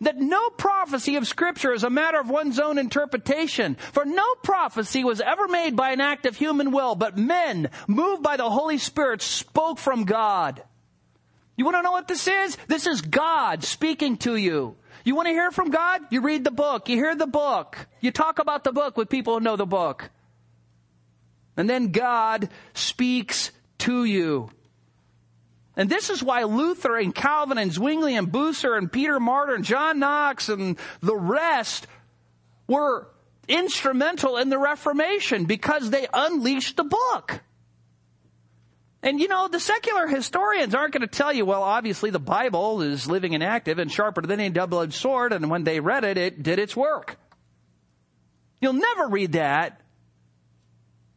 that 0.00 0.18
no 0.18 0.50
prophecy 0.50 1.16
of 1.16 1.26
scripture 1.26 1.72
is 1.72 1.84
a 1.84 1.90
matter 1.90 2.20
of 2.20 2.28
one's 2.28 2.58
own 2.58 2.78
interpretation. 2.78 3.76
For 3.92 4.04
no 4.04 4.34
prophecy 4.42 5.04
was 5.04 5.20
ever 5.20 5.48
made 5.48 5.74
by 5.74 5.92
an 5.92 6.00
act 6.00 6.26
of 6.26 6.36
human 6.36 6.70
will, 6.70 6.94
but 6.94 7.16
men, 7.16 7.70
moved 7.86 8.22
by 8.22 8.36
the 8.36 8.50
Holy 8.50 8.78
Spirit, 8.78 9.22
spoke 9.22 9.78
from 9.78 10.04
God. 10.04 10.62
You 11.56 11.64
want 11.64 11.78
to 11.78 11.82
know 11.82 11.92
what 11.92 12.08
this 12.08 12.26
is? 12.26 12.56
This 12.68 12.86
is 12.86 13.00
God 13.00 13.64
speaking 13.64 14.16
to 14.18 14.36
you. 14.36 14.76
You 15.04 15.14
want 15.14 15.28
to 15.28 15.32
hear 15.32 15.50
from 15.50 15.70
God? 15.70 16.02
You 16.10 16.20
read 16.20 16.44
the 16.44 16.50
book. 16.50 16.88
You 16.88 16.96
hear 16.96 17.14
the 17.14 17.26
book. 17.26 17.86
You 18.00 18.10
talk 18.10 18.38
about 18.38 18.64
the 18.64 18.72
book 18.72 18.96
with 18.96 19.08
people 19.08 19.34
who 19.34 19.40
know 19.40 19.56
the 19.56 19.66
book. 19.66 20.10
And 21.60 21.68
then 21.68 21.92
God 21.92 22.48
speaks 22.72 23.52
to 23.80 24.04
you. 24.04 24.48
And 25.76 25.90
this 25.90 26.08
is 26.08 26.22
why 26.22 26.44
Luther 26.44 26.96
and 26.96 27.14
Calvin 27.14 27.58
and 27.58 27.70
Zwingli 27.70 28.16
and 28.16 28.32
Bucer 28.32 28.78
and 28.78 28.90
Peter 28.90 29.20
Martyr 29.20 29.56
and 29.56 29.64
John 29.64 29.98
Knox 29.98 30.48
and 30.48 30.78
the 31.02 31.14
rest 31.14 31.86
were 32.66 33.08
instrumental 33.46 34.38
in 34.38 34.48
the 34.48 34.58
Reformation 34.58 35.44
because 35.44 35.90
they 35.90 36.06
unleashed 36.14 36.78
the 36.78 36.84
book. 36.84 37.42
And 39.02 39.20
you 39.20 39.28
know, 39.28 39.46
the 39.48 39.60
secular 39.60 40.06
historians 40.06 40.74
aren't 40.74 40.94
going 40.94 41.02
to 41.02 41.06
tell 41.06 41.30
you, 41.30 41.44
well, 41.44 41.62
obviously 41.62 42.08
the 42.08 42.18
Bible 42.18 42.80
is 42.80 43.06
living 43.06 43.34
and 43.34 43.44
active 43.44 43.78
and 43.78 43.92
sharper 43.92 44.22
than 44.22 44.40
any 44.40 44.48
double-edged 44.48 44.94
sword, 44.94 45.34
and 45.34 45.50
when 45.50 45.64
they 45.64 45.80
read 45.80 46.04
it, 46.04 46.16
it 46.16 46.42
did 46.42 46.58
its 46.58 46.74
work. 46.74 47.18
You'll 48.62 48.72
never 48.72 49.08
read 49.08 49.32
that 49.32 49.79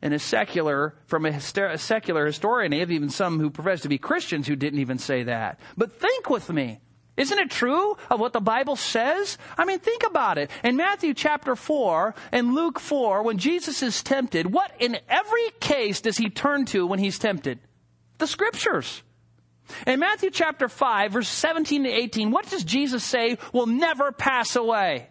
and 0.04 0.14
a 0.14 0.20
secular, 0.20 0.94
from 1.08 1.26
a, 1.26 1.32
hyster- 1.32 1.72
a 1.72 1.78
secular 1.78 2.26
historian, 2.26 2.74
have 2.74 2.92
even 2.92 3.10
some 3.10 3.40
who 3.40 3.50
profess 3.50 3.82
to 3.82 3.88
be 3.88 3.98
Christians 3.98 4.46
who 4.46 4.58
didn't 4.58 4.80
even 4.80 5.00
say 5.00 5.24
that. 5.24 5.62
But 5.78 5.94
think 5.94 6.30
with 6.30 6.50
me. 6.50 6.82
Isn't 7.16 7.40
it 7.40 7.50
true 7.50 7.96
of 8.10 8.20
what 8.20 8.34
the 8.34 8.42
Bible 8.42 8.76
says? 8.76 9.38
I 9.58 9.64
mean, 9.64 9.80
think 9.80 10.04
about 10.06 10.38
it. 10.38 10.52
In 10.62 10.76
Matthew 10.76 11.14
chapter 11.14 11.56
4 11.56 12.14
and 12.34 12.54
Luke 12.54 12.82
4, 12.82 13.24
when 13.24 13.38
Jesus 13.38 13.82
is 13.82 14.04
tempted, 14.04 14.52
what 14.52 14.74
in 14.78 14.98
every 15.08 15.52
case 15.62 16.02
does 16.02 16.18
he 16.18 16.30
turn 16.30 16.66
to 16.66 16.86
when 16.86 17.00
he's 17.00 17.18
tempted? 17.18 17.60
The 18.18 18.28
scriptures. 18.28 19.04
In 19.88 20.02
Matthew 20.02 20.32
chapter 20.32 20.68
5, 20.68 21.14
verse 21.14 21.30
17 21.30 21.84
to 21.84 21.90
18, 21.90 22.30
what 22.30 22.50
does 22.50 22.66
Jesus 22.66 23.06
say 23.06 23.38
will 23.54 23.68
never 23.68 24.12
pass 24.12 24.58
away? 24.58 25.08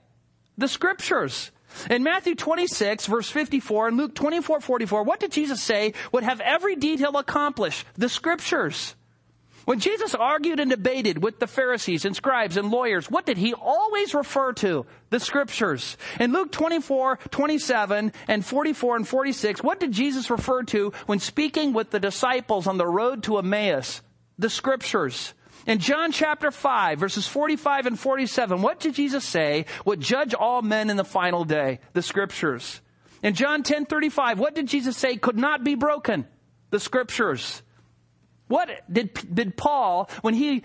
The 0.59 0.69
scriptures. 0.69 1.51
In 1.91 2.03
Matthew 2.03 2.35
26, 2.35 3.07
verse 3.07 3.31
54, 3.31 3.89
and 3.89 3.97
Luke 3.97 4.15
24, 4.15 4.61
44, 4.61 5.03
what 5.03 5.21
did 5.21 5.33
Jesus 5.33 5.63
say 5.63 5.95
would 6.13 6.25
have 6.25 6.41
every 6.41 6.77
detail 6.77 7.17
accomplished? 7.17 7.87
The 7.97 8.09
scriptures. 8.09 8.95
When 9.65 9.79
Jesus 9.79 10.15
argued 10.15 10.59
and 10.59 10.71
debated 10.71 11.23
with 11.23 11.39
the 11.39 11.47
Pharisees 11.47 12.05
and 12.05 12.17
scribes 12.17 12.57
and 12.57 12.71
lawyers, 12.71 13.09
what 13.09 13.27
did 13.27 13.39
he 13.39 13.55
always 13.55 14.13
refer 14.13 14.53
to? 14.55 14.87
The 15.11 15.21
scriptures. 15.21 15.97
In 16.19 16.33
Luke 16.33 16.51
24, 16.51 17.19
27 17.31 18.13
and 18.27 18.45
44 18.45 18.97
and 18.97 19.07
46, 19.07 19.63
what 19.63 19.79
did 19.79 19.93
Jesus 19.93 20.31
refer 20.31 20.65
to 20.65 20.93
when 21.07 21.21
speaking 21.21 21.73
with 21.73 21.91
the 21.91 22.01
disciples 22.01 22.67
on 22.67 22.77
the 22.77 22.87
road 22.87 23.23
to 23.25 23.39
Emmaus? 23.39 24.03
The 24.39 24.51
scriptures. 24.51 25.33
In 25.67 25.79
John 25.79 26.11
chapter 26.11 26.51
5, 26.51 26.99
verses 26.99 27.27
45 27.27 27.87
and 27.87 27.99
47, 27.99 28.63
what 28.63 28.81
did 28.81 28.95
Jesus 28.95 29.25
say 29.25 29.67
would 29.85 30.01
judge 30.01 30.35
all 30.35 30.63
men 30.63 30.91
in 30.91 30.97
the 30.97 31.05
final 31.05 31.45
day? 31.45 31.81
The 31.93 32.03
scriptures. 32.03 32.81
In 33.23 33.35
John 33.35 33.63
10 33.63 33.87
35, 33.87 34.39
what 34.39 34.55
did 34.55 34.67
Jesus 34.67 34.97
say 34.97 35.17
could 35.17 35.39
not 35.39 35.63
be 35.63 35.77
broken? 35.77 36.27
The 36.71 36.81
scriptures. 36.81 37.63
What 38.49 38.69
did, 38.91 39.15
did 39.33 39.57
Paul, 39.57 40.11
when 40.23 40.35
he 40.35 40.65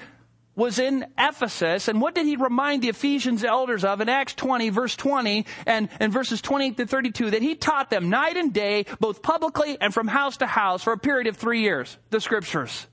was 0.55 0.79
in 0.79 1.05
Ephesus, 1.19 1.87
and 1.87 2.01
what 2.01 2.15
did 2.15 2.25
he 2.25 2.35
remind 2.35 2.81
the 2.81 2.89
Ephesians 2.89 3.43
elders 3.43 3.85
of 3.85 4.01
in 4.01 4.09
Acts 4.09 4.33
20, 4.33 4.69
verse 4.69 4.95
20, 4.95 5.45
and, 5.67 5.87
and 5.99 6.11
verses 6.11 6.41
28 6.41 6.77
to 6.77 6.87
32, 6.87 7.31
that 7.31 7.43
he 7.43 7.53
taught 7.53 7.91
them 7.91 8.09
night 8.09 8.35
and 8.35 8.51
day, 8.51 8.85
both 8.99 9.21
publicly 9.21 9.77
and 9.79 9.93
from 9.93 10.07
house 10.07 10.37
to 10.37 10.47
house 10.47 10.81
for 10.81 10.93
a 10.93 10.97
period 10.97 11.27
of 11.27 11.37
three 11.37 11.61
years, 11.61 11.95
the 12.09 12.19
scriptures. 12.19 12.87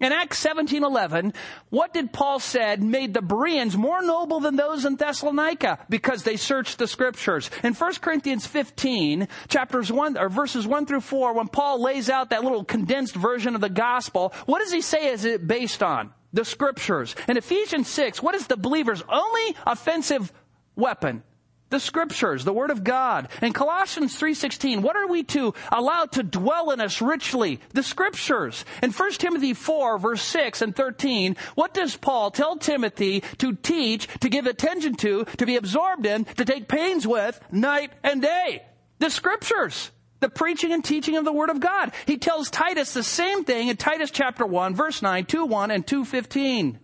In 0.00 0.12
Acts 0.12 0.42
17:11, 0.42 1.34
what 1.68 1.92
did 1.92 2.10
Paul 2.10 2.40
said 2.40 2.82
made 2.82 3.12
the 3.12 3.20
Bereans 3.20 3.76
more 3.76 4.00
noble 4.00 4.40
than 4.40 4.56
those 4.56 4.86
in 4.86 4.96
Thessalonica 4.96 5.78
because 5.90 6.22
they 6.22 6.36
searched 6.36 6.78
the 6.78 6.86
scriptures. 6.86 7.50
In 7.62 7.74
1 7.74 8.00
Corinthians 8.00 8.46
15, 8.46 9.28
chapters 9.48 9.92
1 9.92 10.16
or 10.16 10.30
verses 10.30 10.66
1 10.66 10.86
through 10.86 11.02
4, 11.02 11.34
when 11.34 11.48
Paul 11.48 11.82
lays 11.82 12.08
out 12.08 12.30
that 12.30 12.42
little 12.42 12.64
condensed 12.64 13.14
version 13.14 13.54
of 13.54 13.60
the 13.60 13.68
gospel, 13.68 14.32
what 14.46 14.60
does 14.60 14.72
he 14.72 14.80
say 14.80 15.08
is 15.08 15.26
it 15.26 15.46
based 15.46 15.82
on? 15.82 16.14
The 16.32 16.46
scriptures. 16.46 17.14
In 17.28 17.36
Ephesians 17.36 17.88
6, 17.88 18.22
what 18.22 18.34
is 18.34 18.46
the 18.46 18.56
believer's 18.56 19.02
only 19.06 19.56
offensive 19.66 20.32
weapon? 20.76 21.24
The 21.70 21.80
scriptures, 21.80 22.44
the 22.44 22.52
word 22.52 22.70
of 22.70 22.84
God. 22.84 23.28
In 23.40 23.52
Colossians 23.52 24.16
3:16, 24.16 24.82
what 24.82 24.96
are 24.96 25.06
we 25.06 25.22
to 25.24 25.54
allow 25.72 26.04
to 26.06 26.22
dwell 26.22 26.70
in 26.70 26.80
us 26.80 27.00
richly? 27.00 27.60
The 27.72 27.82
scriptures. 27.82 28.64
In 28.82 28.90
1 28.90 29.12
Timothy 29.12 29.54
4 29.54 29.98
verse 29.98 30.22
6 30.22 30.62
and 30.62 30.74
13, 30.76 31.36
what 31.54 31.72
does 31.72 31.96
Paul 31.96 32.30
tell 32.30 32.56
Timothy 32.56 33.22
to 33.38 33.54
teach, 33.54 34.08
to 34.20 34.28
give 34.28 34.46
attention 34.46 34.96
to, 34.96 35.24
to 35.24 35.46
be 35.46 35.56
absorbed 35.56 36.06
in, 36.06 36.24
to 36.24 36.44
take 36.44 36.68
pains 36.68 37.06
with 37.06 37.40
night 37.50 37.92
and 38.02 38.20
day? 38.20 38.62
The 38.98 39.10
scriptures. 39.10 39.90
The 40.18 40.28
preaching 40.28 40.72
and 40.72 40.84
teaching 40.84 41.16
of 41.16 41.24
the 41.24 41.32
Word 41.32 41.48
of 41.48 41.60
God. 41.60 41.92
He 42.04 42.18
tells 42.18 42.50
Titus 42.50 42.92
the 42.92 43.02
same 43.02 43.44
thing 43.44 43.68
in 43.68 43.78
Titus 43.78 44.10
chapter 44.10 44.44
1, 44.44 44.74
verse 44.74 45.00
9, 45.00 45.24
2 45.24 45.46
1 45.46 45.70
and 45.70 45.86
2.15. 45.86 46.76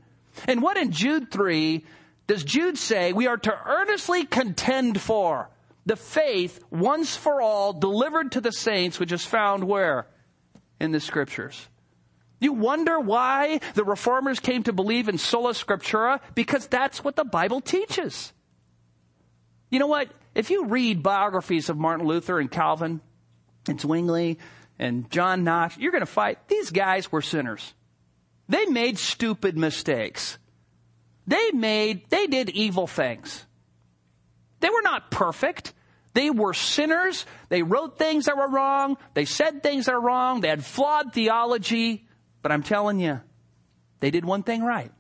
And 0.47 0.62
what 0.62 0.78
in 0.78 0.91
Jude 0.91 1.30
3 1.30 1.84
does 2.27 2.45
Jude 2.45 2.79
say 2.79 3.12
we 3.12 3.27
are 3.27 3.37
to 3.37 3.59
earnestly 3.66 4.24
contend 4.24 5.01
for 5.01 5.49
the 5.85 5.97
faith 5.97 6.62
once 6.70 7.14
for 7.14 7.41
all 7.41 7.72
delivered 7.72 8.33
to 8.33 8.41
the 8.41 8.53
saints, 8.53 8.99
which 8.99 9.12
is 9.12 9.24
found 9.24 9.64
where? 9.64 10.07
In 10.81 10.91
the 10.91 11.01
scriptures. 11.01 11.68
You 12.41 12.53
wonder 12.53 13.01
why 13.01 13.61
the 13.74 13.85
reformers 13.85 14.41
came 14.41 14.62
to 14.64 14.72
believe 14.72 15.09
in 15.09 15.16
sola 15.16 15.53
scriptura? 15.53 16.20
Because 16.35 16.66
that's 16.66 17.03
what 17.03 17.16
the 17.16 17.24
Bible 17.24 17.61
teaches. 17.61 18.33
You 19.70 19.79
know 19.79 19.87
what? 19.87 20.11
If 20.35 20.51
you 20.51 20.66
read 20.66 21.03
biographies 21.03 21.70
of 21.70 21.79
Martin 21.79 22.07
Luther 22.07 22.39
and 22.39 22.51
Calvin 22.51 23.01
and 23.68 23.81
Zwingli 23.81 24.39
and 24.79 25.11
John 25.11 25.45
Knox, 25.45 25.79
you're 25.79 25.93
going 25.93 26.03
to 26.03 26.07
fight. 26.07 26.47
These 26.49 26.70
guys 26.70 27.11
were 27.11 27.22
sinners. 27.22 27.72
They 28.49 28.66
made 28.66 28.99
stupid 28.99 29.57
mistakes. 29.57 30.39
They 31.27 31.51
made, 31.53 32.09
they 32.09 32.27
did 32.27 32.51
evil 32.51 32.87
things. 32.87 33.45
They 34.61 34.68
were 34.70 34.83
not 34.83 35.11
perfect. 35.11 35.72
They 36.14 36.31
were 36.31 36.55
sinners. 36.55 37.27
They 37.49 37.62
wrote 37.62 37.99
things 37.99 38.24
that 38.24 38.37
were 38.37 38.49
wrong. 38.49 38.97
They 39.14 39.24
said 39.24 39.62
things 39.62 39.87
that 39.87 39.95
are 39.95 40.01
wrong. 40.01 40.41
They 40.41 40.49
had 40.49 40.64
flawed 40.64 41.12
theology. 41.12 42.07
But 42.43 42.53
I'm 42.53 42.62
telling 42.62 43.01
you, 43.01 43.20
they 44.01 44.11
did 44.11 44.24
one 44.24 44.43
thing 44.43 44.62
right. 44.62 44.93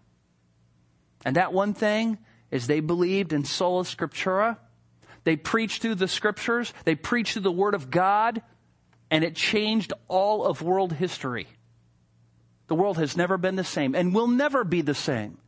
And 1.24 1.36
that 1.36 1.52
one 1.52 1.74
thing 1.74 2.18
is 2.50 2.66
they 2.66 2.80
believed 2.80 3.32
in 3.32 3.44
sola 3.44 3.84
scriptura. 3.84 4.58
They 5.24 5.36
preached 5.36 5.82
through 5.82 5.96
the 5.96 6.08
scriptures. 6.08 6.72
They 6.84 6.94
preached 6.94 7.32
through 7.32 7.42
the 7.42 7.52
word 7.52 7.74
of 7.74 7.90
God. 7.90 8.42
And 9.10 9.24
it 9.24 9.36
changed 9.36 9.92
all 10.08 10.44
of 10.44 10.60
world 10.60 10.92
history. 10.92 11.46
The 12.66 12.74
world 12.74 12.98
has 12.98 13.16
never 13.16 13.38
been 13.38 13.56
the 13.56 13.64
same 13.64 13.94
and 13.94 14.14
will 14.14 14.26
never 14.26 14.64
be 14.64 14.82
the 14.82 14.94
same. 14.94 15.38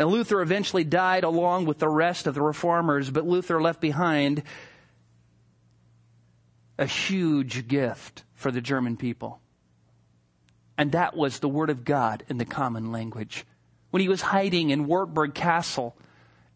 And 0.00 0.08
Luther 0.08 0.40
eventually 0.40 0.82
died 0.82 1.24
along 1.24 1.66
with 1.66 1.78
the 1.78 1.88
rest 1.90 2.26
of 2.26 2.34
the 2.34 2.40
reformers, 2.40 3.10
but 3.10 3.26
Luther 3.26 3.60
left 3.60 3.82
behind 3.82 4.42
a 6.78 6.86
huge 6.86 7.68
gift 7.68 8.24
for 8.32 8.50
the 8.50 8.62
German 8.62 8.96
people. 8.96 9.42
And 10.78 10.92
that 10.92 11.14
was 11.14 11.40
the 11.40 11.50
Word 11.50 11.68
of 11.68 11.84
God 11.84 12.24
in 12.30 12.38
the 12.38 12.46
common 12.46 12.90
language. 12.90 13.44
When 13.90 14.00
he 14.00 14.08
was 14.08 14.22
hiding 14.22 14.70
in 14.70 14.86
Wartburg 14.86 15.34
Castle, 15.34 15.94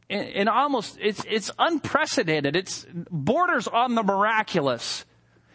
and 0.08 0.48
almost, 0.48 0.96
it's, 0.98 1.22
it's 1.28 1.50
unprecedented. 1.58 2.56
It's 2.56 2.86
borders 3.10 3.68
on 3.68 3.94
the 3.94 4.02
miraculous. 4.02 5.04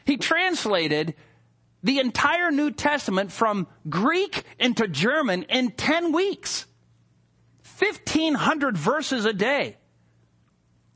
He 0.06 0.18
translated 0.18 1.16
the 1.82 1.98
entire 1.98 2.52
New 2.52 2.70
Testament 2.70 3.32
from 3.32 3.66
Greek 3.90 4.44
into 4.60 4.88
German 4.88 5.42
in 5.50 5.72
10 5.72 6.12
weeks. 6.12 6.68
1,500 7.80 8.78
verses 8.78 9.26
a 9.26 9.34
day. 9.34 9.78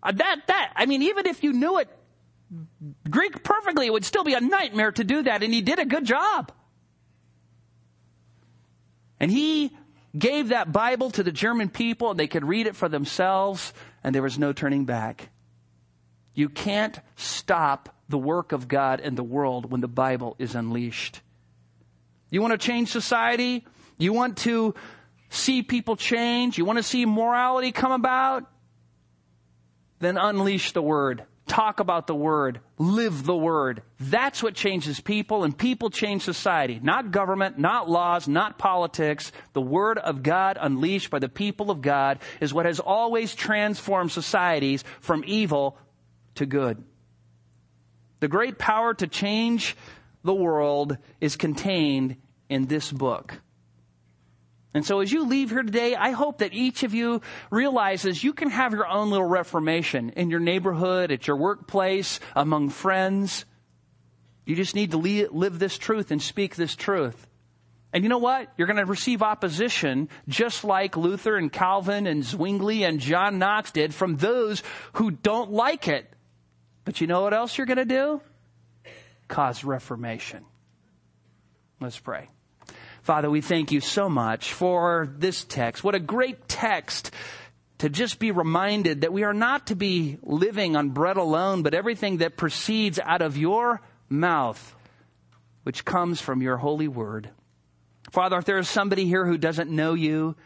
Uh, 0.01 0.11
that, 0.11 0.41
that, 0.47 0.73
I 0.75 0.85
mean, 0.85 1.01
even 1.03 1.25
if 1.27 1.43
you 1.43 1.53
knew 1.53 1.79
it 1.79 1.87
Greek 3.09 3.43
perfectly, 3.43 3.87
it 3.87 3.93
would 3.93 4.05
still 4.05 4.23
be 4.23 4.33
a 4.33 4.41
nightmare 4.41 4.91
to 4.91 5.03
do 5.03 5.23
that, 5.23 5.43
and 5.43 5.53
he 5.53 5.61
did 5.61 5.79
a 5.79 5.85
good 5.85 6.05
job. 6.05 6.51
And 9.19 9.31
he 9.31 9.75
gave 10.17 10.49
that 10.49 10.71
Bible 10.71 11.09
to 11.11 11.23
the 11.23 11.31
German 11.31 11.69
people, 11.69 12.11
and 12.11 12.19
they 12.19 12.27
could 12.27 12.45
read 12.45 12.67
it 12.67 12.75
for 12.75 12.89
themselves, 12.89 13.73
and 14.03 14.13
there 14.13 14.21
was 14.21 14.37
no 14.37 14.53
turning 14.53 14.85
back. 14.85 15.29
You 16.35 16.49
can't 16.49 16.99
stop 17.15 17.95
the 18.09 18.17
work 18.17 18.51
of 18.51 18.67
God 18.67 18.99
in 18.99 19.15
the 19.15 19.23
world 19.23 19.71
when 19.71 19.81
the 19.81 19.87
Bible 19.87 20.35
is 20.39 20.55
unleashed. 20.55 21.21
You 22.29 22.41
want 22.41 22.51
to 22.51 22.57
change 22.57 22.89
society? 22.89 23.65
You 23.97 24.13
want 24.13 24.37
to 24.39 24.75
see 25.33 25.63
people 25.63 25.95
change? 25.95 26.57
You 26.57 26.65
want 26.65 26.77
to 26.77 26.83
see 26.83 27.05
morality 27.05 27.71
come 27.71 27.91
about? 27.91 28.49
Then 29.99 30.17
unleash 30.17 30.71
the 30.73 30.81
Word 30.81 31.25
talk 31.47 31.79
about 31.79 32.07
the 32.07 32.15
word, 32.15 32.59
live 32.77 33.25
the 33.25 33.35
word. 33.35 33.83
That's 33.99 34.41
what 34.41 34.55
changes 34.55 34.99
people 34.99 35.43
and 35.43 35.55
people 35.55 35.89
change 35.89 36.23
society. 36.23 36.79
Not 36.81 37.11
government, 37.11 37.59
not 37.59 37.89
laws, 37.89 38.27
not 38.27 38.57
politics. 38.57 39.31
The 39.53 39.61
word 39.61 39.97
of 39.99 40.23
God 40.23 40.57
unleashed 40.59 41.09
by 41.09 41.19
the 41.19 41.29
people 41.29 41.69
of 41.69 41.81
God 41.81 42.19
is 42.39 42.53
what 42.53 42.65
has 42.65 42.79
always 42.79 43.35
transformed 43.35 44.11
societies 44.11 44.83
from 44.99 45.23
evil 45.27 45.77
to 46.35 46.45
good. 46.45 46.83
The 48.19 48.27
great 48.27 48.57
power 48.57 48.93
to 48.95 49.07
change 49.07 49.75
the 50.23 50.33
world 50.33 50.97
is 51.19 51.35
contained 51.35 52.15
in 52.49 52.65
this 52.65 52.91
book. 52.91 53.41
And 54.73 54.85
so 54.85 55.01
as 55.01 55.11
you 55.11 55.25
leave 55.27 55.51
here 55.51 55.61
today, 55.61 55.95
I 55.95 56.11
hope 56.11 56.39
that 56.39 56.53
each 56.53 56.83
of 56.83 56.93
you 56.93 57.21
realizes 57.51 58.23
you 58.23 58.33
can 58.33 58.49
have 58.49 58.73
your 58.73 58.87
own 58.87 59.11
little 59.11 59.27
reformation 59.27 60.09
in 60.11 60.31
your 60.31 60.39
neighborhood, 60.39 61.11
at 61.11 61.27
your 61.27 61.37
workplace, 61.37 62.19
among 62.35 62.69
friends. 62.69 63.45
You 64.45 64.55
just 64.55 64.75
need 64.75 64.91
to 64.91 64.97
live 64.97 65.59
this 65.59 65.77
truth 65.77 66.09
and 66.09 66.21
speak 66.21 66.55
this 66.55 66.75
truth. 66.75 67.27
And 67.93 68.03
you 68.03 68.09
know 68.09 68.17
what? 68.17 68.51
You're 68.57 68.67
going 68.67 68.77
to 68.77 68.85
receive 68.85 69.21
opposition 69.21 70.09
just 70.27 70.63
like 70.63 70.97
Luther 70.97 71.37
and 71.37 71.53
Calvin 71.53 72.07
and 72.07 72.23
Zwingli 72.23 72.83
and 72.83 72.99
John 72.99 73.37
Knox 73.37 73.71
did 73.71 73.93
from 73.93 74.17
those 74.17 74.63
who 74.93 75.11
don't 75.11 75.51
like 75.51 75.87
it. 75.87 76.11
But 76.83 76.99
you 76.99 77.05
know 77.05 77.21
what 77.21 77.35
else 77.35 77.55
you're 77.55 77.67
going 77.67 77.77
to 77.77 77.85
do? 77.85 78.21
Cause 79.27 79.63
reformation. 79.63 80.43
Let's 81.79 81.99
pray. 81.99 82.29
Father, 83.03 83.29
we 83.29 83.41
thank 83.41 83.73
you 83.73 83.81
so 83.81 84.07
much 84.07 84.53
for 84.53 85.09
this 85.17 85.43
text. 85.43 85.83
What 85.83 85.93
a 85.93 85.99
great 85.99 86.47
text 86.47 87.11
to 87.79 87.89
just 87.89 88.17
be 88.17 88.31
reminded 88.31 89.01
that 89.01 89.11
we 89.11 89.23
are 89.23 89.33
not 89.33 89.67
to 89.67 89.75
be 89.75 90.17
living 90.23 90.77
on 90.77 90.91
bread 90.91 91.17
alone, 91.17 91.63
but 91.63 91.73
everything 91.73 92.17
that 92.17 92.37
proceeds 92.37 92.99
out 93.03 93.21
of 93.21 93.35
your 93.35 93.81
mouth, 94.07 94.73
which 95.63 95.83
comes 95.83 96.21
from 96.21 96.41
your 96.41 96.55
holy 96.55 96.87
word. 96.87 97.29
Father, 98.09 98.37
if 98.37 98.45
there 98.45 98.57
is 98.57 98.69
somebody 98.69 99.05
here 99.05 99.25
who 99.25 99.37
doesn't 99.37 99.69
know 99.69 99.95
you, 99.95 100.37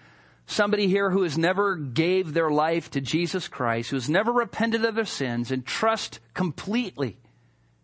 somebody 0.48 0.88
here 0.88 1.12
who 1.12 1.22
has 1.22 1.38
never 1.38 1.76
gave 1.76 2.34
their 2.34 2.50
life 2.50 2.90
to 2.90 3.02
Jesus 3.02 3.48
Christ, 3.48 3.92
who 3.92 3.98
has 3.98 4.10
never 4.10 4.32
repented 4.32 4.84
of 4.84 4.96
their 4.96 5.06
sins 5.06 5.52
and 5.52 5.64
trust 5.64 6.20
completely 6.34 7.18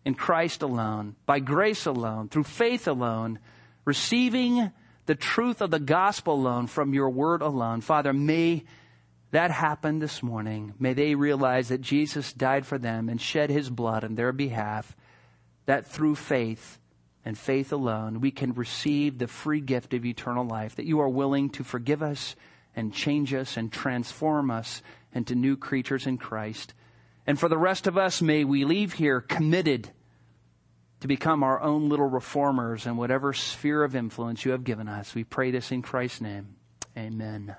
in 0.04 0.14
Christ 0.14 0.62
alone, 0.62 1.14
by 1.26 1.38
grace 1.38 1.86
alone, 1.86 2.28
through 2.28 2.42
faith 2.42 2.88
alone, 2.88 3.38
receiving 3.84 4.70
the 5.06 5.14
truth 5.14 5.60
of 5.60 5.70
the 5.70 5.78
gospel 5.78 6.34
alone 6.34 6.66
from 6.66 6.94
your 6.94 7.10
word 7.10 7.42
alone. 7.42 7.80
Father, 7.80 8.12
may 8.12 8.64
that 9.30 9.50
happen 9.50 9.98
this 9.98 10.22
morning. 10.22 10.74
May 10.78 10.94
they 10.94 11.16
realize 11.16 11.68
that 11.68 11.80
Jesus 11.80 12.32
died 12.32 12.66
for 12.66 12.78
them 12.78 13.08
and 13.08 13.20
shed 13.20 13.50
his 13.50 13.68
blood 13.68 14.04
on 14.04 14.14
their 14.14 14.32
behalf, 14.32 14.96
that 15.66 15.86
through 15.86 16.14
faith 16.14 16.78
and 17.24 17.36
faith 17.36 17.72
alone, 17.72 18.20
we 18.20 18.30
can 18.30 18.52
receive 18.52 19.18
the 19.18 19.26
free 19.26 19.60
gift 19.60 19.92
of 19.92 20.04
eternal 20.04 20.46
life, 20.46 20.76
that 20.76 20.86
you 20.86 21.00
are 21.00 21.08
willing 21.08 21.50
to 21.50 21.64
forgive 21.64 22.02
us 22.02 22.36
and 22.76 22.94
change 22.94 23.34
us 23.34 23.56
and 23.56 23.72
transform 23.72 24.50
us 24.50 24.82
into 25.12 25.34
new 25.34 25.56
creatures 25.56 26.06
in 26.06 26.16
Christ. 26.16 26.74
And 27.26 27.38
for 27.38 27.48
the 27.48 27.58
rest 27.58 27.86
of 27.86 27.98
us, 27.98 28.22
may 28.22 28.44
we 28.44 28.64
leave 28.64 28.94
here 28.94 29.20
committed 29.20 29.90
to 31.04 31.08
become 31.08 31.42
our 31.42 31.60
own 31.60 31.90
little 31.90 32.08
reformers 32.08 32.86
in 32.86 32.96
whatever 32.96 33.34
sphere 33.34 33.84
of 33.84 33.94
influence 33.94 34.46
you 34.46 34.52
have 34.52 34.64
given 34.64 34.88
us. 34.88 35.14
We 35.14 35.22
pray 35.22 35.50
this 35.50 35.70
in 35.70 35.82
Christ's 35.82 36.22
name. 36.22 36.56
Amen. 36.96 37.54